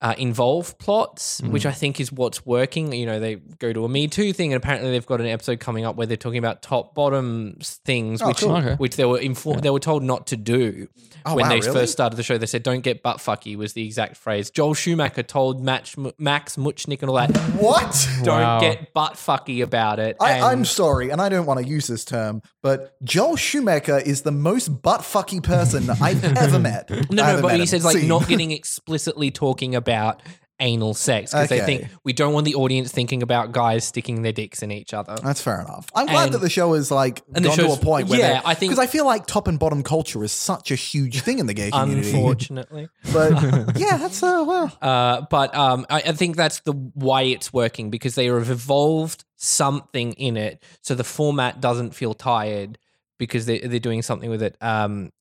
Uh, 0.02 0.16
involved 0.18 0.78
plots, 0.80 1.42
which 1.42 1.66
I 1.66 1.74
think 1.74 2.00
is 2.00 2.10
what's 2.10 2.46
working. 2.46 2.94
You 2.94 3.06
know, 3.06 3.20
they 3.20 3.36
go 3.36 3.74
to 3.74 3.84
a 3.84 3.90
Me 3.90 4.08
Too 4.08 4.32
thing, 4.32 4.54
and 4.54 4.64
apparently 4.64 4.92
they've 4.92 5.06
got 5.06 5.20
an 5.20 5.28
episode 5.28 5.60
coming 5.60 5.84
up 5.84 5.98
where 5.98 6.08
they're 6.08 6.16
talking 6.16 6.40
about 6.40 6.62
top 6.62 6.96
bottom 6.96 7.58
things, 7.60 8.22
Oh, 8.22 8.30
which 8.30 8.38
cool. 8.40 8.56
Okay. 8.56 8.76
which 8.76 8.96
they 8.96 9.04
were 9.04 9.20
informed, 9.20 9.62
they 9.62 9.70
were 9.70 9.78
told 9.82 10.04
not 10.04 10.28
to 10.28 10.38
do 10.38 10.88
Oh, 11.26 11.36
when 11.36 11.44
wow, 11.44 11.50
they 11.50 11.60
really? 11.60 11.74
first 11.74 11.92
started 11.92 12.16
the 12.16 12.24
show. 12.24 12.38
They 12.38 12.46
said, 12.46 12.64
"Don't 12.64 12.80
get 12.80 13.04
butt 13.04 13.18
fucky," 13.18 13.58
was 13.58 13.74
the 13.74 13.86
exact 13.86 14.16
phrase. 14.16 14.50
Joel 14.50 14.74
Schumacher 14.74 15.22
told 15.22 15.62
Max, 15.62 15.98
Max 16.18 16.56
Mutchnick 16.56 17.02
and 17.02 17.10
all 17.10 17.18
that, 17.18 17.36
What? 17.60 18.08
don't 18.24 18.40
Wow. 18.40 18.62
get 18.62 18.94
butt 18.94 19.16
fucky 19.16 19.62
about 19.62 20.00
it. 20.00 20.16
I, 20.22 20.32
And- 20.36 20.46
I'm 20.46 20.64
sorry, 20.64 21.10
and 21.10 21.22
I 21.22 21.28
don't 21.28 21.46
want 21.46 21.60
to 21.60 21.68
use 21.68 21.88
this 21.88 22.06
term, 22.06 22.42
but 22.64 22.96
Joel 23.04 23.36
Schumacher 23.36 23.98
is 24.00 24.22
the 24.22 24.32
most 24.32 24.82
butt 24.82 25.02
fucky 25.02 25.44
person 25.44 25.90
I've 25.90 26.24
ever 26.24 26.58
met. 26.72 26.90
no, 27.12 27.36
no, 27.36 27.42
but 27.42 27.56
he 27.56 27.60
him. 27.60 27.66
says 27.66 27.84
like 27.84 27.98
Seen. 27.98 28.08
not 28.08 28.26
getting 28.30 28.52
explicitly 28.60 29.30
talking 29.30 29.76
about 29.76 29.89
anal 30.62 30.94
sex 30.94 31.32
because 31.32 31.48
they 31.48 31.62
think 31.62 31.88
we 32.04 32.12
don't 32.12 32.34
want 32.34 32.44
the 32.46 32.56
audience 32.56 32.92
thinking 32.92 33.24
about 33.24 33.54
guys 33.54 33.86
sticking 33.86 34.24
their 34.24 34.34
dicks 34.34 34.62
in 34.62 34.72
each 34.72 34.94
other. 34.94 35.16
That's 35.24 35.42
fair 35.42 35.62
enough. 35.62 35.88
I'm 35.96 36.06
glad 36.08 36.26
And- 36.26 36.34
that 36.34 36.40
the 36.40 36.50
show 36.50 36.74
is 36.74 36.92
like 36.92 37.22
and 37.34 37.46
gone 37.46 37.56
to 37.56 37.72
a 37.72 37.78
point 37.78 38.10
where 38.10 38.20
yeah, 38.20 38.42
I 38.44 38.56
think- 38.56 38.72
because 38.72 38.84
I 38.84 38.88
feel 38.88 39.06
like 39.06 39.26
top 39.26 39.48
and 39.48 39.58
bottom 39.58 39.84
culture 39.84 40.22
is 40.22 40.34
such 40.34 40.70
a 40.70 40.76
huge 40.76 41.22
thing 41.22 41.40
in 41.40 41.46
the 41.46 41.54
gay 41.54 41.72
community. 41.72 42.10
Unfortunately, 42.10 42.90
But 43.14 43.32
yeah, 43.78 43.96
that's 43.96 44.22
uh, 44.22 44.44
well. 44.46 44.78
uh, 44.82 45.22
but 45.30 45.56
um, 45.56 45.86
I, 45.90 45.98
I 46.02 46.12
think 46.12 46.36
that's 46.36 46.60
the 46.60 46.74
why 46.74 47.22
it's 47.22 47.54
working 47.54 47.90
because 47.90 48.16
they 48.16 48.26
have 48.26 48.50
evolved 48.50 49.24
something 49.38 50.12
in 50.14 50.36
it, 50.36 50.62
so 50.82 50.94
the 50.94 51.06
format 51.06 51.62
doesn't 51.62 51.96
feel 51.96 52.14
tired 52.14 52.78
because 53.20 53.46
they 53.46 53.60
they're 53.60 53.80
doing 53.80 54.02
something 54.02 54.30
with 54.32 54.42
it. 54.42 54.58
Um, 54.62 55.12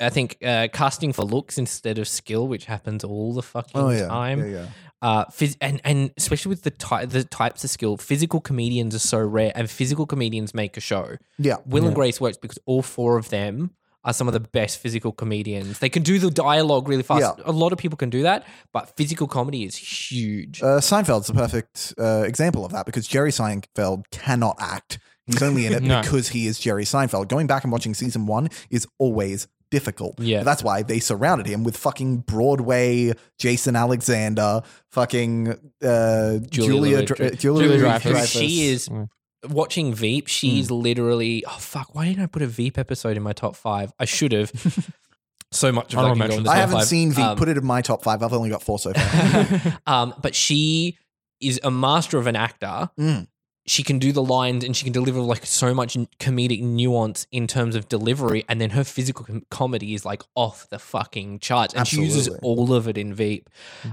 I 0.00 0.08
think 0.08 0.38
uh, 0.42 0.68
casting 0.72 1.12
for 1.12 1.24
looks 1.24 1.58
instead 1.58 1.98
of 1.98 2.08
skill, 2.08 2.48
which 2.48 2.64
happens 2.64 3.04
all 3.04 3.34
the 3.34 3.42
fucking 3.42 3.72
Oh 3.74 3.90
yeah, 3.90 4.06
time. 4.08 4.40
yeah, 4.40 4.60
yeah. 4.60 4.66
uh, 5.02 5.24
phys- 5.26 5.58
and 5.60 5.80
and 5.84 6.10
especially 6.16 6.48
with 6.50 6.62
the 6.62 6.70
ty- 6.70 7.04
the 7.04 7.24
types 7.24 7.64
of 7.64 7.70
skill, 7.70 7.98
physical 7.98 8.40
comedians 8.40 8.94
are 8.94 8.98
so 9.00 9.18
rare, 9.18 9.52
and 9.54 9.68
physical 9.68 10.06
comedians 10.06 10.54
make 10.54 10.78
a 10.78 10.80
show. 10.80 11.16
Yeah. 11.38 11.56
Will 11.66 11.84
and 11.84 11.94
Grace 11.94 12.18
works 12.20 12.38
because 12.38 12.58
all 12.64 12.80
four 12.80 13.18
of 13.18 13.28
them 13.28 13.72
are 14.04 14.12
some 14.14 14.28
of 14.28 14.32
the 14.32 14.40
best 14.40 14.78
physical 14.78 15.10
comedians. 15.12 15.80
They 15.80 15.88
can 15.88 16.04
do 16.04 16.18
the 16.20 16.30
dialogue 16.30 16.88
really 16.88 17.02
fast. 17.02 17.20
Yeah. 17.20 17.44
A 17.44 17.52
lot 17.52 17.72
of 17.72 17.78
people 17.78 17.96
can 17.96 18.08
do 18.10 18.22
that, 18.22 18.46
but 18.72 18.96
physical 18.96 19.26
comedy 19.26 19.64
is 19.64 19.76
huge. 19.76 20.62
Uh, 20.62 20.78
Seinfeld's 20.80 21.28
a 21.28 21.34
perfect 21.34 21.94
uh, 21.98 22.22
example 22.24 22.64
of 22.64 22.70
that 22.72 22.86
because 22.86 23.06
Jerry 23.08 23.32
Seinfeld 23.32 24.04
cannot 24.12 24.56
act. 24.60 24.98
He's 25.28 25.42
only 25.42 25.66
in 25.66 25.72
it 25.74 25.82
No. 25.82 26.00
because 26.02 26.28
he 26.28 26.46
is 26.48 26.58
Jerry 26.58 26.84
Seinfeld. 26.84 27.28
Going 27.28 27.46
back 27.46 27.62
and 27.62 27.72
watching 27.72 27.94
season 27.94 28.26
one 28.26 28.48
is 28.70 28.86
always 28.98 29.46
difficult. 29.70 30.18
Yeah. 30.18 30.42
That's 30.42 30.62
why 30.64 30.82
they 30.82 30.98
surrounded 30.98 31.46
him 31.46 31.62
with 31.62 31.76
fucking 31.76 32.18
Broadway 32.20 33.12
Jason 33.38 33.76
Alexander, 33.76 34.62
fucking 34.90 35.50
uh, 35.84 36.38
Julia, 36.50 37.04
Dr- 37.04 37.20
uh, 37.20 37.30
Julia, 37.36 37.36
Julia 37.36 37.68
Louis 37.68 37.78
Dreyfus. 38.02 38.28
she 38.30 38.68
is 38.68 38.88
Mm. 38.88 39.08
watching 39.50 39.92
Veep. 39.94 40.26
She's 40.26 40.70
literally 40.70 41.44
oh 41.46 41.50
fuck. 41.58 41.94
Why 41.94 42.06
didn't 42.06 42.22
I 42.22 42.26
put 42.26 42.42
a 42.42 42.46
Veep 42.46 42.78
episode 42.78 43.16
in 43.16 43.22
my 43.22 43.32
top 43.34 43.54
five? 43.56 43.92
I 43.98 44.04
should 44.06 44.32
have. 44.32 44.50
so 45.52 45.70
much 45.72 45.92
of 45.92 45.98
I 45.98 46.02
that 46.02 46.08
don't 46.08 46.16
can 46.16 46.18
go 46.18 46.24
mention 46.24 46.38
in 46.38 46.44
the 46.44 46.50
I 46.50 46.56
haven't 46.56 46.78
five. 46.78 46.86
seen 46.86 47.12
Veep. 47.12 47.24
Um, 47.24 47.36
Put 47.38 47.48
it 47.48 47.56
in 47.58 47.64
my 47.66 47.82
top 47.82 48.02
five. 48.02 48.22
I've 48.22 48.32
only 48.32 48.50
got 48.50 48.62
four 48.62 48.78
so 48.78 48.92
far. 48.94 49.78
um, 49.86 50.14
but 50.22 50.34
she 50.34 50.96
is 51.40 51.60
a 51.62 51.70
master 51.70 52.18
of 52.18 52.26
an 52.26 52.36
actor. 52.36 52.90
Mm. 52.98 53.28
She 53.68 53.82
can 53.82 53.98
do 53.98 54.12
the 54.12 54.22
lines 54.22 54.64
and 54.64 54.76
she 54.76 54.84
can 54.84 54.92
deliver 54.92 55.20
like 55.20 55.46
so 55.46 55.74
much 55.74 55.94
comedic 56.18 56.62
nuance 56.62 57.26
in 57.30 57.46
terms 57.46 57.76
of 57.76 57.88
delivery, 57.88 58.44
and 58.48 58.60
then 58.60 58.70
her 58.70 58.84
physical 58.84 59.24
com- 59.24 59.46
comedy 59.50 59.94
is 59.94 60.04
like 60.04 60.22
off 60.34 60.68
the 60.70 60.78
fucking 60.78 61.38
charts, 61.40 61.74
and 61.74 61.86
she 61.86 62.00
uses 62.00 62.28
all 62.42 62.72
of 62.72 62.88
it 62.88 62.98
in 62.98 63.14
Veep. 63.14 63.48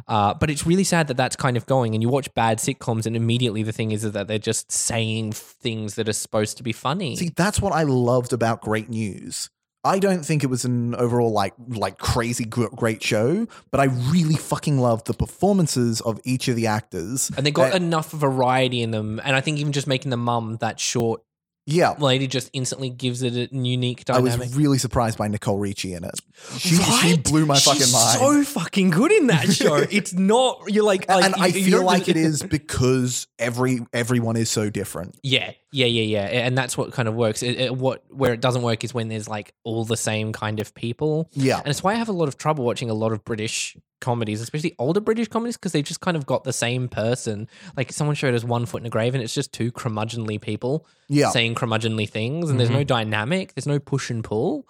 Uh, 0.08 0.34
but 0.34 0.50
it's 0.50 0.66
really 0.66 0.84
sad 0.84 1.08
that 1.08 1.18
that's 1.18 1.36
kind 1.36 1.58
of 1.58 1.66
going, 1.66 1.94
and 1.94 2.02
you 2.02 2.10
watch 2.10 2.34
bad 2.34 2.60
sitcoms, 2.60 3.06
and 3.06 3.16
immediately 3.16 3.64
the 3.64 3.72
thing 3.72 3.92
is 3.92 4.04
that 4.10 4.28
they're 4.28 4.40
just 4.40 4.72
saying 4.72 5.34
things 5.34 5.96
that 5.96 6.08
are 6.10 6.14
supposed 6.14 6.58
to 6.58 6.64
be 6.64 6.72
funny. 6.72 7.16
See, 7.16 7.32
that's 7.36 7.60
what 7.62 7.74
I 7.74 7.84
loved 7.84 8.34
about 8.34 8.62
Great 8.62 8.90
News. 8.90 9.50
I 9.86 10.00
don't 10.00 10.26
think 10.26 10.43
it 10.43 10.48
was 10.48 10.65
an 10.65 10.95
overall 10.95 11.32
like 11.32 11.54
like 11.69 11.98
crazy 12.00 12.43
great 12.45 13.04
show, 13.04 13.48
but 13.71 13.80
I 13.80 13.86
really 14.12 14.36
fucking 14.36 14.80
loved 14.80 15.06
the 15.08 15.13
performances 15.13 16.02
of 16.02 16.19
each 16.26 16.48
of 16.48 16.56
the 16.56 16.67
actors. 16.67 17.32
and 17.38 17.45
they 17.45 17.52
got 17.52 17.74
Uh, 17.74 17.78
enough 17.78 18.12
variety 18.12 18.82
in 18.82 18.91
them, 18.91 19.21
and 19.24 19.36
I 19.36 19.41
think 19.41 19.60
even 19.60 19.71
just 19.71 19.88
making 19.88 20.10
the 20.10 20.17
mum 20.17 20.58
that 20.60 20.80
short 20.80 21.21
Yeah. 21.67 21.95
lady 21.97 22.28
just 22.28 22.49
instantly 22.54 22.89
gives 22.89 23.23
it 23.23 23.34
a 23.51 23.56
unique 23.56 24.06
dynamic. 24.06 24.34
I 24.34 24.38
was 24.38 24.56
really 24.56 24.78
surprised 24.78 25.17
by 25.17 25.28
Nicole 25.28 25.58
Richie 25.58 25.93
in 25.93 26.04
it. 26.04 26.13
She, 26.58 26.75
she 26.75 27.17
blew 27.17 27.45
my 27.45 27.58
fucking 27.58 27.82
She's 27.82 27.93
mind. 27.93 28.19
So 28.19 28.43
fucking 28.43 28.91
good 28.91 29.12
in 29.12 29.28
that 29.28 29.51
show. 29.54 29.75
it's 29.75 30.13
not 30.13 30.62
you're 30.67 30.84
like, 30.84 31.10
like 31.10 31.23
and 31.25 31.36
I 31.36 31.47
you- 31.47 31.60
you 31.62 31.71
feel 31.71 31.84
like 31.84 32.08
it 32.08 32.17
is 32.17 32.43
because 32.43 33.28
every 33.39 33.80
everyone 33.93 34.36
is 34.38 34.49
so 34.49 34.69
different. 34.69 35.17
Yeah, 35.23 35.51
yeah, 35.71 35.88
yeah, 35.88 36.04
yeah, 36.04 36.25
and 36.45 36.58
that's 36.58 36.78
what 36.78 36.91
kind 36.91 37.08
of 37.08 37.15
works. 37.15 37.41
It, 37.41 37.60
it- 37.60 37.75
what 37.75 38.04
where 38.10 38.34
it 38.34 38.41
doesn't 38.41 38.62
work 38.62 38.84
is 38.84 38.93
when 38.93 39.08
there's 39.08 39.28
like 39.28 39.54
all 39.63 39.86
the 39.86 39.97
same 39.97 40.34
kind 40.34 40.60
of 40.60 40.73
people, 40.75 41.30
Yeah. 41.34 41.58
and 41.60 41.67
it's 41.67 41.82
why 41.84 41.93
I 41.93 41.95
have 41.95 42.10
a 42.10 42.13
lot 42.13 42.28
of 42.28 42.38
trouble 42.38 42.63
watching 42.63 42.89
a 42.89 42.93
lot 42.93 43.12
of 43.12 43.23
British 43.25 43.75
comedies, 44.01 44.41
especially 44.41 44.75
older 44.79 44.99
British 44.99 45.27
comedies, 45.27 45.58
because 45.58 45.71
they 45.71 45.81
just 45.81 46.01
kind 46.01 46.15
of 46.17 46.25
got 46.25 46.43
the 46.43 46.53
same 46.53 46.88
person. 46.88 47.47
Like 47.75 47.91
someone 47.91 48.15
showed 48.15 48.34
us 48.34 48.43
One 48.43 48.65
Foot 48.65 48.81
in 48.81 48.86
a 48.88 48.89
Grave, 48.89 49.13
and 49.15 49.23
it's 49.23 49.34
just 49.34 49.51
two 49.53 49.71
curmudgeonly 49.71 50.41
people 50.41 50.86
Yeah. 51.08 51.29
saying 51.29 51.55
curmudgeonly 51.55 52.10
things, 52.10 52.49
and 52.49 52.60
there's 52.60 52.69
no 52.69 52.77
mm-hmm. 52.77 52.88
dynamic, 52.88 53.53
there's 53.53 53.67
no 53.67 53.79
push 53.79 54.10
and 54.10 54.23
pull, 54.23 54.67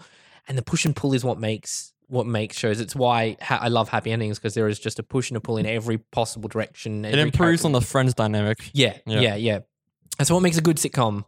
and 0.48 0.58
the 0.58 0.62
push 0.62 0.86
and 0.86 0.96
pull 0.96 1.14
is 1.14 1.24
what 1.24 1.40
makes 1.40 1.92
what 2.08 2.28
makes 2.28 2.56
shows. 2.56 2.80
It's 2.80 2.96
why 2.96 3.36
ha- 3.42 3.60
I 3.62 3.70
love 3.70 3.90
happy 3.90 4.12
endings 4.12 4.38
because 4.38 4.54
there 4.54 4.68
is 4.68 4.80
just 4.80 5.00
a 5.00 5.04
push 5.04 5.32
and 5.32 5.38
a 5.38 5.42
pull 5.42 5.58
in 5.58 5.66
every 5.66 5.98
possible 5.98 6.48
direction. 6.48 7.04
It 7.04 7.18
improves 7.18 7.66
on 7.66 7.72
the 7.72 7.82
friends 7.82 8.14
dynamic. 8.14 8.70
yeah, 8.74 8.98
Yeah. 9.08 9.22
yeah, 9.22 9.36
yeah. 9.36 9.60
That's 10.18 10.30
what 10.30 10.42
makes 10.42 10.58
a 10.58 10.62
good 10.62 10.78
sitcom. 10.78 11.26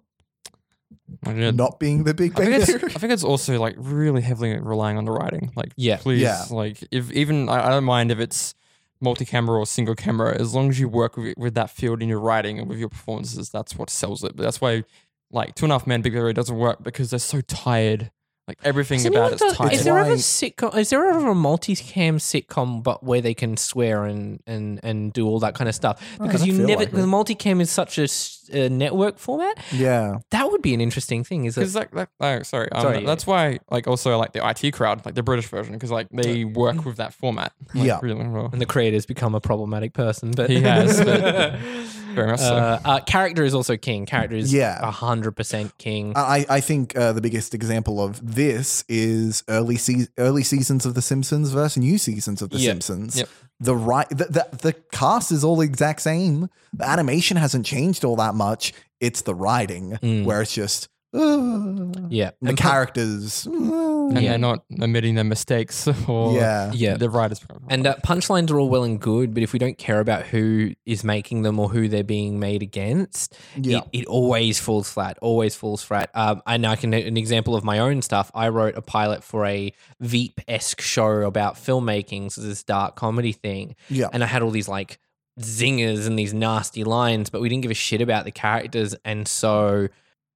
Like, 1.25 1.55
Not 1.55 1.79
being 1.79 2.03
the 2.03 2.13
big 2.13 2.33
I 2.39 2.45
think, 2.45 2.55
it's, 2.55 2.65
Theory. 2.65 2.83
I 2.95 2.99
think 2.99 3.13
it's 3.13 3.23
also 3.23 3.57
like 3.59 3.75
really 3.77 4.21
heavily 4.21 4.57
relying 4.59 4.97
on 4.97 5.05
the 5.05 5.11
writing. 5.11 5.51
Like, 5.55 5.71
Yeah. 5.77 5.97
please, 5.97 6.21
Yeah. 6.21 6.43
like 6.51 6.83
if 6.91 7.11
even 7.11 7.47
I, 7.49 7.67
I 7.67 7.69
don't 7.69 7.83
mind 7.85 8.11
if 8.11 8.19
it's 8.19 8.53
multi-camera 8.99 9.57
or 9.59 9.65
single 9.65 9.95
camera, 9.95 10.35
as 10.39 10.53
long 10.55 10.69
as 10.69 10.79
you 10.79 10.89
work 10.89 11.17
with, 11.17 11.37
with 11.37 11.53
that 11.55 11.69
field 11.69 12.01
in 12.01 12.09
your 12.09 12.19
writing 12.19 12.59
and 12.59 12.67
with 12.67 12.79
your 12.79 12.89
performances, 12.89 13.49
that's 13.49 13.75
what 13.75 13.89
sells 13.89 14.23
it. 14.23 14.35
But 14.35 14.43
that's 14.43 14.59
why, 14.59 14.83
like, 15.31 15.55
Two 15.55 15.65
and 15.65 15.71
a 15.71 15.75
Half 15.75 15.87
Men, 15.87 16.01
Big 16.01 16.13
Bang 16.13 16.21
Theory 16.21 16.33
doesn't 16.33 16.57
work 16.57 16.83
because 16.83 17.09
they're 17.11 17.19
so 17.19 17.41
tired. 17.41 18.11
Like 18.47 18.59
everything 18.63 18.99
Has 18.99 19.05
about 19.07 19.15
anyone 19.17 19.33
it's 19.33 19.41
done- 19.41 19.55
tired. 19.55 19.73
Is 19.73 19.83
there 19.83 19.97
ever 19.97 20.09
Why- 20.11 20.15
sitcom? 20.15 20.77
Is 20.77 20.89
there 20.89 21.05
ever 21.09 21.31
a 21.31 21.35
multi-cam 21.35 22.17
sitcom, 22.17 22.81
but 22.81 23.03
where 23.03 23.19
they 23.19 23.33
can 23.33 23.57
swear 23.57 24.05
and 24.05 24.41
and 24.47 24.79
and 24.83 25.11
do 25.11 25.27
all 25.27 25.39
that 25.39 25.53
kind 25.53 25.67
of 25.67 25.75
stuff? 25.75 26.01
Oh, 26.17 26.25
because 26.25 26.43
I 26.43 26.45
you 26.45 26.53
feel 26.57 26.67
never, 26.67 26.79
like 26.79 26.87
it. 26.87 26.91
because 26.91 27.07
multi-cam 27.07 27.59
is 27.59 27.69
such 27.69 27.97
a, 27.99 28.03
s- 28.03 28.36
a 28.49 28.69
network 28.69 29.17
format. 29.19 29.57
yeah. 29.71 30.19
That 30.31 30.51
would 30.51 30.61
be 30.61 30.73
an 30.73 30.81
interesting 30.81 31.23
thing. 31.23 31.45
Is 31.45 31.55
Because 31.55 31.75
it? 31.75 31.79
like, 31.79 31.95
like, 31.95 32.09
oh, 32.19 32.43
sorry, 32.43 32.71
um, 32.71 32.81
Sorry, 32.81 32.99
yeah. 32.99 33.05
that's 33.05 33.25
why, 33.27 33.59
like, 33.71 33.87
also 33.87 34.17
like 34.17 34.33
the 34.33 34.47
IT 34.47 34.71
crowd, 34.73 35.05
like 35.05 35.15
the 35.15 35.23
British 35.23 35.47
version, 35.47 35.73
because 35.73 35.91
like 35.91 36.07
they 36.11 36.45
work 36.45 36.85
with 36.85 36.97
that 36.97 37.13
format. 37.13 37.53
Like, 37.73 37.85
Yeah. 37.87 37.99
really 38.01 38.25
well. 38.27 38.49
And 38.51 38.61
the 38.61 38.65
creator's 38.65 39.05
become 39.05 39.35
a 39.35 39.41
problematic 39.41 39.93
person, 39.93 40.31
but 40.31 40.49
He 40.49 40.61
has, 40.61 41.03
but 41.03 41.55
very 42.13 42.27
much 42.31 42.39
so. 42.39 42.55
Uh, 42.55 42.79
uh, 42.85 42.99
character 43.01 43.43
is 43.43 43.53
also 43.53 43.77
king. 43.77 44.05
Character 44.05 44.35
is 44.35 44.51
Yeah. 44.53 44.79
a 44.81 44.91
hundred 44.91 45.33
percent 45.35 45.77
king. 45.77 46.13
I, 46.15 46.45
I 46.49 46.59
think 46.61 46.97
uh, 46.97 47.13
the 47.13 47.21
biggest 47.21 47.53
example 47.53 48.01
of 48.03 48.35
this 48.35 48.83
is 48.89 49.43
early 49.47 49.75
se- 49.77 50.07
early 50.17 50.43
seasons 50.43 50.85
of 50.85 50.93
The 50.95 51.01
Simpsons 51.01 51.51
versus 51.51 51.77
new 51.77 51.97
seasons 51.97 52.41
of 52.41 52.49
The 52.49 52.57
Yep. 52.57 52.71
Simpsons. 52.83 53.17
Yep. 53.17 53.29
The 53.59 53.75
right 53.75 54.07
the, 54.09 54.25
the 54.25 54.47
the 54.61 54.73
cast 54.91 55.31
is 55.31 55.43
all 55.43 55.55
the 55.57 55.65
exact 55.65 56.01
same. 56.01 56.49
The 56.73 56.87
animation 56.87 57.37
hasn't 57.37 57.65
changed 57.65 58.05
all 58.05 58.15
that 58.17 58.35
much. 58.35 58.71
It's 58.99 59.21
the 59.23 59.33
writing 59.33 59.97
Mm. 60.01 60.25
where 60.25 60.41
it's 60.41 60.53
just 60.53 60.89
yeah, 61.13 62.31
the 62.41 62.49
And- 62.49 62.57
characters. 62.57 63.45
and 63.45 64.13
Yeah. 64.21 64.29
they're 64.29 64.37
not 64.37 64.63
admitting 64.81 65.15
their 65.15 65.23
mistakes 65.23 65.87
or 66.07 66.33
yeah. 66.33 66.71
yeah. 66.73 66.95
the 66.95 67.09
writers. 67.09 67.41
And 67.69 67.85
uh, 67.87 67.95
punchlines 68.05 68.49
are 68.51 68.59
all 68.59 68.69
well 68.69 68.83
and 68.83 68.99
good, 68.99 69.33
but 69.33 69.43
if 69.43 69.53
we 69.53 69.59
don't 69.59 69.77
care 69.77 69.99
about 69.99 70.25
who 70.27 70.73
is 70.85 71.03
making 71.03 71.41
them 71.41 71.59
or 71.59 71.69
who 71.69 71.87
they're 71.87 72.03
being 72.03 72.39
made 72.39 72.61
against, 72.61 73.35
Yeah. 73.57 73.79
it, 73.91 74.01
it 74.01 74.05
always 74.07 74.59
falls 74.59 74.89
flat. 74.89 75.17
Always 75.21 75.55
falls 75.55 75.83
flat. 75.83 76.09
Um, 76.13 76.41
and 76.47 76.65
I 76.65 76.75
can 76.75 76.93
an 76.93 77.17
example 77.17 77.55
of 77.55 77.63
my 77.63 77.79
own 77.79 78.01
stuff. 78.01 78.31
I 78.33 78.49
wrote 78.49 78.75
a 78.77 78.81
pilot 78.81 79.23
for 79.23 79.45
a 79.45 79.73
Veep 79.99 80.39
esque 80.47 80.81
show 80.81 81.21
about 81.23 81.55
filmmaking, 81.55 82.31
so 82.31 82.41
this 82.41 82.63
dark 82.63 82.95
comedy 82.95 83.31
thing, 83.33 83.75
Yeah. 83.89 84.07
and 84.13 84.23
I 84.23 84.27
had 84.27 84.41
all 84.41 84.51
these 84.51 84.67
like 84.69 84.99
zingers 85.39 86.07
and 86.07 86.17
these 86.17 86.33
nasty 86.33 86.83
lines, 86.83 87.29
but 87.29 87.41
we 87.41 87.49
didn't 87.49 87.61
give 87.61 87.71
a 87.71 87.75
shit 87.75 88.01
about 88.01 88.25
the 88.25 88.31
characters, 88.31 88.95
and 89.05 89.27
so. 89.27 89.87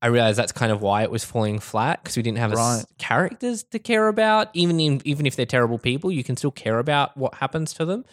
I 0.02 0.08
realized 0.08 0.38
that's 0.40 0.52
kind 0.52 0.72
of 0.72 0.82
why 0.82 1.04
it 1.04 1.12
was 1.12 1.24
falling 1.24 1.60
flat 1.60 2.02
because 2.04 2.18
we 2.18 2.24
didn't 2.24 2.40
have 2.40 2.54
Right. 2.54 2.84
characters 2.98 3.64
to 3.66 3.78
care 3.80 4.08
about. 4.08 4.50
Even 4.54 4.80
in, 4.80 5.02
even 5.06 5.26
if 5.26 5.36
they're 5.36 5.46
terrible 5.46 5.78
people, 5.78 6.12
you 6.12 6.24
can 6.24 6.36
still 6.36 6.52
care 6.52 6.80
about 6.80 7.16
what 7.16 7.36
happens 7.36 7.74
to 7.74 7.86
them. 7.86 8.06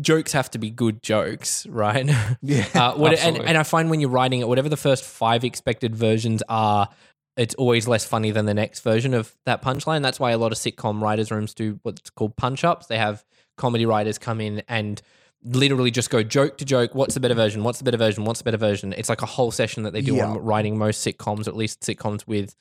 Jokes 0.00 0.32
have 0.32 0.50
to 0.52 0.58
be 0.58 0.70
good 0.70 1.02
jokes, 1.02 1.66
right? 1.70 2.08
Yeah. 2.40 2.64
Uh, 2.74 2.94
what, 2.94 3.18
and, 3.18 3.36
and 3.38 3.58
I 3.58 3.62
find 3.62 3.90
when 3.90 4.00
you're 4.00 4.10
writing 4.10 4.40
it, 4.40 4.48
whatever 4.48 4.68
the 4.68 4.76
first 4.76 5.04
five 5.04 5.44
expected 5.44 5.94
versions 5.94 6.42
are, 6.48 6.88
it's 7.36 7.54
always 7.56 7.88
less 7.88 8.04
funny 8.04 8.30
than 8.30 8.46
the 8.46 8.54
next 8.54 8.80
version 8.80 9.12
of 9.14 9.34
that 9.44 9.60
punchline. 9.62 10.02
That's 10.02 10.20
why 10.20 10.30
a 10.30 10.38
lot 10.38 10.52
of 10.52 10.58
sitcom 10.58 11.00
writers' 11.02 11.30
rooms 11.30 11.52
do 11.54 11.80
what's 11.82 12.10
called 12.10 12.36
punch 12.36 12.62
ups. 12.64 12.86
They 12.86 12.98
have 12.98 13.24
comedy 13.56 13.86
writers 13.86 14.18
come 14.18 14.40
in 14.40 14.62
and 14.68 15.00
literally 15.44 15.90
just 15.90 16.10
go 16.10 16.22
joke 16.22 16.58
to 16.58 16.64
joke. 16.64 16.94
What's 16.94 17.14
the 17.14 17.20
better 17.20 17.34
version? 17.34 17.64
What's 17.64 17.78
the 17.78 17.84
better 17.84 17.96
version? 17.96 18.24
What's 18.24 18.40
the 18.40 18.44
better 18.44 18.56
version? 18.56 18.92
It's 18.96 19.08
like 19.08 19.22
a 19.22 19.26
whole 19.26 19.50
session 19.50 19.82
that 19.84 19.92
they 19.92 20.00
do 20.02 20.14
Yeah. 20.16 20.26
on 20.28 20.38
writing 20.38 20.78
most 20.78 21.04
sitcoms, 21.06 21.46
or 21.46 21.50
at 21.50 21.56
least 21.56 21.80
sitcoms 21.80 22.26
with 22.26 22.54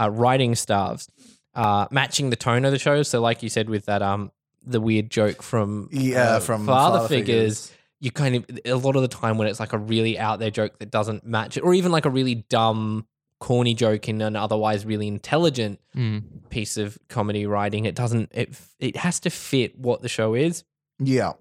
uh, 0.00 0.08
writing 0.10 0.54
staffs, 0.54 1.08
uh, 1.54 1.86
matching 1.90 2.30
the 2.30 2.36
tone 2.36 2.64
of 2.64 2.70
the 2.70 2.78
show. 2.78 3.02
So, 3.02 3.20
like 3.20 3.42
you 3.42 3.48
said, 3.48 3.68
with 3.68 3.86
that 3.86 4.02
um 4.02 4.30
the 4.64 4.80
weird 4.80 5.10
joke 5.10 5.42
from 5.42 5.88
Yeah, 5.92 6.34
uh, 6.36 6.40
from 6.40 6.66
father, 6.66 6.98
Father 6.98 7.08
figures 7.08 7.68
Figures. 7.68 7.72
you 8.00 8.10
kind 8.12 8.36
of 8.36 8.44
a 8.64 8.74
lot 8.74 8.96
of 8.96 9.02
the 9.02 9.08
time 9.08 9.38
when 9.38 9.48
it's 9.48 9.58
like 9.60 9.72
a 9.72 9.78
really 9.78 10.18
out 10.18 10.38
there 10.40 10.50
joke 10.50 10.78
that 10.78 10.90
doesn't 10.90 11.24
match 11.26 11.56
it, 11.56 11.60
or 11.62 11.74
even 11.74 11.90
like 11.90 12.04
a 12.04 12.10
really 12.10 12.34
dumb, 12.36 13.06
corny 13.40 13.72
joke 13.74 14.08
in 14.08 14.20
an 14.20 14.36
otherwise 14.36 14.84
really 14.84 15.08
intelligent 15.08 15.80
Mm. 15.96 16.22
piece 16.50 16.76
of 16.76 16.98
comedy 17.08 17.46
writing, 17.46 17.84
it 17.86 17.94
doesn't. 17.96 18.30
It 18.34 18.56
it 18.78 18.96
has 18.96 19.18
to 19.20 19.30
fit 19.30 19.76
what 19.78 20.02
the 20.02 20.08
show 20.08 20.34
is. 20.34 20.62
Yeah. 21.00 21.32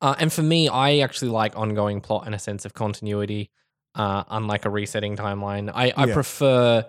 Uh, 0.00 0.14
and 0.18 0.32
for 0.32 0.42
me, 0.42 0.68
I 0.68 0.98
actually 0.98 1.30
like 1.30 1.56
ongoing 1.56 2.00
plot 2.00 2.24
and 2.26 2.34
a 2.34 2.38
sense 2.38 2.64
of 2.64 2.74
continuity, 2.74 3.50
uh, 3.94 4.24
unlike 4.28 4.64
a 4.64 4.70
resetting 4.70 5.16
timeline. 5.16 5.70
I, 5.74 5.92
I 5.96 6.06
Yeah. 6.06 6.14
prefer 6.14 6.86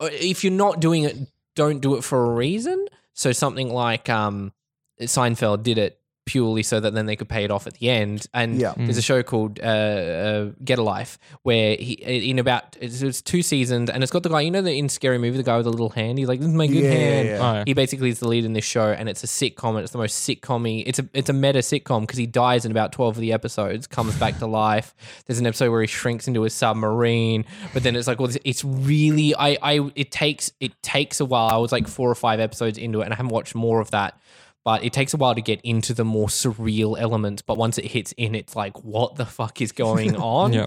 uh, 0.00 0.08
if 0.12 0.44
you're 0.44 0.52
not 0.52 0.80
doing 0.80 1.04
it, 1.04 1.16
don't 1.54 1.80
do 1.80 1.96
it 1.96 2.02
for 2.04 2.24
a 2.24 2.34
reason. 2.34 2.86
So 3.14 3.32
something 3.32 3.68
like 3.72 4.08
um, 4.08 4.52
Seinfeld 5.00 5.62
did 5.62 5.78
it 5.78 5.98
purely 6.24 6.62
so 6.62 6.78
that 6.78 6.94
then 6.94 7.06
they 7.06 7.16
could 7.16 7.28
pay 7.28 7.42
it 7.44 7.50
off 7.50 7.66
at 7.66 7.74
the 7.74 7.90
end. 7.90 8.26
And 8.32 8.60
Yeah. 8.60 8.74
there's 8.76 8.96
a 8.96 9.02
show 9.02 9.22
called 9.22 9.58
uh, 9.60 9.64
uh, 9.66 10.50
Get 10.64 10.78
a 10.78 10.82
Life 10.82 11.18
where 11.42 11.76
he 11.76 11.94
in 12.30 12.38
about 12.38 12.76
it's, 12.80 13.02
it's 13.02 13.20
two 13.20 13.42
seasons, 13.42 13.90
and 13.90 14.02
it's 14.02 14.12
got 14.12 14.22
the 14.22 14.28
guy 14.28 14.40
you 14.42 14.50
know 14.50 14.62
the 14.62 14.72
in 14.72 14.88
Scary 14.88 15.18
Movie 15.18 15.36
the 15.36 15.42
guy 15.42 15.56
with 15.56 15.64
the 15.64 15.70
little 15.70 15.88
hand. 15.90 16.18
He's 16.18 16.28
like, 16.28 16.38
"This 16.38 16.48
is 16.48 16.54
my 16.54 16.66
good 16.68 16.76
Yeah, 16.84 16.90
yeah, 16.92 16.98
hand." 16.98 17.28
yeah. 17.28 17.38
Oh, 17.40 17.52
yeah. 17.54 17.64
He 17.66 17.74
basically 17.74 18.08
is 18.10 18.20
the 18.20 18.28
lead 18.28 18.44
in 18.44 18.52
this 18.52 18.64
show, 18.64 18.92
and 18.92 19.08
it's 19.08 19.24
a 19.24 19.26
sitcom. 19.26 19.70
And 19.70 19.80
it's 19.80 19.92
the 19.92 19.98
most 19.98 20.28
sitcom 20.28 20.82
It's 20.86 20.98
a 21.00 21.08
it's 21.12 21.28
a 21.28 21.32
meta 21.32 21.58
sitcom 21.58 22.02
because 22.02 22.18
he 22.18 22.26
dies 22.26 22.64
in 22.64 22.70
about 22.70 22.92
twelve 22.92 23.16
of 23.16 23.20
the 23.20 23.32
episodes, 23.32 23.86
comes 23.86 24.14
back 24.16 24.38
to 24.38 24.46
life. 24.46 24.94
There's 25.26 25.38
an 25.40 25.46
episode 25.46 25.70
where 25.70 25.80
he 25.80 25.86
shrinks 25.88 26.28
into 26.28 26.44
a 26.44 26.50
submarine, 26.50 27.44
but 27.74 27.82
then 27.82 27.96
it's 27.96 28.06
like, 28.06 28.18
well, 28.20 28.28
it's- 28.28 28.42
it's 28.44 28.64
really 28.64 29.34
I 29.34 29.58
I 29.62 29.90
it 29.96 30.10
takes 30.10 30.52
it 30.60 30.80
takes 30.82 31.20
a 31.20 31.24
while. 31.24 31.48
I 31.48 31.56
was 31.56 31.72
like 31.72 31.88
four 31.88 32.08
or 32.10 32.14
five 32.14 32.38
episodes 32.40 32.78
into 32.78 33.00
it, 33.00 33.04
and 33.04 33.12
I 33.12 33.16
haven't 33.16 33.32
watched 33.32 33.54
more 33.54 33.80
of 33.80 33.90
that. 33.90 34.18
But 34.64 34.84
it 34.84 34.92
takes 34.92 35.12
a 35.12 35.16
while 35.16 35.34
to 35.34 35.42
get 35.42 35.60
into 35.62 35.92
the 35.92 36.04
more 36.04 36.28
surreal 36.28 36.96
elements. 36.98 37.42
But 37.42 37.56
once 37.58 37.78
it 37.78 37.86
hits 37.86 38.12
in, 38.16 38.34
it's 38.36 38.54
like, 38.54 38.84
what 38.84 39.16
the 39.16 39.26
fuck 39.26 39.60
is 39.60 39.72
going 39.72 40.14
on? 40.38 40.52
Yeah. 40.52 40.66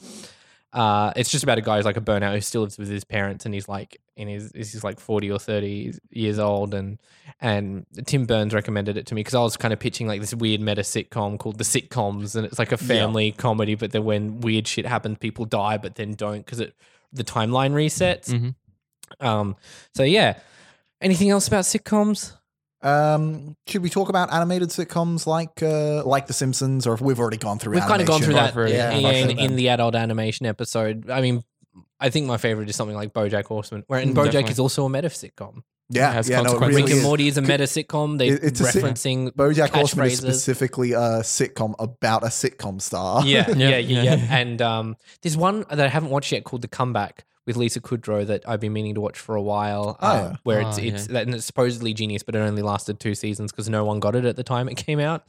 Uh, 0.73 1.13
it's 1.15 1.29
just 1.31 1.41
about 1.45 1.58
a 1.58 1.62
guy 1.62 1.77
who's 1.77 1.86
like 1.86 1.95
a 1.95 2.01
burnout 2.01 2.34
who 2.34 2.41
still 2.41 2.63
lives 2.63 2.77
with 2.77 2.89
his 2.89 3.05
parents 3.05 3.45
and 3.45 3.53
he's 3.53 3.69
like 3.69 4.01
in 4.17 4.27
his 4.27 4.51
he's 4.53 4.84
like 4.84 4.99
40 4.99 5.31
or 5.31 5.39
30 5.39 5.93
years 6.10 6.38
old 6.38 6.73
and 6.73 6.99
and 7.39 7.86
Tim 8.05 8.25
Burns 8.25 8.53
recommended 8.53 8.97
it 8.97 9.05
to 9.05 9.15
me 9.15 9.21
because 9.21 9.36
I 9.36 9.39
was 9.39 9.55
kind 9.55 9.73
of 9.73 9.79
pitching 9.79 10.05
like 10.05 10.19
this 10.19 10.34
weird 10.34 10.60
meta 10.60 10.81
sitcom 10.81 11.39
called 11.39 11.60
The 11.60 11.63
Sitcoms 11.63 12.36
and 12.36 12.45
it's 12.45 12.60
like 12.60 12.73
a 12.73 12.77
family 12.77 13.31
comedy 13.31 13.75
but 13.75 13.93
then 13.93 14.03
when 14.03 14.41
weird 14.41 14.67
shit 14.67 14.86
happens 14.86 15.17
people 15.19 15.45
die 15.45 15.77
but 15.77 15.95
then 15.95 16.12
don't 16.13 16.39
because 16.45 16.60
it 16.60 16.75
the 17.13 17.23
timeline 17.23 17.71
resets 17.71 18.27
Mhm. 18.29 18.55
um 19.25 19.55
so 19.93 20.03
yeah 20.03 20.38
anything 20.99 21.29
else 21.29 21.47
about 21.47 21.63
sitcoms 21.63 22.34
Um, 22.86 23.56
should 23.67 23.82
we 23.82 23.89
talk 23.89 24.10
about 24.10 24.32
animated 24.32 24.69
sitcoms 24.69 25.26
like 25.26 25.63
uh, 25.63 26.06
like 26.06 26.28
The 26.28 26.34
Simpsons, 26.34 26.86
or 26.86 26.93
if 26.93 27.02
we've 27.02 27.19
already 27.19 27.38
gone 27.38 27.58
through? 27.60 27.74
We've 27.74 27.82
kind 27.84 28.02
of 28.02 28.08
gone 28.08 28.21
through 28.21 28.36
that 28.36 28.54
yeah, 28.56 28.95
Yeah, 28.95 29.10
in, 29.10 29.30
fuck 29.30 29.38
in 29.39 29.56
the 29.56 29.69
adult 29.69 29.95
animation 29.95 30.45
episode. 30.45 31.10
I 31.10 31.21
mean, 31.21 31.43
I 32.00 32.10
think 32.12 32.28
my 32.28 32.38
favorite 32.38 32.69
is 32.69 32.76
something 32.76 32.95
like 32.95 33.12
BoJack 33.13 33.45
Horseman, 33.45 33.84
where 33.88 34.00
and 34.00 34.12
Mm, 34.12 34.15
BoJack 34.17 34.26
definitely. 34.26 34.52
is 34.52 34.60
also 34.60 34.86
a 34.86 34.89
meta 34.89 35.08
sitcom. 35.10 35.63
Yeah, 35.89 36.12
has 36.12 36.28
yeah, 36.30 36.41
no, 36.41 36.56
it 36.56 36.60
really 36.62 36.76
Rick 36.76 36.84
and 36.86 36.93
is. 36.93 37.04
Morty 37.04 37.27
is 37.27 37.38
a 37.38 37.42
meta 37.44 37.63
sitcom. 37.65 38.17
They 38.17 38.29
It- 38.29 38.44
it's 38.44 38.60
a 38.62 38.63
referencing 38.63 39.31
BoJack 39.31 39.69
Horseman 39.69 40.08
is 40.08 40.17
specifically 40.19 40.94
a 40.94 41.21
sitcom 41.21 41.73
about 41.79 42.23
a 42.23 42.27
sitcom 42.27 42.81
star. 42.81 43.23
yeah, 43.25 43.46
yeah, 43.50 43.56
Yeah, 43.56 43.77
yeah, 43.77 44.02
yeah. 44.04 44.15
yeah. 44.15 44.36
And 44.38 44.62
um, 44.62 44.96
there's 45.21 45.38
one 45.38 45.63
that 45.69 45.79
I 45.79 45.88
haven't 45.88 46.10
watched 46.10 46.31
yet 46.31 46.44
called 46.44 46.62
The 46.63 46.67
Comeback, 46.67 47.23
with 47.46 47.58
Lisa 47.58 47.79
Kudrow 47.79 48.25
that 48.25 48.48
I've 48.48 48.60
been 48.60 48.73
meaning 48.73 48.96
to 48.96 49.02
watch 49.02 49.19
for 49.19 49.35
a 49.35 49.41
while. 49.41 49.98
Oh, 50.02 50.08
uh, 50.08 50.13
yeah. 50.31 50.35
Where 50.43 50.62
it's 50.62 50.77
Oh, 50.79 50.81
it's 50.81 51.08
and 51.08 51.35
it's 51.35 51.46
supposedly 51.46 51.93
genius, 51.93 52.23
but 52.23 52.35
it 52.35 52.39
only 52.39 52.62
lasted 52.62 53.00
two 53.00 53.15
seasons 53.15 53.52
because 53.52 53.69
no 53.69 53.85
one 53.85 54.00
got 54.00 54.15
it 54.15 54.25
at 54.25 54.35
the 54.35 54.43
time 54.43 54.67
it 54.67 54.75
came 54.75 55.00
out. 55.00 55.23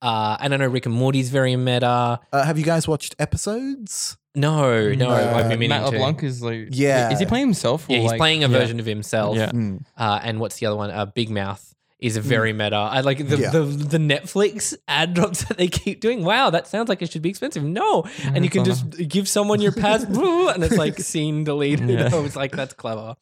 Uh, 0.00 0.36
and 0.40 0.54
I 0.54 0.56
know 0.58 0.66
Rick 0.68 0.86
and 0.86 0.94
Morty's 0.94 1.30
very 1.30 1.56
meta. 1.56 2.20
Uh, 2.32 2.44
have 2.44 2.58
you 2.58 2.64
guys 2.64 2.86
watched 2.86 3.16
episodes? 3.18 4.16
No, 4.34 4.92
no, 4.92 5.08
No, 5.08 5.10
I've 5.10 5.48
been 5.48 5.58
meaning 5.58 5.70
Matt 5.70 5.86
to. 5.90 5.98
LeBlanc 5.98 6.22
is 6.22 6.40
like, 6.42 6.68
Yeah. 6.70 7.10
Is 7.10 7.18
he 7.18 7.26
playing 7.26 7.46
himself? 7.46 7.88
Or 7.88 7.92
Yeah, 7.94 7.98
he's 8.02 8.10
like- 8.12 8.18
playing 8.18 8.44
a 8.44 8.48
yeah. 8.48 8.56
version 8.58 8.78
of 8.78 8.86
himself. 8.86 9.36
Yeah. 9.36 9.50
Mm. 9.50 9.82
Uh, 9.96 10.20
and 10.22 10.38
what's 10.38 10.58
the 10.58 10.66
other 10.66 10.76
one? 10.76 10.92
Uh, 10.92 11.06
Big 11.06 11.28
Mouth 11.30 11.74
is 11.98 12.16
a 12.16 12.20
mm. 12.20 12.24
very 12.24 12.52
meta. 12.52 12.76
I 12.76 13.00
like 13.00 13.26
the, 13.28 13.36
Yeah. 13.36 13.50
the 13.50 13.62
the 13.62 13.98
Netflix 13.98 14.76
ad 14.86 15.14
drops 15.14 15.44
that 15.48 15.58
they 15.58 15.68
keep 15.68 16.00
doing. 16.00 16.24
Wow, 16.24 16.50
that 16.50 16.66
sounds 16.66 16.88
like 16.88 17.02
it 17.02 17.10
should 17.10 17.22
be 17.22 17.28
expensive. 17.28 17.64
No, 17.64 18.02
mm-hmm. 18.02 18.36
and 18.36 18.44
you 18.44 18.50
can 18.50 18.64
just 18.64 18.88
give 19.08 19.28
someone 19.28 19.60
your 19.60 19.72
pass, 19.72 20.04
and 20.04 20.64
it's 20.64 20.76
like 20.76 20.98
scene 21.00 21.44
deleted. 21.44 21.88
Yeah. 21.90 22.10
I 22.12 22.20
was 22.20 22.36
like, 22.36 22.52
that's 22.52 22.74
clever. 22.74 23.16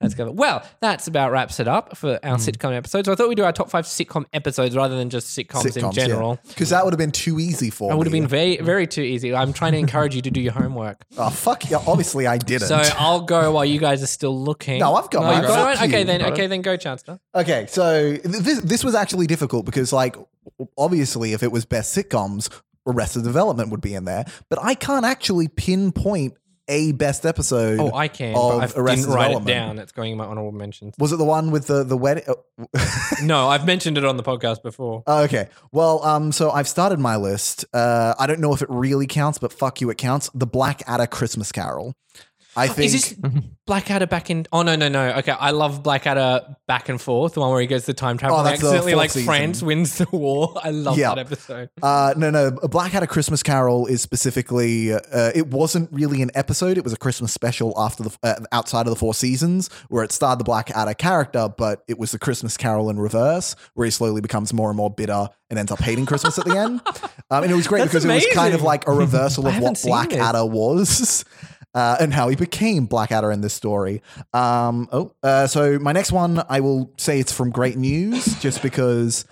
That's 0.00 0.14
clever. 0.14 0.30
Well, 0.32 0.64
that's 0.80 1.08
about 1.08 1.32
wraps 1.32 1.60
it 1.60 1.68
up 1.68 1.96
for 1.96 2.20
our 2.22 2.36
mm. 2.36 2.50
sitcom 2.50 2.74
episode. 2.74 3.06
So 3.06 3.12
I 3.12 3.14
thought 3.16 3.28
we'd 3.28 3.34
do 3.34 3.44
our 3.44 3.52
top 3.52 3.70
five 3.70 3.84
sitcom 3.84 4.26
episodes 4.32 4.76
rather 4.76 4.96
than 4.96 5.10
just 5.10 5.36
sitcoms, 5.36 5.76
in 5.76 5.92
general. 5.92 6.38
Because 6.48 6.70
that 6.70 6.84
would 6.84 6.92
have 6.92 6.98
been 6.98 7.12
too 7.12 7.40
easy 7.40 7.70
for 7.70 7.88
That 7.88 7.98
would 7.98 8.06
have 8.06 8.12
been 8.12 8.28
very, 8.28 8.58
very 8.58 8.86
too 8.86 9.02
easy. 9.02 9.34
I'm 9.34 9.52
trying 9.52 9.72
to 9.72 9.78
encourage 9.78 10.14
you 10.14 10.22
to 10.22 10.30
do 10.30 10.40
your 10.40 10.52
homework. 10.52 11.04
Oh, 11.18 11.30
fuck 11.30 11.68
yeah. 11.68 11.82
Obviously, 11.86 12.26
I 12.26 12.38
didn't. 12.38 12.68
So 12.68 12.80
I'll 12.96 13.22
go 13.22 13.52
while 13.52 13.64
you 13.64 13.80
guys 13.80 14.02
are 14.02 14.06
still 14.06 14.38
looking. 14.38 14.78
no, 14.78 14.94
I've 14.94 15.10
got 15.10 15.22
No, 15.22 15.32
You've 15.32 15.46
got? 15.46 15.82
Okay, 15.82 16.04
then 16.04 16.22
okay, 16.22 16.46
then 16.46 16.62
go, 16.62 16.76
Chancellor. 16.76 17.18
Okay, 17.34 17.66
so 17.68 18.16
this 18.22 18.60
this 18.60 18.84
was 18.84 18.94
actually 18.94 19.26
difficult 19.26 19.66
because, 19.66 19.92
like, 19.92 20.16
obviously, 20.76 21.32
if 21.32 21.42
it 21.42 21.52
was 21.52 21.64
best 21.64 21.96
sitcoms, 21.96 22.48
Arrested 22.86 23.24
Development 23.24 23.70
would 23.70 23.80
be 23.80 23.94
in 23.94 24.04
there, 24.04 24.24
but 24.48 24.58
I 24.62 24.74
can't 24.74 25.04
actually 25.04 25.48
pinpoint 25.48 26.34
a 26.68 26.92
best 26.92 27.26
episode. 27.26 27.80
Oh, 27.80 27.92
I 27.92 28.06
can, 28.06 28.34
of 28.36 28.60
but 28.60 28.76
I 28.76 28.80
Arrested 28.80 29.02
didn't 29.06 29.14
write 29.14 29.36
it 29.36 29.44
down. 29.44 29.78
It's 29.80 29.92
going 29.92 30.12
in 30.12 30.18
my 30.18 30.24
honorable 30.24 30.52
mentions. 30.52 30.94
was 30.98 31.12
it 31.12 31.16
the 31.16 31.24
one 31.24 31.50
with 31.50 31.66
the 31.66 31.82
the 31.84 31.96
wedding? 31.96 32.24
No, 33.22 33.48
I've 33.48 33.66
mentioned 33.66 33.98
it 33.98 34.04
on 34.04 34.16
the 34.16 34.22
podcast 34.22 34.62
before. 34.62 35.02
Oh, 35.06 35.24
okay. 35.24 35.48
Well, 35.72 36.02
um, 36.04 36.32
so 36.32 36.50
I've 36.50 36.68
started 36.68 36.98
my 36.98 37.16
list. 37.16 37.66
Uh, 37.74 38.14
I 38.18 38.26
don't 38.26 38.40
know 38.40 38.54
if 38.54 38.62
it 38.62 38.70
really 38.70 39.06
counts, 39.06 39.36
but 39.36 39.52
fuck 39.52 39.82
you, 39.82 39.90
it 39.90 39.98
counts. 39.98 40.30
The 40.32 40.46
Blackadder 40.46 41.06
Christmas 41.06 41.52
Carol. 41.52 41.94
I 42.60 42.68
think. 42.68 42.86
Is 42.86 42.92
this 43.16 43.30
Blackadder 43.66 44.06
back 44.06 44.30
in? 44.30 44.46
Oh 44.52 44.62
no, 44.62 44.76
no, 44.76 44.88
no. 44.88 45.10
Okay, 45.18 45.32
I 45.32 45.50
love 45.52 45.82
Blackadder 45.82 46.56
back 46.66 46.88
and 46.88 47.00
forth. 47.00 47.34
The 47.34 47.40
one 47.40 47.50
where 47.50 47.60
he 47.60 47.66
goes 47.66 47.84
to 47.86 47.94
time 47.94 48.18
travel. 48.18 48.36
Oh, 48.36 48.40
and 48.40 48.48
that's 48.48 48.60
the 48.60 48.66
accidentally, 48.68 48.92
fourth 48.92 48.98
like 49.02 49.10
season. 49.10 49.26
France 49.26 49.62
wins 49.62 49.98
the 49.98 50.06
war. 50.12 50.54
I 50.64 50.70
love 50.70 50.98
Yeah. 50.98 51.14
that 51.14 51.18
episode. 51.26 51.70
Uh, 51.82 52.14
no, 52.16 52.30
no. 52.30 52.50
Blackadder 52.50 53.06
Christmas 53.06 53.42
Carol 53.42 53.86
is 53.86 54.02
specifically. 54.02 54.92
Uh, 54.92 55.00
it 55.34 55.48
wasn't 55.48 55.92
really 55.92 56.22
an 56.22 56.30
episode. 56.34 56.78
It 56.78 56.84
was 56.84 56.92
a 56.92 56.96
Christmas 56.98 57.32
special 57.32 57.72
after 57.76 58.02
the 58.04 58.16
uh, 58.22 58.34
outside 58.52 58.86
of 58.86 58.90
the 58.90 58.96
Four 58.96 59.14
Seasons, 59.14 59.68
where 59.88 60.04
it 60.04 60.12
starred 60.12 60.38
the 60.40 60.44
Blackadder 60.44 60.94
character, 60.94 61.48
but 61.56 61.82
it 61.88 61.98
was 61.98 62.12
the 62.12 62.18
Christmas 62.18 62.56
Carol 62.56 62.90
in 62.90 62.98
reverse, 62.98 63.56
where 63.74 63.84
he 63.84 63.90
slowly 63.90 64.20
becomes 64.20 64.52
more 64.52 64.68
and 64.70 64.76
more 64.76 64.90
bitter 64.90 65.28
and 65.48 65.58
ends 65.58 65.72
up 65.72 65.80
hating 65.80 66.06
Christmas 66.06 66.38
at 66.38 66.44
the 66.44 66.56
end. 66.56 66.80
Um, 67.32 67.44
and 67.44 67.52
it 67.52 67.54
was 67.54 67.68
great 67.68 67.78
That's 67.82 67.92
because 67.92 68.04
it 68.04 68.08
was 68.12 68.26
kind 68.34 68.54
of 68.54 68.62
amazing. 68.62 68.66
like 68.66 68.88
a 68.88 68.92
reversal 68.92 69.44
I 69.46 69.50
of 69.50 69.54
haven't 69.54 69.68
what 69.68 69.78
seen 69.78 69.92
this. 69.92 70.06
Blackadder 70.08 70.44
was. 70.46 71.24
Uh, 71.72 71.96
and 72.00 72.12
how 72.12 72.28
he 72.28 72.34
became 72.34 72.86
Blackadder 72.86 73.30
in 73.30 73.42
this 73.42 73.54
story. 73.54 74.02
Um, 74.32 74.88
oh, 74.90 75.12
uh, 75.22 75.46
so 75.46 75.78
my 75.78 75.92
next 75.92 76.10
one, 76.10 76.42
I 76.48 76.58
will 76.58 76.92
say 76.98 77.20
it's 77.20 77.30
from 77.32 77.50
Great 77.50 77.76
News, 77.76 78.24
just 78.40 78.60
because 78.68 79.24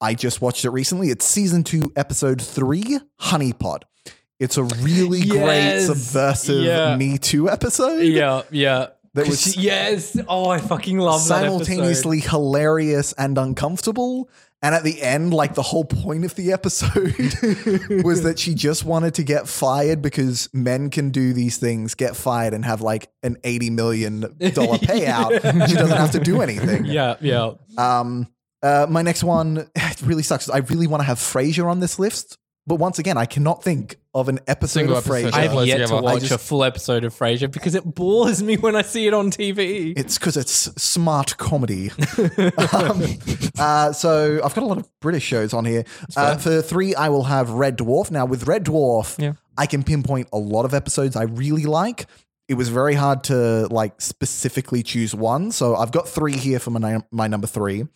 I 0.00 0.12
just 0.12 0.42
watched 0.42 0.66
it 0.66 0.70
recently. 0.70 1.08
It's 1.08 1.24
season 1.24 1.64
two, 1.64 1.90
episode 1.96 2.42
three, 2.42 2.98
Honeypot. 3.22 3.84
It's 4.38 4.58
a 4.58 4.64
really 4.64 5.22
great 5.26 5.80
subversive 5.86 6.62
Yeah. 6.64 6.96
Me 6.96 7.16
Too 7.16 7.48
episode. 7.48 8.02
Yeah, 8.02 8.42
yeah. 8.50 8.88
That 9.14 9.28
was- 9.28 9.56
yes. 9.56 10.18
Oh, 10.28 10.50
I 10.50 10.58
fucking 10.58 10.98
love 10.98 11.26
that 11.26 11.40
simultaneously 11.40 12.20
hilarious 12.20 13.14
and 13.14 13.38
uncomfortable. 13.38 14.28
And 14.66 14.74
at 14.74 14.82
the 14.82 15.00
end, 15.00 15.32
like 15.32 15.54
the 15.54 15.62
whole 15.62 15.84
point 15.84 16.24
of 16.24 16.34
the 16.34 16.50
episode 16.50 17.14
was 18.04 18.24
that 18.24 18.36
she 18.36 18.52
just 18.52 18.84
wanted 18.84 19.14
to 19.14 19.22
get 19.22 19.46
fired 19.46 20.02
because 20.02 20.48
men 20.52 20.90
can 20.90 21.10
do 21.10 21.32
these 21.32 21.56
things, 21.56 21.94
get 21.94 22.16
fired, 22.16 22.52
and 22.52 22.64
have 22.64 22.80
like 22.80 23.08
an 23.22 23.36
$80 23.44 23.70
million 23.70 24.22
payout. 24.40 25.68
She 25.68 25.74
doesn't 25.76 25.96
have 25.96 26.10
to 26.10 26.18
do 26.18 26.42
anything. 26.42 26.84
Yeah, 26.96 27.14
yeah. 27.20 27.52
Um, 27.78 28.26
uh, 28.60 28.88
my 28.90 29.02
next 29.02 29.22
one, 29.22 29.58
it 29.76 30.02
really 30.02 30.24
sucks. 30.24 30.50
I 30.50 30.58
really 30.58 30.88
want 30.88 31.00
to 31.00 31.04
have 31.04 31.18
Frasier 31.18 31.70
on 31.70 31.78
this 31.78 32.00
list. 32.00 32.36
But 32.66 32.76
once 32.76 32.98
again, 32.98 33.16
I 33.16 33.26
cannot 33.26 33.62
think 33.62 34.00
of 34.16 34.28
an 34.28 34.40
episode 34.46 34.80
Single 34.80 34.96
of 34.96 35.06
episode. 35.06 35.32
Frasier. 35.32 35.34
I've 35.38 35.50
close 35.50 35.66
yet 35.68 35.76
to 35.76 35.82
together. 35.84 35.98
I 35.98 36.12
watch 36.14 36.22
a 36.24 36.26
just- 36.26 36.48
full 36.48 36.64
episode 36.64 37.04
of 37.04 37.14
Frasier 37.14 37.50
because 37.50 37.74
it 37.74 37.84
bores 37.84 38.42
me 38.42 38.56
when 38.56 38.74
I 38.74 38.82
see 38.82 39.06
it 39.06 39.14
on 39.14 39.30
TV. 39.30 39.92
It's 39.96 40.18
because 40.18 40.36
it's 40.36 40.52
smart 40.82 41.36
comedy. 41.36 41.90
um, 42.72 43.02
uh, 43.58 43.92
so 43.92 44.40
I've 44.44 44.54
got 44.54 44.62
a 44.64 44.66
lot 44.66 44.78
of 44.78 44.88
British 45.00 45.24
shows 45.24 45.52
on 45.54 45.64
here. 45.64 45.84
Uh, 46.16 46.36
for 46.36 46.62
three, 46.62 46.94
I 46.94 47.08
will 47.10 47.24
have 47.24 47.50
Red 47.50 47.78
Dwarf. 47.78 48.10
Now, 48.10 48.26
with 48.26 48.46
Red 48.46 48.64
Dwarf, 48.64 49.18
Yeah. 49.22 49.34
I 49.58 49.66
can 49.66 49.82
pinpoint 49.84 50.28
a 50.32 50.38
lot 50.38 50.64
of 50.64 50.74
episodes 50.74 51.16
I 51.16 51.22
really 51.24 51.64
like. 51.64 52.06
It 52.48 52.54
was 52.54 52.68
very 52.68 52.94
hard 52.94 53.24
to 53.24 53.66
like 53.70 54.00
specifically 54.00 54.82
choose 54.82 55.14
one. 55.14 55.50
So 55.52 55.76
I've 55.76 55.92
got 55.92 56.08
three 56.08 56.36
here 56.36 56.58
for 56.58 56.70
my, 56.70 56.78
num- 56.78 57.04
my 57.10 57.26
number 57.26 57.46
three. 57.46 57.86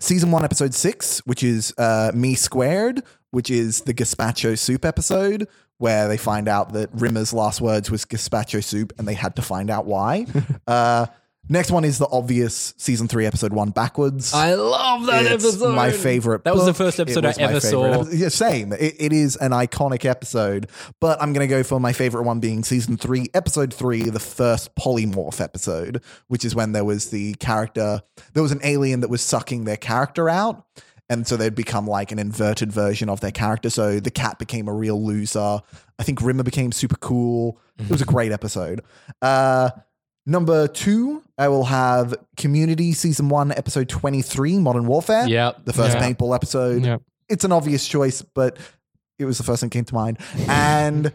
Season 0.00 0.30
one, 0.30 0.44
episode 0.44 0.74
six, 0.74 1.20
which 1.26 1.42
is 1.42 1.72
uh, 1.78 2.10
Me 2.14 2.34
Squared, 2.34 3.02
which 3.30 3.50
is 3.50 3.82
the 3.82 3.94
gazpacho 3.94 4.58
soup 4.58 4.84
episode 4.84 5.48
where 5.78 6.08
they 6.08 6.16
find 6.16 6.48
out 6.48 6.72
that 6.74 6.92
Rimmer's 6.94 7.32
last 7.32 7.60
words 7.60 7.90
was 7.90 8.04
gazpacho 8.04 8.62
soup 8.62 8.92
and 8.98 9.06
they 9.08 9.14
had 9.14 9.36
to 9.36 9.42
find 9.42 9.70
out 9.70 9.86
why. 9.86 10.26
uh, 10.66 11.06
next 11.48 11.70
one 11.70 11.84
is 11.84 11.98
the 11.98 12.08
obvious 12.10 12.72
season 12.78 13.08
three, 13.08 13.26
episode 13.26 13.52
one, 13.52 13.70
backwards. 13.70 14.32
I 14.32 14.54
love 14.54 15.06
that 15.06 15.26
It's 15.26 15.44
episode. 15.44 15.74
my 15.74 15.90
favorite. 15.90 16.44
That 16.44 16.54
was 16.54 16.64
the 16.64 16.70
book. 16.70 16.76
first 16.78 16.98
It 17.00 17.02
episode 17.02 17.24
I 17.26 17.28
my 17.28 17.34
ever 17.42 17.60
favorite 17.60 17.70
saw. 17.70 17.84
episode. 18.00 18.14
Yeah, 18.18 18.28
same. 18.28 18.72
It, 18.72 18.94
it 18.98 19.12
is 19.12 19.36
an 19.36 19.50
iconic 19.50 20.04
episode, 20.04 20.68
but 21.00 21.20
I'm 21.20 21.32
going 21.32 21.46
to 21.46 21.52
go 21.52 21.62
for 21.64 21.80
my 21.80 21.92
favorite 21.92 22.22
one 22.22 22.38
being 22.40 22.62
season 22.64 22.96
three, 22.96 23.26
episode 23.34 23.74
three, 23.74 24.04
the 24.04 24.20
first 24.20 24.74
polymorph 24.76 25.40
episode, 25.40 26.02
which 26.28 26.44
is 26.44 26.54
when 26.54 26.72
there 26.72 26.84
was 26.84 27.10
the 27.10 27.34
character, 27.34 28.00
there 28.32 28.42
was 28.42 28.52
an 28.52 28.60
alien 28.62 29.00
that 29.00 29.10
was 29.10 29.20
sucking 29.22 29.64
their 29.64 29.76
character 29.76 30.30
out. 30.30 30.64
And 31.10 31.26
so 31.26 31.36
they'd 31.36 31.54
become 31.54 31.86
like 31.86 32.12
an 32.12 32.18
inverted 32.18 32.72
version 32.72 33.08
of 33.10 33.20
their 33.20 33.30
character. 33.30 33.68
So 33.70 34.00
the 34.00 34.10
cat 34.10 34.38
became 34.38 34.68
a 34.68 34.72
real 34.72 35.02
loser. 35.04 35.60
I 35.98 36.02
think 36.02 36.22
Rimmer 36.22 36.42
became 36.44 36.72
super 36.72 36.96
cool. 36.96 37.60
It 37.78 37.90
was 37.90 38.00
a 38.00 38.06
great 38.06 38.32
episode. 38.32 38.82
Uh, 39.20 39.70
number 40.24 40.66
two, 40.66 41.22
I 41.36 41.48
will 41.48 41.64
have 41.64 42.14
Community 42.38 42.92
Season 42.94 43.28
1, 43.28 43.52
Episode 43.52 43.88
23, 43.88 44.58
Modern 44.58 44.86
Warfare. 44.86 45.26
Yeah, 45.28 45.52
The 45.64 45.72
first 45.74 45.96
Yeah. 45.96 46.02
paintball 46.02 46.34
episode. 46.34 46.84
Yep. 46.84 47.02
It's 47.28 47.44
an 47.44 47.52
obvious 47.52 47.86
choice, 47.86 48.22
but 48.22 48.56
it 49.18 49.24
was 49.26 49.36
the 49.38 49.44
first 49.44 49.60
thing 49.60 49.68
that 49.68 49.74
came 49.74 49.84
to 49.84 49.94
mind. 49.94 50.18
And 50.48 51.12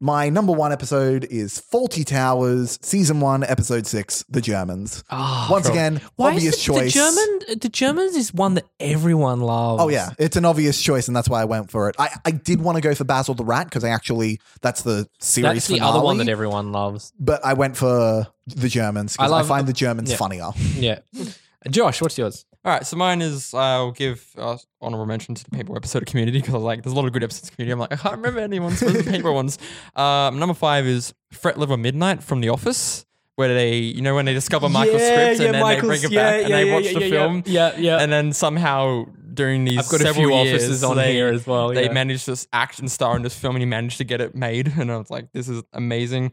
my 0.00 0.28
number 0.28 0.52
one 0.52 0.72
episode 0.72 1.24
is 1.24 1.60
Fawlty 1.60 2.04
Towers, 2.04 2.78
Season 2.82 3.20
1, 3.20 3.42
Episode 3.44 3.86
6, 3.86 4.24
The 4.28 4.40
Germans. 4.40 5.02
Ah, 5.10 5.48
Once 5.50 5.68
again, 5.68 6.00
Why 6.16 6.28
obvious 6.28 6.54
is 6.54 6.60
it 6.60 6.62
choice. 6.62 6.94
The 6.94 7.00
German, 7.00 7.58
the 7.60 7.68
Germans 7.68 8.16
is 8.16 8.32
one 8.32 8.54
that 8.54 8.64
everyone 8.78 9.40
loves. 9.40 9.82
Oh 9.82 9.88
yeah, 9.88 10.10
it's 10.18 10.36
an 10.36 10.44
obvious 10.44 10.80
choice, 10.80 11.08
and 11.08 11.16
that's 11.16 11.28
why 11.28 11.42
I 11.42 11.46
went 11.46 11.70
for 11.70 11.88
it. 11.88 11.96
I, 11.98 12.10
I 12.24 12.30
did 12.30 12.60
want 12.60 12.76
to 12.76 12.82
go 12.82 12.94
for 12.94 13.04
Basil 13.04 13.34
the 13.34 13.44
Rat 13.44 13.66
because 13.66 13.82
I 13.82 13.88
actually 13.88 14.40
that's 14.60 14.82
the 14.82 15.08
series 15.18 15.52
that's 15.52 15.66
the 15.68 15.80
other 15.80 16.00
one 16.00 16.18
that 16.18 16.28
everyone 16.28 16.72
loves. 16.72 17.12
but 17.18 17.44
I 17.44 17.54
went 17.54 17.76
for 17.76 18.26
the 18.46 18.68
Germans 18.68 19.16
because 19.16 19.32
I 19.32 19.40
I, 19.40 19.42
find 19.42 19.66
the 19.66 19.72
Germans 19.72 20.10
yeah. 20.10 20.16
funnier. 20.16 20.50
Yeah. 20.74 21.00
Josh, 21.70 22.00
what's 22.00 22.16
yours? 22.16 22.46
All 22.64 22.72
right, 22.72 22.84
so 22.84 22.96
mine 22.96 23.22
is 23.22 23.54
I'll 23.54 23.92
give 23.92 24.26
uh, 24.36 24.58
honorable 24.80 25.06
mention 25.06 25.34
to 25.34 25.44
the 25.44 25.50
paper 25.50 25.76
episode 25.76 26.02
of 26.02 26.06
Community 26.06 26.40
because 26.40 26.54
like 26.54 26.82
there's 26.82 26.92
a 26.92 26.96
lot 26.96 27.06
of 27.06 27.12
good 27.12 27.22
episodes 27.22 27.48
of 27.48 27.56
Community. 27.56 27.72
I'm 27.72 27.78
like 27.78 27.92
I 27.92 27.96
can't 27.96 28.16
remember 28.16 28.40
anyone's 28.40 28.80
the 28.80 29.02
paper 29.04 29.32
ones. 29.32 29.58
Um, 29.94 30.38
number 30.38 30.54
five 30.54 30.86
is 30.86 31.12
Threat 31.32 31.58
Level 31.58 31.76
Midnight 31.76 32.22
from 32.22 32.40
The 32.40 32.50
Office, 32.50 33.04
where 33.36 33.52
they 33.52 33.76
you 33.76 34.02
know 34.02 34.14
when 34.14 34.26
they 34.26 34.34
discover 34.34 34.68
Michael's 34.68 35.02
script 35.02 35.40
and 35.40 35.54
then 35.54 35.66
they 35.66 35.80
bring 35.80 36.02
it 36.02 36.14
back 36.14 36.44
and 36.44 36.52
they 36.52 36.72
watch 36.72 36.84
the 36.84 37.10
film, 37.10 37.42
Yeah, 37.46 37.76
yeah. 37.76 37.98
and 37.98 38.12
then 38.12 38.32
somehow 38.32 39.06
during 39.38 39.64
these 39.64 39.78
I've 39.78 39.88
got 39.88 40.00
a 40.00 40.04
several 40.04 40.26
few 40.26 40.36
years, 40.36 40.62
offices 40.62 40.84
on 40.84 40.96
they, 40.96 41.12
here 41.12 41.28
as 41.28 41.46
well. 41.46 41.68
They 41.68 41.84
yeah. 41.84 41.92
managed 41.92 42.26
to 42.26 42.46
action 42.52 42.88
star 42.88 43.16
in 43.16 43.22
this 43.22 43.38
film, 43.38 43.54
and 43.54 43.62
he 43.62 43.66
managed 43.66 43.98
to 43.98 44.04
get 44.04 44.20
it 44.20 44.34
made. 44.34 44.72
And 44.78 44.90
I 44.90 44.96
was 44.96 45.10
like, 45.10 45.32
this 45.32 45.48
is 45.48 45.62
amazing. 45.72 46.32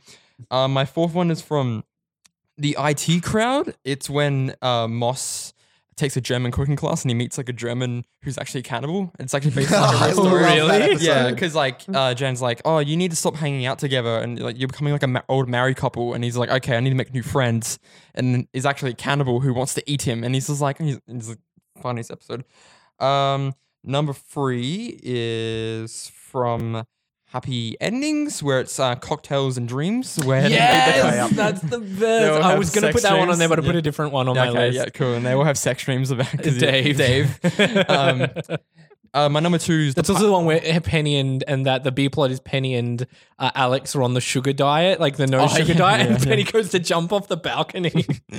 Um, 0.51 0.73
my 0.73 0.85
fourth 0.85 1.13
one 1.13 1.31
is 1.31 1.41
from 1.41 1.83
the 2.57 2.75
IT 2.79 3.23
crowd. 3.23 3.75
It's 3.83 4.09
when 4.09 4.55
uh, 4.61 4.87
Moss 4.87 5.53
takes 5.97 6.17
a 6.17 6.21
German 6.21 6.51
cooking 6.51 6.75
class 6.75 7.03
and 7.03 7.11
he 7.11 7.15
meets 7.15 7.37
like 7.37 7.47
a 7.49 7.53
German 7.53 8.05
who's 8.23 8.37
actually 8.37 8.59
a 8.59 8.63
cannibal. 8.63 9.11
It's 9.19 9.33
actually 9.33 9.51
based 9.51 9.73
on 9.73 9.95
a 9.95 10.05
real 10.05 10.13
story. 10.15 10.43
Really? 10.43 10.95
Yeah, 10.95 11.29
because 11.29 11.55
like 11.55 11.81
uh, 11.93 12.13
Jen's 12.13 12.41
like, 12.41 12.61
oh, 12.65 12.79
you 12.79 12.97
need 12.97 13.11
to 13.11 13.17
stop 13.17 13.35
hanging 13.35 13.65
out 13.65 13.79
together, 13.79 14.17
and 14.17 14.39
like 14.39 14.59
you're 14.59 14.67
becoming 14.67 14.93
like 14.93 15.03
an 15.03 15.13
ma- 15.13 15.21
old 15.29 15.47
married 15.47 15.77
couple. 15.77 16.13
And 16.13 16.23
he's 16.23 16.37
like, 16.37 16.49
okay, 16.49 16.75
I 16.75 16.79
need 16.79 16.89
to 16.89 16.95
make 16.95 17.13
new 17.13 17.23
friends. 17.23 17.79
And 18.13 18.47
is 18.53 18.65
actually 18.65 18.91
a 18.91 18.95
cannibal 18.95 19.39
who 19.39 19.53
wants 19.53 19.73
to 19.75 19.83
eat 19.89 20.03
him. 20.03 20.23
And 20.23 20.33
he's 20.33 20.47
just 20.47 20.61
like, 20.61 20.79
he's, 20.79 20.99
he's 21.07 21.27
the 21.27 21.37
funniest 21.81 22.11
episode. 22.11 22.43
Um, 22.99 23.53
number 23.83 24.13
three 24.13 24.99
is 25.03 26.09
from 26.09 26.85
happy 27.27 27.75
endings 27.81 28.41
where 28.41 28.59
it's 28.59 28.79
uh, 28.79 28.95
cocktails 28.95 29.57
and 29.57 29.67
dreams. 29.67 30.17
Where 30.23 30.47
Yes, 30.49 31.31
that's 31.31 31.61
the 31.61 31.79
best. 31.79 32.41
I 32.43 32.57
was 32.57 32.69
going 32.69 32.87
to 32.87 32.93
put 32.93 33.01
that 33.03 33.17
one 33.17 33.29
on 33.29 33.39
there, 33.39 33.49
but 33.49 33.59
I 33.59 33.61
put 33.61 33.73
Yeah. 33.75 33.79
a 33.79 33.81
different 33.81 34.13
one 34.13 34.27
on 34.27 34.35
my 34.35 34.49
okay, 34.49 34.67
list. 34.71 34.77
yeah, 34.77 34.85
cool. 34.89 35.13
And 35.13 35.25
they 35.25 35.35
will 35.35 35.43
have 35.43 35.57
sex 35.57 35.83
dreams 35.83 36.11
about 36.11 36.31
Dave. 36.37 36.97
Dave. 36.97 37.39
um, 37.89 38.27
uh, 39.15 39.29
my 39.29 39.39
number 39.39 39.57
two 39.57 39.73
is 39.73 39.93
the 39.95 40.01
That's 40.01 40.09
also 40.11 40.25
the 40.25 40.31
one 40.31 40.45
where 40.45 40.59
Penny 40.81 41.17
and 41.17 41.43
and 41.47 41.65
that 41.65 41.83
the 41.83 41.91
B 41.91 42.09
plot 42.09 42.29
is 42.31 42.39
Penny 42.39 42.75
and 42.75 43.07
uh, 43.39 43.51
Alex 43.55 43.95
are 43.95 44.03
on 44.03 44.13
the 44.13 44.21
sugar 44.21 44.53
diet, 44.53 44.99
like 44.99 45.17
the 45.17 45.25
no 45.27 45.39
Oh, 45.39 45.47
sugar 45.47 45.71
yeah, 45.73 45.77
diet, 45.77 46.07
yeah, 46.09 46.15
and. 46.15 46.23
Penny 46.23 46.43
goes 46.43 46.69
to 46.69 46.79
jump 46.79 47.11
off 47.11 47.27
the 47.27 47.37
balcony. 47.37 47.91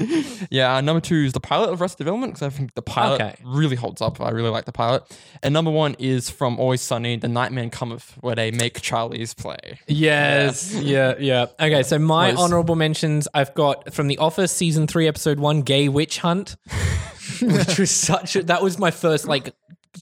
Yeah, 0.51 0.77
uh, 0.77 0.81
number 0.83 1.01
two 1.01 1.17
is 1.25 1.33
the 1.33 1.41
pilot 1.41 1.71
of 1.71 1.81
Arrested 1.81 1.99
Development 1.99 2.33
because 2.35 2.47
I 2.47 2.51
think 2.51 2.75
the 2.75 2.83
pilot 2.83 3.21
Okay. 3.21 3.35
really 3.45 3.75
holds 3.75 4.01
up. 4.03 4.21
I 4.21 4.31
really 4.31 4.51
like 4.51 4.65
the 4.67 4.73
pilot. 4.73 5.03
And 5.43 5.53
number 5.53 5.71
one 5.71 5.97
is 5.99 6.29
from 6.31 6.61
Always 6.61 6.83
Sunny, 6.83 7.17
The 7.17 7.27
Nightman 7.29 7.71
Cometh, 7.71 8.13
where 8.21 8.35
they 8.35 8.51
make 8.51 8.81
Charlie's 8.83 9.33
play. 9.35 9.79
yes, 9.89 10.75
yeah, 10.75 11.15
yeah. 11.19 11.47
Okay, 11.59 11.83
so 11.83 11.99
my 11.99 12.31
Nice. 12.31 12.39
honorable 12.39 12.77
mentions 12.77 13.27
I've 13.35 13.55
got 13.55 13.93
from 13.95 14.09
The 14.09 14.19
Office 14.19 14.53
season 14.53 14.87
three, 14.87 15.09
episode 15.09 15.41
one, 15.41 15.63
Gay 15.63 15.89
Witch 15.89 16.19
Hunt, 16.19 16.57
which 17.41 17.79
was 17.79 17.91
such 17.91 18.37
a 18.37 18.43
that 18.45 18.63
was 18.63 18.79
my 18.79 18.91
first 18.91 19.27
like 19.27 19.55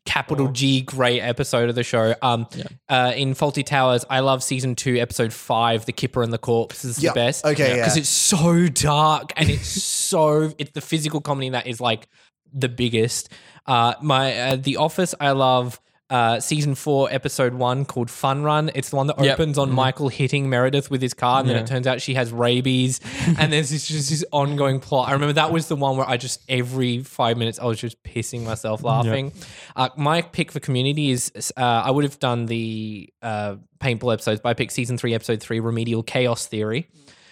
capital 0.05 0.49
G 0.49 0.81
great 0.83 1.21
episode 1.21 1.69
of 1.69 1.75
the 1.75 1.83
show. 1.83 2.15
Um, 2.23 2.47
uh, 2.89 3.13
in 3.15 3.35
Fawlty 3.35 3.65
Towers, 3.65 4.05
I 4.11 4.21
love 4.21 4.43
season 4.43 4.75
two, 4.75 4.97
episode 4.97 5.33
five, 5.33 5.87
The 5.87 5.93
Kipper 5.93 6.23
and 6.23 6.33
the 6.33 6.39
Corpse 6.39 6.85
is 6.85 7.03
Yeah, 7.03 7.11
the 7.11 7.15
best. 7.15 7.45
okay, 7.45 7.69
yeah. 7.71 7.75
because 7.77 7.97
it's 7.97 8.09
so 8.09 8.67
dark 8.69 9.33
and 9.37 9.49
it's 9.51 9.67
so 9.83 10.53
it's 10.59 10.73
the 10.73 10.81
physical 10.81 11.21
comedy 11.21 11.51
that 11.51 11.67
is 11.67 11.81
like 11.81 12.09
the 12.53 12.69
biggest. 12.69 13.29
Uh, 13.67 13.95
my 14.03 14.39
uh, 14.39 14.57
The 14.57 14.77
Office, 14.77 15.15
I 15.21 15.33
love. 15.33 15.81
Uh, 16.11 16.39
season 16.39 16.75
four, 16.75 17.09
episode 17.11 17.55
one, 17.55 17.87
called 17.87 18.11
Fun 18.11 18.43
Run. 18.43 18.71
It's 18.75 18.91
the 18.91 18.97
one 18.97 19.07
that 19.07 19.19
Yep. 19.19 19.35
opens 19.41 19.57
on 19.59 19.71
Michael 19.73 20.09
hitting 20.11 20.51
Meredith 20.51 20.91
with 20.91 21.01
his 21.01 21.15
car, 21.15 21.41
and 21.41 21.49
then 21.49 21.57
it 21.57 21.67
turns 21.67 21.87
out 21.87 22.03
she 22.03 22.13
has 22.15 22.31
rabies, 22.31 23.01
and 23.39 23.51
there's 23.51 23.71
this, 23.71 23.89
just 23.89 24.11
this 24.11 24.23
ongoing 24.31 24.81
plot. 24.81 25.09
I 25.09 25.13
remember 25.13 25.33
that 25.33 25.51
was 25.51 25.69
the 25.69 25.77
one 25.77 25.97
where 25.97 26.07
I 26.09 26.19
just 26.19 26.43
every 26.47 27.03
five 27.03 27.39
minutes 27.39 27.59
I 27.59 27.65
was 27.65 27.81
just 27.81 28.03
pissing 28.03 28.45
myself 28.45 28.83
laughing. 28.83 29.33
Uh, 29.75 29.89
my 29.97 30.21
pick 30.21 30.53
for 30.53 30.61
Community 30.61 31.11
is 31.11 31.33
uh, 31.57 31.61
I 31.63 31.91
would 31.91 32.05
have 32.05 32.19
done 32.19 32.47
the 32.47 33.09
uh, 33.23 33.57
paintball 33.81 34.13
episodes, 34.13 34.41
but 34.43 34.51
I 34.51 34.55
picked 34.55 34.73
season 34.73 34.99
three, 34.99 35.15
episode 35.15 35.41
three, 35.41 35.59
Remedial 35.59 36.03
Chaos 36.03 36.47
Theory. 36.47 36.87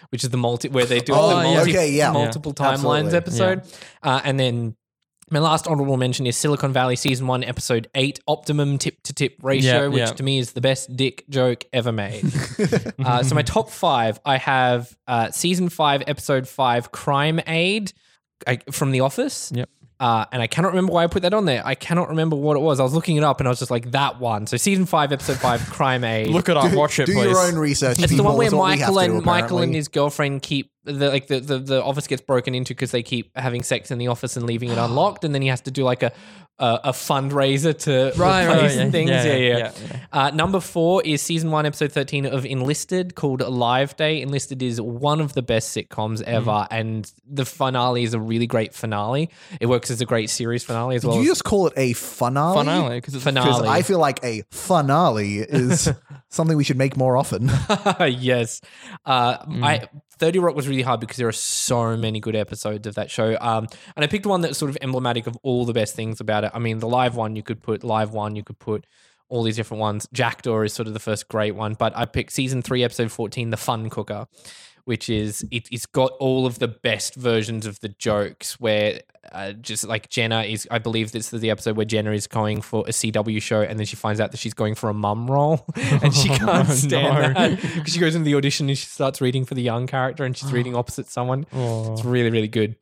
Which 0.09 0.25
is 0.25 0.29
the 0.31 0.37
multi 0.37 0.69
where 0.69 0.85
they 0.85 1.01
do 1.01 1.15
Oh, 1.15 1.29
the 1.39 1.43
multi, 1.43 1.71
Okay, 1.71 1.91
yeah. 1.93 2.11
multiple 2.13 2.53
Yeah. 2.59 2.67
timelines 2.75 3.15
Absolutely. 3.15 3.17
episode, 3.17 3.63
uh, 4.03 4.21
and 4.25 4.39
then 4.39 4.77
my 5.33 5.39
last 5.39 5.67
honorable 5.67 5.97
mention 5.97 6.27
is 6.27 6.37
Silicon 6.37 6.73
Valley 6.73 6.95
season 6.95 7.27
one, 7.27 7.43
episode 7.43 7.89
eight, 7.95 8.21
optimum 8.29 8.77
tip 8.77 9.03
to 9.05 9.15
tip 9.15 9.37
ratio, 9.43 9.83
Yeah, 9.83 9.87
which 9.89 9.99
yeah. 10.01 10.07
to 10.07 10.23
me 10.23 10.39
is 10.39 10.53
the 10.53 10.61
best 10.61 10.95
dick 10.95 11.25
joke 11.31 11.65
ever 11.73 11.91
made. 11.91 12.25
uh, 13.05 13.23
so 13.23 13.35
my 13.35 13.43
top 13.43 13.71
five, 13.71 14.21
I 14.27 14.37
have 14.37 14.95
uh, 15.09 15.31
season 15.31 15.71
five, 15.71 16.03
episode 16.07 16.47
five, 16.47 16.93
Crime 16.93 17.41
Aid 17.47 17.93
I, 18.47 18.59
from 18.71 18.93
The 18.93 19.01
Office. 19.01 19.51
Yep. 19.55 19.71
Uh, 20.03 20.25
and 20.33 20.43
I 20.43 20.49
cannot 20.49 20.71
remember 20.71 20.93
why 20.93 21.05
I 21.05 21.07
put 21.07 21.23
that 21.23 21.33
on 21.33 21.45
there. 21.45 21.63
I 21.65 21.77
cannot 21.77 22.09
remember 22.09 22.35
what 22.35 22.57
it 22.57 22.61
was. 22.61 22.81
I 22.81 22.83
was 22.83 22.93
looking 22.93 23.19
it 23.19 23.23
up 23.23 23.39
and 23.39 23.47
I 23.47 23.51
was 23.51 23.61
just 23.61 23.71
like, 23.71 23.93
that 23.93 24.19
one. 24.19 24.49
So 24.49 24.57
season 24.57 24.85
five, 24.85 25.13
episode 25.13 25.37
five, 25.37 25.65
Crime 25.71 26.03
Aid. 26.03 26.27
Look 26.27 26.49
it 26.49 26.57
up, 26.57 26.73
watch 26.75 26.99
it, 26.99 27.07
Do 27.07 27.15
please. 27.15 27.31
your 27.31 27.39
own 27.39 27.55
research. 27.55 28.01
It's 28.01 28.13
the 28.13 28.25
one 28.25 28.37
where 28.37 28.51
That's 28.51 28.59
what 28.59 28.73
we 28.73 28.79
have 28.79 28.89
Michael 28.89 28.99
and 28.99 29.21
do, 29.21 29.25
Michael 29.25 29.59
and 29.59 29.73
his 29.73 29.87
girlfriend 29.87 30.43
keep 30.43 30.73
the 30.83 31.11
like 31.11 31.29
the, 31.29 31.39
the 31.39 31.59
the 31.61 31.85
office 31.85 32.09
gets 32.09 32.21
broken 32.21 32.53
into 32.53 32.75
because 32.75 32.91
they 32.91 33.05
keep 33.05 33.31
having 33.37 33.63
sex 33.63 33.93
in 33.93 33.99
the 33.99 34.09
office 34.09 34.37
and 34.37 34.45
leaving 34.45 34.71
it 34.71 34.79
unlocked, 34.79 35.25
and 35.25 35.33
then 35.33 35.41
he 35.41 35.47
has 35.47 35.61
to 35.61 35.71
do 35.71 35.85
like 35.85 36.03
a 36.03 36.11
a, 36.63 36.81
a 36.85 36.93
fundraiser 36.93 37.77
to 37.81 38.13
Right, 38.19 38.47
right, 38.47 38.55
replace 38.57 38.77
yeah, 38.77 38.91
things. 38.91 39.11
yeah, 39.11 39.25
Yeah, 39.25 39.35
yeah. 39.37 39.57
yeah, 39.59 39.73
yeah. 39.91 39.97
Uh, 40.13 40.31
number 40.31 40.61
four 40.61 41.03
is 41.05 41.21
season 41.21 41.51
one, 41.51 41.67
episode 41.67 41.93
thirteen 41.93 42.25
of 42.27 42.47
Enlisted, 42.47 43.15
called 43.15 43.41
Live 43.41 43.97
Day. 43.97 44.23
Enlisted 44.23 44.63
is 44.63 44.81
one 44.81 45.21
of 45.21 45.33
the 45.35 45.43
best 45.43 45.77
sitcoms 45.77 46.23
ever, 46.23 46.51
Mm. 46.51 46.69
and 46.71 47.13
the 47.31 47.45
finale 47.45 48.05
is 48.05 48.15
a 48.15 48.21
really 48.21 48.47
great 48.47 48.75
finale. 48.75 49.29
It 49.61 49.67
works 49.67 49.91
as 49.91 50.01
a 50.01 50.05
great 50.07 50.31
series 50.31 50.63
finale 50.65 50.97
as 50.97 51.05
well. 51.05 51.15
Did 51.15 51.21
as- 51.21 51.25
you 51.27 51.31
just 51.33 51.45
call 51.45 51.67
it 51.67 51.73
a 51.77 51.93
finale? 51.95 52.59
Finale, 52.59 52.97
because 52.99 53.15
it's 53.15 53.25
Finale. 53.25 53.47
Because 53.51 53.63
I 53.69 53.83
feel 53.83 53.99
like 53.99 54.23
a 54.25 54.43
finale 54.51 55.39
is 55.39 55.89
something 56.33 56.57
we 56.57 56.65
should 56.65 56.79
make 56.79 56.97
more 56.97 57.17
often. 57.17 57.51
yes. 58.01 58.61
Uh, 59.05 59.39
Mm. 59.43 59.65
I 59.65 59.89
30 60.19 60.39
Rock 60.39 60.55
was 60.55 60.69
really 60.69 60.83
hard 60.83 61.01
because 61.01 61.17
there 61.17 61.27
are 61.27 61.33
so 61.33 61.97
many 61.97 62.21
good 62.21 62.37
episodes 62.37 62.87
of 62.87 62.95
that 62.95 63.11
show. 63.11 63.37
Um, 63.41 63.67
and 63.97 64.05
I 64.05 64.07
picked 64.07 64.25
one 64.25 64.41
that's 64.41 64.57
sort 64.57 64.71
of 64.71 64.79
emblematic 64.81 65.27
of 65.27 65.37
all 65.43 65.65
the 65.65 65.73
best 65.73 65.97
things 65.97 66.21
about 66.21 66.45
it. 66.45 66.53
I 66.55 66.61
mean, 66.61 66.79
the 66.79 66.87
live 66.89 67.17
one, 67.17 67.35
you 67.35 67.43
could 67.43 67.61
put 67.61 67.83
live 67.83 68.13
one, 68.13 68.37
you 68.37 68.45
could 68.45 68.59
put 68.61 68.87
all 69.29 69.43
these 69.43 69.57
different 69.57 69.81
ones. 69.81 70.07
Jack-Tor 70.13 70.65
is 70.65 70.73
sort 70.73 70.87
of 70.87 70.95
the 70.95 71.01
first 71.01 71.27
great 71.29 71.57
one, 71.57 71.75
but 71.75 71.97
I 71.97 72.05
picked 72.05 72.33
season 72.33 72.63
three, 72.63 72.85
episode 72.85 73.11
14, 73.11 73.51
The 73.51 73.57
Fun 73.57 73.91
Cooker, 73.91 74.27
which 74.85 75.09
is, 75.09 75.45
it, 75.51 75.69
it's 75.73 75.87
got 75.87 76.13
all 76.21 76.47
of 76.47 76.61
the 76.61 76.69
best 76.69 77.15
versions 77.17 77.67
of 77.67 77.81
the 77.81 77.89
jokes 77.89 78.61
where 78.61 79.01
uh, 79.33 79.53
just 79.55 79.87
like 79.87 80.09
Jenna 80.09 80.43
is, 80.43 80.69
I 80.71 80.79
believe 80.79 81.13
this 81.13 81.33
is 81.33 81.41
the 81.41 81.51
episode 81.51 81.77
where 81.77 81.87
Jenna 81.87 82.13
is 82.13 82.27
going 82.27 82.61
for 82.63 82.85
a 82.87 82.91
CW 82.91 83.41
show 83.43 83.63
and 83.63 83.79
then 83.79 83.87
she 83.87 83.97
finds 83.97 84.21
out 84.21 84.31
that 84.31 84.37
she's 84.39 84.55
going 84.55 84.75
for 84.75 84.89
a 84.91 84.95
mum 84.95 85.31
role 85.31 85.65
and 85.77 86.15
she 86.15 86.29
can't 86.41 86.69
Oh, 86.69 86.73
stand 86.73 87.35
no. 87.35 87.41
that 87.49 87.61
because 87.75 87.93
she 87.93 87.99
goes 88.01 88.15
into 88.15 88.25
the 88.27 88.35
audition 88.35 88.69
and 88.69 88.77
she 88.79 88.87
starts 88.87 89.21
reading 89.21 89.45
for 89.45 89.55
the 89.55 89.63
young 89.63 89.87
character 89.87 90.25
and 90.25 90.37
she's 90.37 90.53
reading 90.59 90.77
opposite 90.77 91.09
someone. 91.09 91.47
Oh. 91.53 91.93
It's 91.95 92.05
really, 92.05 92.31
really 92.31 92.49
good. 92.49 92.77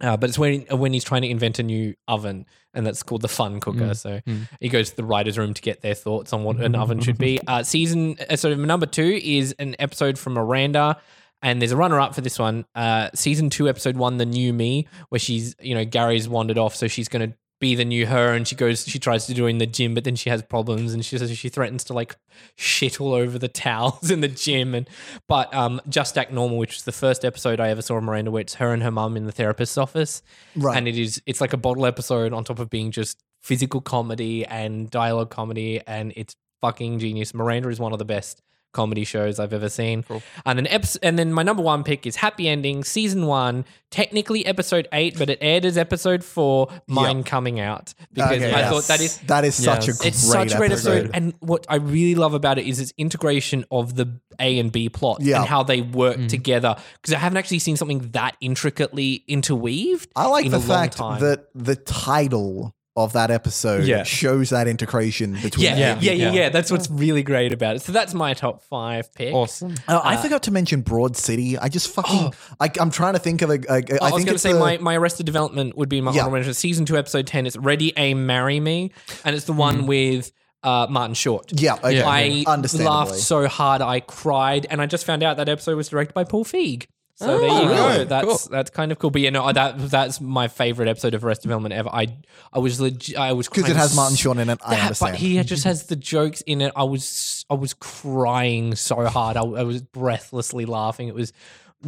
Uh, 0.00 0.16
but 0.16 0.28
it's 0.28 0.38
when 0.38 0.62
when 0.62 0.92
he's 0.92 1.04
trying 1.04 1.22
to 1.22 1.28
invent 1.28 1.60
a 1.60 1.62
new 1.62 1.94
oven, 2.08 2.44
and 2.74 2.84
that's 2.84 3.04
called 3.04 3.20
the 3.20 3.28
fun 3.28 3.60
cooker. 3.60 3.90
Mm, 3.90 3.96
So 3.96 4.20
he 4.60 4.68
goes 4.68 4.90
to 4.90 4.96
the 4.96 5.04
writer's 5.04 5.38
room 5.38 5.54
to 5.54 5.62
get 5.62 5.80
their 5.80 5.94
thoughts 5.94 6.32
on 6.32 6.42
what 6.42 6.56
an 6.56 6.74
oven 6.74 6.98
should 6.98 7.18
be. 7.18 7.38
Uh, 7.46 7.62
season 7.62 8.16
uh, 8.28 8.34
so 8.34 8.52
number 8.54 8.86
two 8.86 9.20
is 9.22 9.54
an 9.60 9.76
episode 9.78 10.18
from 10.18 10.32
Miranda, 10.32 11.00
and 11.42 11.60
there's 11.60 11.72
a 11.72 11.76
runner 11.76 12.00
up 12.00 12.14
for 12.14 12.20
this 12.20 12.38
one. 12.38 12.64
Uh, 12.74 13.10
season 13.14 13.50
two, 13.50 13.68
episode 13.68 13.96
one, 13.96 14.18
the 14.18 14.26
new 14.26 14.52
me, 14.52 14.86
where 15.08 15.18
she's 15.18 15.54
you 15.60 15.74
know 15.74 15.84
Gary's 15.84 16.28
wandered 16.28 16.58
off, 16.58 16.74
so 16.74 16.88
she's 16.88 17.08
gonna 17.08 17.34
be 17.60 17.74
the 17.76 17.84
new 17.84 18.06
her, 18.06 18.32
and 18.32 18.48
she 18.48 18.56
goes, 18.56 18.84
she 18.86 18.98
tries 18.98 19.24
to 19.26 19.34
do 19.34 19.46
it 19.46 19.50
in 19.50 19.58
the 19.58 19.66
gym, 19.66 19.94
but 19.94 20.02
then 20.02 20.16
she 20.16 20.28
has 20.28 20.42
problems, 20.42 20.92
and 20.92 21.04
she 21.04 21.16
says 21.16 21.36
she 21.38 21.48
threatens 21.48 21.84
to 21.84 21.92
like 21.92 22.16
shit 22.56 23.00
all 23.00 23.12
over 23.14 23.38
the 23.38 23.46
towels 23.66 24.10
in 24.10 24.20
the 24.20 24.26
gym, 24.28 24.74
and 24.74 24.88
but 25.28 25.52
um, 25.54 25.80
just 25.88 26.18
act 26.18 26.32
normal, 26.32 26.58
which 26.58 26.74
was 26.74 26.82
the 26.82 26.90
first 26.92 27.24
episode 27.24 27.60
I 27.60 27.68
ever 27.68 27.82
saw 27.82 27.96
of 27.98 28.02
Miranda, 28.04 28.30
where 28.32 28.40
it's 28.40 28.54
her 28.54 28.72
and 28.72 28.82
her 28.82 28.90
mum 28.90 29.16
in 29.16 29.26
the 29.26 29.32
therapist's 29.32 29.78
office, 29.78 30.22
Right. 30.56 30.76
and 30.76 30.88
it 30.88 30.98
is 30.98 31.22
it's 31.26 31.40
like 31.40 31.52
a 31.52 31.56
bottle 31.56 31.86
episode 31.86 32.32
on 32.32 32.42
top 32.44 32.58
of 32.58 32.68
being 32.68 32.90
just 32.90 33.22
physical 33.42 33.80
comedy 33.80 34.44
and 34.46 34.90
dialogue 34.90 35.30
comedy, 35.30 35.80
and 35.86 36.12
it's 36.16 36.34
fucking 36.62 36.98
genius. 36.98 37.32
Miranda 37.34 37.68
is 37.68 37.78
one 37.80 37.92
of 37.92 37.98
the 38.00 38.04
best 38.04 38.40
comedy 38.72 39.04
shows 39.04 39.38
I've 39.38 39.52
ever 39.52 39.68
seen. 39.68 40.04
And 40.46 40.58
then 40.58 40.66
eps- 40.66 40.98
and 41.02 41.18
then 41.18 41.32
my 41.32 41.42
number 41.42 41.62
one 41.62 41.84
pick 41.84 42.06
is 42.06 42.16
Happy 42.16 42.48
Ending, 42.48 42.84
season 42.84 43.26
one, 43.26 43.64
technically 43.90 44.44
episode 44.46 44.88
eight, 44.92 45.18
but 45.18 45.28
it 45.30 45.38
aired 45.40 45.64
as 45.64 45.76
episode 45.78 46.24
four, 46.24 46.68
Mein 46.88 47.22
Coming 47.22 47.60
Out. 47.60 47.94
Because 48.12 48.32
Okay, 48.38 48.52
I 48.52 48.60
yes. 48.60 48.70
thought 48.70 48.84
that 48.84 49.00
is 49.00 49.18
that 49.26 49.44
is 49.44 49.54
such 49.54 49.86
Yes. 49.88 49.96
a 49.96 49.98
great 50.00 50.08
it's 50.08 50.18
such 50.18 50.52
a 50.54 50.56
great 50.56 50.72
episode. 50.72 50.90
episode. 50.96 51.10
And 51.14 51.34
what 51.40 51.66
I 51.68 51.76
really 51.76 52.14
love 52.14 52.34
about 52.34 52.58
it 52.58 52.66
is 52.66 52.80
its 52.80 52.92
integration 52.98 53.64
of 53.70 53.94
the 53.96 54.18
A 54.40 54.58
and 54.58 54.72
B 54.72 54.88
plot 54.88 55.18
Yeah. 55.20 55.40
and 55.40 55.46
how 55.48 55.62
they 55.62 55.82
work 55.82 56.16
mm. 56.16 56.28
together. 56.28 56.76
Because 57.00 57.14
I 57.14 57.18
haven't 57.18 57.36
actually 57.38 57.58
seen 57.60 57.76
something 57.76 58.10
that 58.12 58.36
intricately 58.40 59.24
interweaved. 59.28 60.08
I 60.16 60.26
like 60.26 60.46
in 60.46 60.50
the 60.50 60.56
a 60.56 60.58
long 60.58 60.66
fact 60.68 60.96
time. 60.96 61.20
that 61.20 61.46
the 61.54 61.76
title 61.76 62.74
of 62.94 63.14
that 63.14 63.30
episode 63.30 63.84
Yeah. 63.84 64.02
shows 64.02 64.50
that 64.50 64.68
integration 64.68 65.32
between 65.42 65.64
Yeah, 65.64 65.74
A 65.74 65.78
yeah, 65.78 65.98
yeah, 66.00 66.12
yeah, 66.12 66.30
Yeah. 66.32 66.48
That's 66.50 66.70
what's 66.70 66.90
really 66.90 67.22
great 67.22 67.52
about 67.52 67.76
it. 67.76 67.82
So 67.82 67.90
that's 67.92 68.12
my 68.12 68.34
top 68.34 68.62
five 68.64 69.12
pick. 69.14 69.32
Awesome. 69.34 69.74
Uh, 69.88 70.00
I 70.04 70.16
forgot 70.18 70.42
to 70.44 70.50
mention 70.50 70.82
Broad 70.82 71.16
City. 71.16 71.56
I 71.56 71.68
just 71.68 71.88
fucking. 71.94 72.34
I, 72.60 72.70
I'm 72.78 72.90
trying 72.90 73.14
to 73.14 73.18
think 73.18 73.40
of 73.42 73.48
a. 73.50 73.54
a 73.54 73.72
I, 73.72 73.76
I, 73.76 73.80
think 73.80 74.00
was 74.00 74.10
going 74.10 74.24
to 74.26 74.32
it's 74.34 74.42
say 74.42 74.52
the- 74.52 74.58
my, 74.58 74.76
my 74.78 74.96
Arrested 74.96 75.24
Development 75.24 75.74
would 75.76 75.88
be 75.88 76.00
my 76.02 76.12
Yeah. 76.12 76.20
honorable 76.22 76.38
mention. 76.38 76.54
Season 76.54 76.84
two, 76.84 76.98
episode 76.98 77.26
ten. 77.26 77.46
It's 77.46 77.56
Ready, 77.56 77.92
Aim, 77.96 78.26
Marry 78.26 78.60
Me, 78.60 78.92
and 79.24 79.34
it's 79.34 79.46
the 79.46 79.52
one 79.54 79.86
with 79.86 80.30
uh, 80.62 80.86
Martin 80.90 81.14
Short. 81.14 81.50
Yeah, 81.58 81.74
okay. 81.76 82.02
I 82.02 82.44
Understandably. 82.46 82.92
laughed 82.92 83.14
so 83.16 83.48
hard 83.48 83.80
I 83.80 84.00
cried, 84.00 84.66
and 84.68 84.82
I 84.82 84.86
just 84.86 85.06
found 85.06 85.22
out 85.22 85.38
that 85.38 85.48
episode 85.48 85.76
was 85.76 85.88
directed 85.88 86.12
by 86.14 86.24
Paul 86.24 86.44
Feig. 86.44 86.86
So 87.22 87.38
there 87.38 87.46
you 87.48 87.54
Oh, 87.54 87.68
go. 87.68 87.88
really? 87.92 88.04
That's 88.04 88.26
Cool. 88.26 88.38
that's 88.50 88.70
kind 88.70 88.92
of 88.92 88.98
cool. 88.98 89.10
But 89.10 89.20
yeah, 89.22 89.30
no, 89.30 89.52
that 89.52 89.78
that's 89.90 90.20
my 90.20 90.48
favorite 90.48 90.88
episode 90.88 91.14
of 91.14 91.24
Arrested 91.24 91.44
Development 91.44 91.72
ever. 91.74 91.88
I 91.88 92.16
I 92.52 92.58
was 92.58 92.80
legit. 92.80 93.16
I 93.16 93.32
was 93.32 93.48
because 93.48 93.68
it 93.70 93.76
has 93.76 93.94
Martin 93.94 94.14
s- 94.14 94.20
Short 94.20 94.38
in 94.38 94.50
it. 94.50 94.58
I 94.64 94.74
that, 94.76 94.82
understand. 94.84 95.12
but 95.12 95.20
he 95.20 95.42
just 95.44 95.64
has 95.64 95.84
the 95.86 95.96
jokes 95.96 96.40
in 96.42 96.60
it. 96.60 96.72
I 96.76 96.84
was 96.84 97.44
I 97.48 97.54
was 97.54 97.74
crying 97.74 98.74
so 98.74 99.04
hard. 99.06 99.36
I, 99.36 99.42
I 99.42 99.62
was 99.62 99.82
breathlessly 99.82 100.64
laughing. 100.66 101.08
It 101.08 101.14
was 101.14 101.32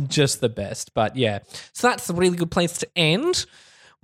just 0.09 0.41
the 0.41 0.49
best. 0.49 0.95
But 0.95 1.17
yeah, 1.17 1.41
so 1.73 1.89
that's 1.89 2.09
a 2.11 2.15
really 2.15 2.37
good 2.37 2.51
place 2.51 2.79
to 2.79 2.89
end. 2.97 3.47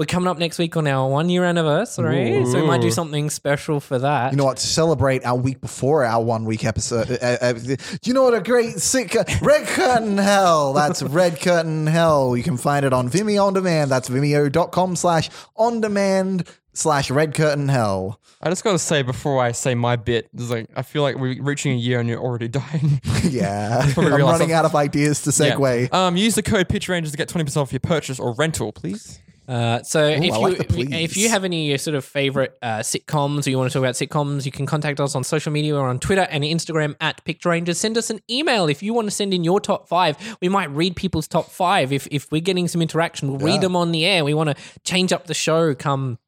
We're 0.01 0.07
coming 0.07 0.29
up 0.29 0.39
next 0.39 0.59
week 0.59 0.79
on 0.79 0.87
our 0.87 1.07
one 1.11 1.29
year 1.29 1.45
anniversary, 1.45 2.47
so 2.47 2.59
we 2.59 2.67
might 2.67 2.81
do 2.81 2.91
something 2.91 3.29
special 3.29 3.81
for 3.81 3.99
that. 3.99 4.31
you 4.33 4.39
know 4.39 4.47
what? 4.47 4.57
To 4.57 4.67
celebrate 4.67 5.27
our 5.27 5.37
week 5.37 5.61
before 5.61 6.07
our 6.07 6.25
one 6.25 6.47
week 6.47 6.65
episode, 6.65 7.11
uh, 7.23 7.37
uh, 7.39 7.53
do 7.53 7.77
you 8.05 8.15
know 8.15 8.23
what 8.23 8.33
a 8.33 8.41
great 8.41 8.79
sick 8.79 9.15
Red 9.43 9.67
Curtain 9.67 10.17
Hell? 10.17 10.73
That's 10.73 11.03
Red 11.21 11.39
Curtain 11.39 11.87
Hell. 11.87 12.35
You 12.35 12.43
can 12.43 12.57
find 12.57 12.87
it 12.87 12.95
on 12.95 13.11
Vimeo 13.11 13.49
on 13.49 13.53
demand. 13.53 13.91
That's 13.91 14.09
vimeo.com 14.09 14.97
slash 14.97 15.29
on 15.55 15.83
demand 15.83 16.49
slash 16.73 17.11
red 17.11 17.35
curtain 17.35 17.69
hell. 17.69 18.23
I 18.41 18.49
just 18.49 18.65
got 18.65 18.73
to 18.73 18.79
say 18.79 19.03
before 19.03 19.43
I 19.43 19.53
say 19.53 19.75
my 19.75 19.97
bit, 19.97 20.31
there's 20.33 20.51
like 20.51 20.71
I 20.75 20.81
feel 20.81 21.03
like 21.03 21.17
we're 21.17 21.43
reaching 21.43 21.73
a 21.73 21.77
year 21.77 22.01
and 22.01 22.09
you're 22.09 22.23
already 22.23 22.49
dying. 22.61 23.03
Yeah. 23.23 23.83
I'm 23.99 24.07
running 24.07 24.25
I've- 24.45 24.53
out 24.55 24.65
of 24.65 24.75
ideas 24.75 25.21
to 25.25 25.45
Yeah. 25.45 25.57
segue. 25.57 25.93
Um, 25.93 26.17
use 26.17 26.37
the 26.37 26.43
code 26.43 26.71
Pitch 26.71 26.89
Rangers 26.89 27.11
to 27.13 27.19
get 27.19 27.29
20% 27.29 27.55
off 27.59 27.71
your 27.71 27.81
purchase 27.81 28.19
or 28.19 28.35
rental, 28.37 28.73
please. 28.73 29.21
Uh, 29.49 29.83
so 29.83 30.07
if 30.07 30.23
you 30.23 30.31
like 30.39 30.67
if 30.93 31.17
you 31.17 31.29
have 31.29 31.43
any 31.45 31.77
sort 31.77 31.97
of 31.97 32.05
favorite 32.05 32.57
uh, 32.63 32.79
sitcoms 32.79 33.47
or 33.47 33.51
you 33.51 33.59
want 33.59 33.69
to 33.71 33.73
talk 33.73 33.81
about 33.81 33.95
sitcoms, 33.95 34.47
you 34.47 34.53
can 34.53 34.65
contact 34.65 35.01
us 35.01 35.15
on 35.17 35.25
social 35.25 35.51
media 35.51 35.75
or 35.75 35.89
on 35.89 35.99
Twitter 35.99 36.27
and 36.31 36.45
Instagram 36.45 36.95
at 37.01 37.25
Picture 37.25 37.49
Rangers. 37.49 37.79
Send 37.79 37.99
us 37.99 38.11
an 38.11 38.21
email 38.31 38.69
if 38.69 38.83
you 38.83 38.95
want 38.95 39.09
to 39.09 39.11
send 39.11 39.35
in 39.35 39.43
your 39.43 39.61
top 39.61 39.89
five. 39.89 40.37
We 40.41 40.49
might 40.49 40.71
read 40.71 40.95
people's 40.95 41.27
top 41.27 41.51
five 41.51 41.93
if 41.93 42.07
if 42.13 42.31
we're 42.31 42.41
getting 42.41 42.69
some 42.69 42.81
interaction. 42.81 43.29
We'll 43.29 43.41
read 43.41 43.61
them 43.61 43.75
on 43.75 43.91
the 43.91 44.05
air. 44.05 44.25
We 44.25 44.35
want 44.35 44.57
to 44.57 44.81
change 44.85 45.13
up 45.13 45.27
the 45.27 45.35
show 45.35 45.75
come 45.75 46.19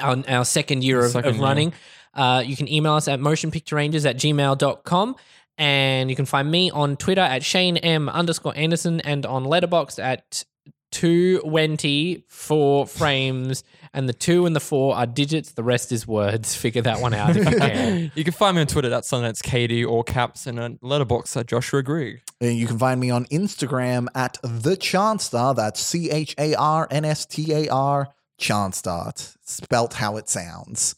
our, 0.00 0.22
our 0.28 0.44
second 0.44 0.84
year 0.84 1.04
of, 1.04 1.10
Second 1.12 1.30
of 1.30 1.36
year. 1.36 1.44
running. 1.44 1.72
Uh, 2.14 2.42
you 2.44 2.56
can 2.56 2.68
email 2.68 2.92
us 2.94 3.08
at 3.08 3.20
motionpicturerangers 3.20 4.08
at 4.08 4.16
gmail.com. 4.16 5.16
And 5.58 6.08
you 6.08 6.16
can 6.16 6.24
find 6.24 6.50
me 6.50 6.70
on 6.70 6.96
Twitter 6.96 7.20
at 7.20 7.42
Shane 7.44 7.76
M 7.76 8.08
underscore 8.08 8.56
Anderson 8.56 9.00
and 9.00 9.26
on 9.26 9.44
Letterboxd 9.44 9.98
at 10.02 10.44
224 10.90 12.86
frames. 12.86 13.64
And 13.92 14.08
the 14.08 14.12
two 14.12 14.46
and 14.46 14.54
the 14.54 14.60
four 14.60 14.94
are 14.94 15.06
digits. 15.06 15.52
The 15.52 15.64
rest 15.64 15.90
is 15.90 16.06
words. 16.06 16.54
Figure 16.60 16.82
that 16.82 17.00
one 17.00 17.12
out 17.12 17.36
if 17.36 17.50
you 17.50 17.58
can. 17.58 18.12
You 18.20 18.24
can 18.24 18.32
find 18.32 18.54
me 18.54 18.60
on 18.62 18.66
Twitter. 18.68 18.88
That's 18.88 19.12
on 19.12 19.24
it's 19.24 19.42
Katie 19.42 19.84
or 19.84 20.04
Caps 20.04 20.46
and 20.46 20.58
a 20.58 20.70
Letterboxd 20.82 21.36
at 21.36 21.46
Joshua 21.46 21.82
Grigg. 21.82 22.20
And 22.40 22.56
you 22.56 22.66
can 22.66 22.78
find 22.78 23.00
me 23.00 23.10
on 23.10 23.24
Instagram 23.26 24.06
at 24.14 24.38
the 24.42 24.76
Charnstar. 24.76 25.56
That's 25.56 25.80
C 25.80 26.10
H 26.10 26.34
A 26.38 26.54
R 26.54 26.86
N 26.90 27.04
S 27.04 27.26
T 27.26 27.52
A 27.52 27.68
R 27.68 28.08
Charnstar. 28.38 29.08
It's 29.10 29.36
Spelt 29.42 29.94
how 29.94 30.16
it 30.16 30.28
sounds. 30.28 30.94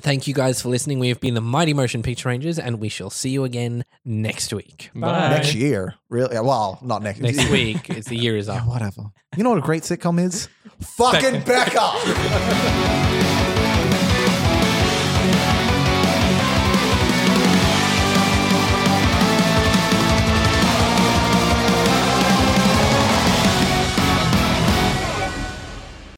Thank 0.00 0.28
you 0.28 0.34
guys 0.34 0.62
for 0.62 0.68
listening. 0.68 1.00
We 1.00 1.08
have 1.08 1.18
been 1.20 1.34
the 1.34 1.40
Mighty 1.40 1.74
Motion 1.74 2.02
Picture 2.04 2.28
Rangers, 2.28 2.56
and 2.58 2.78
we 2.78 2.88
shall 2.88 3.10
see 3.10 3.30
you 3.30 3.42
again 3.42 3.84
next 4.04 4.52
week. 4.52 4.90
Bye. 4.94 5.30
Next 5.30 5.54
year. 5.54 5.94
Really? 6.08 6.38
Well, 6.38 6.78
not 6.82 7.02
next 7.02 7.18
Next 7.18 7.50
week, 7.50 7.90
it's 7.90 8.08
the 8.08 8.16
year 8.16 8.36
is 8.36 8.46
Yeah, 8.46 8.58
up. 8.62 8.68
whatever. 8.68 9.02
You 9.36 9.42
know 9.42 9.50
what 9.50 9.58
a 9.58 9.62
great 9.62 9.82
sitcom 9.82 10.22
is? 10.22 10.48
Fucking 10.80 11.40
Becker. 11.42 13.38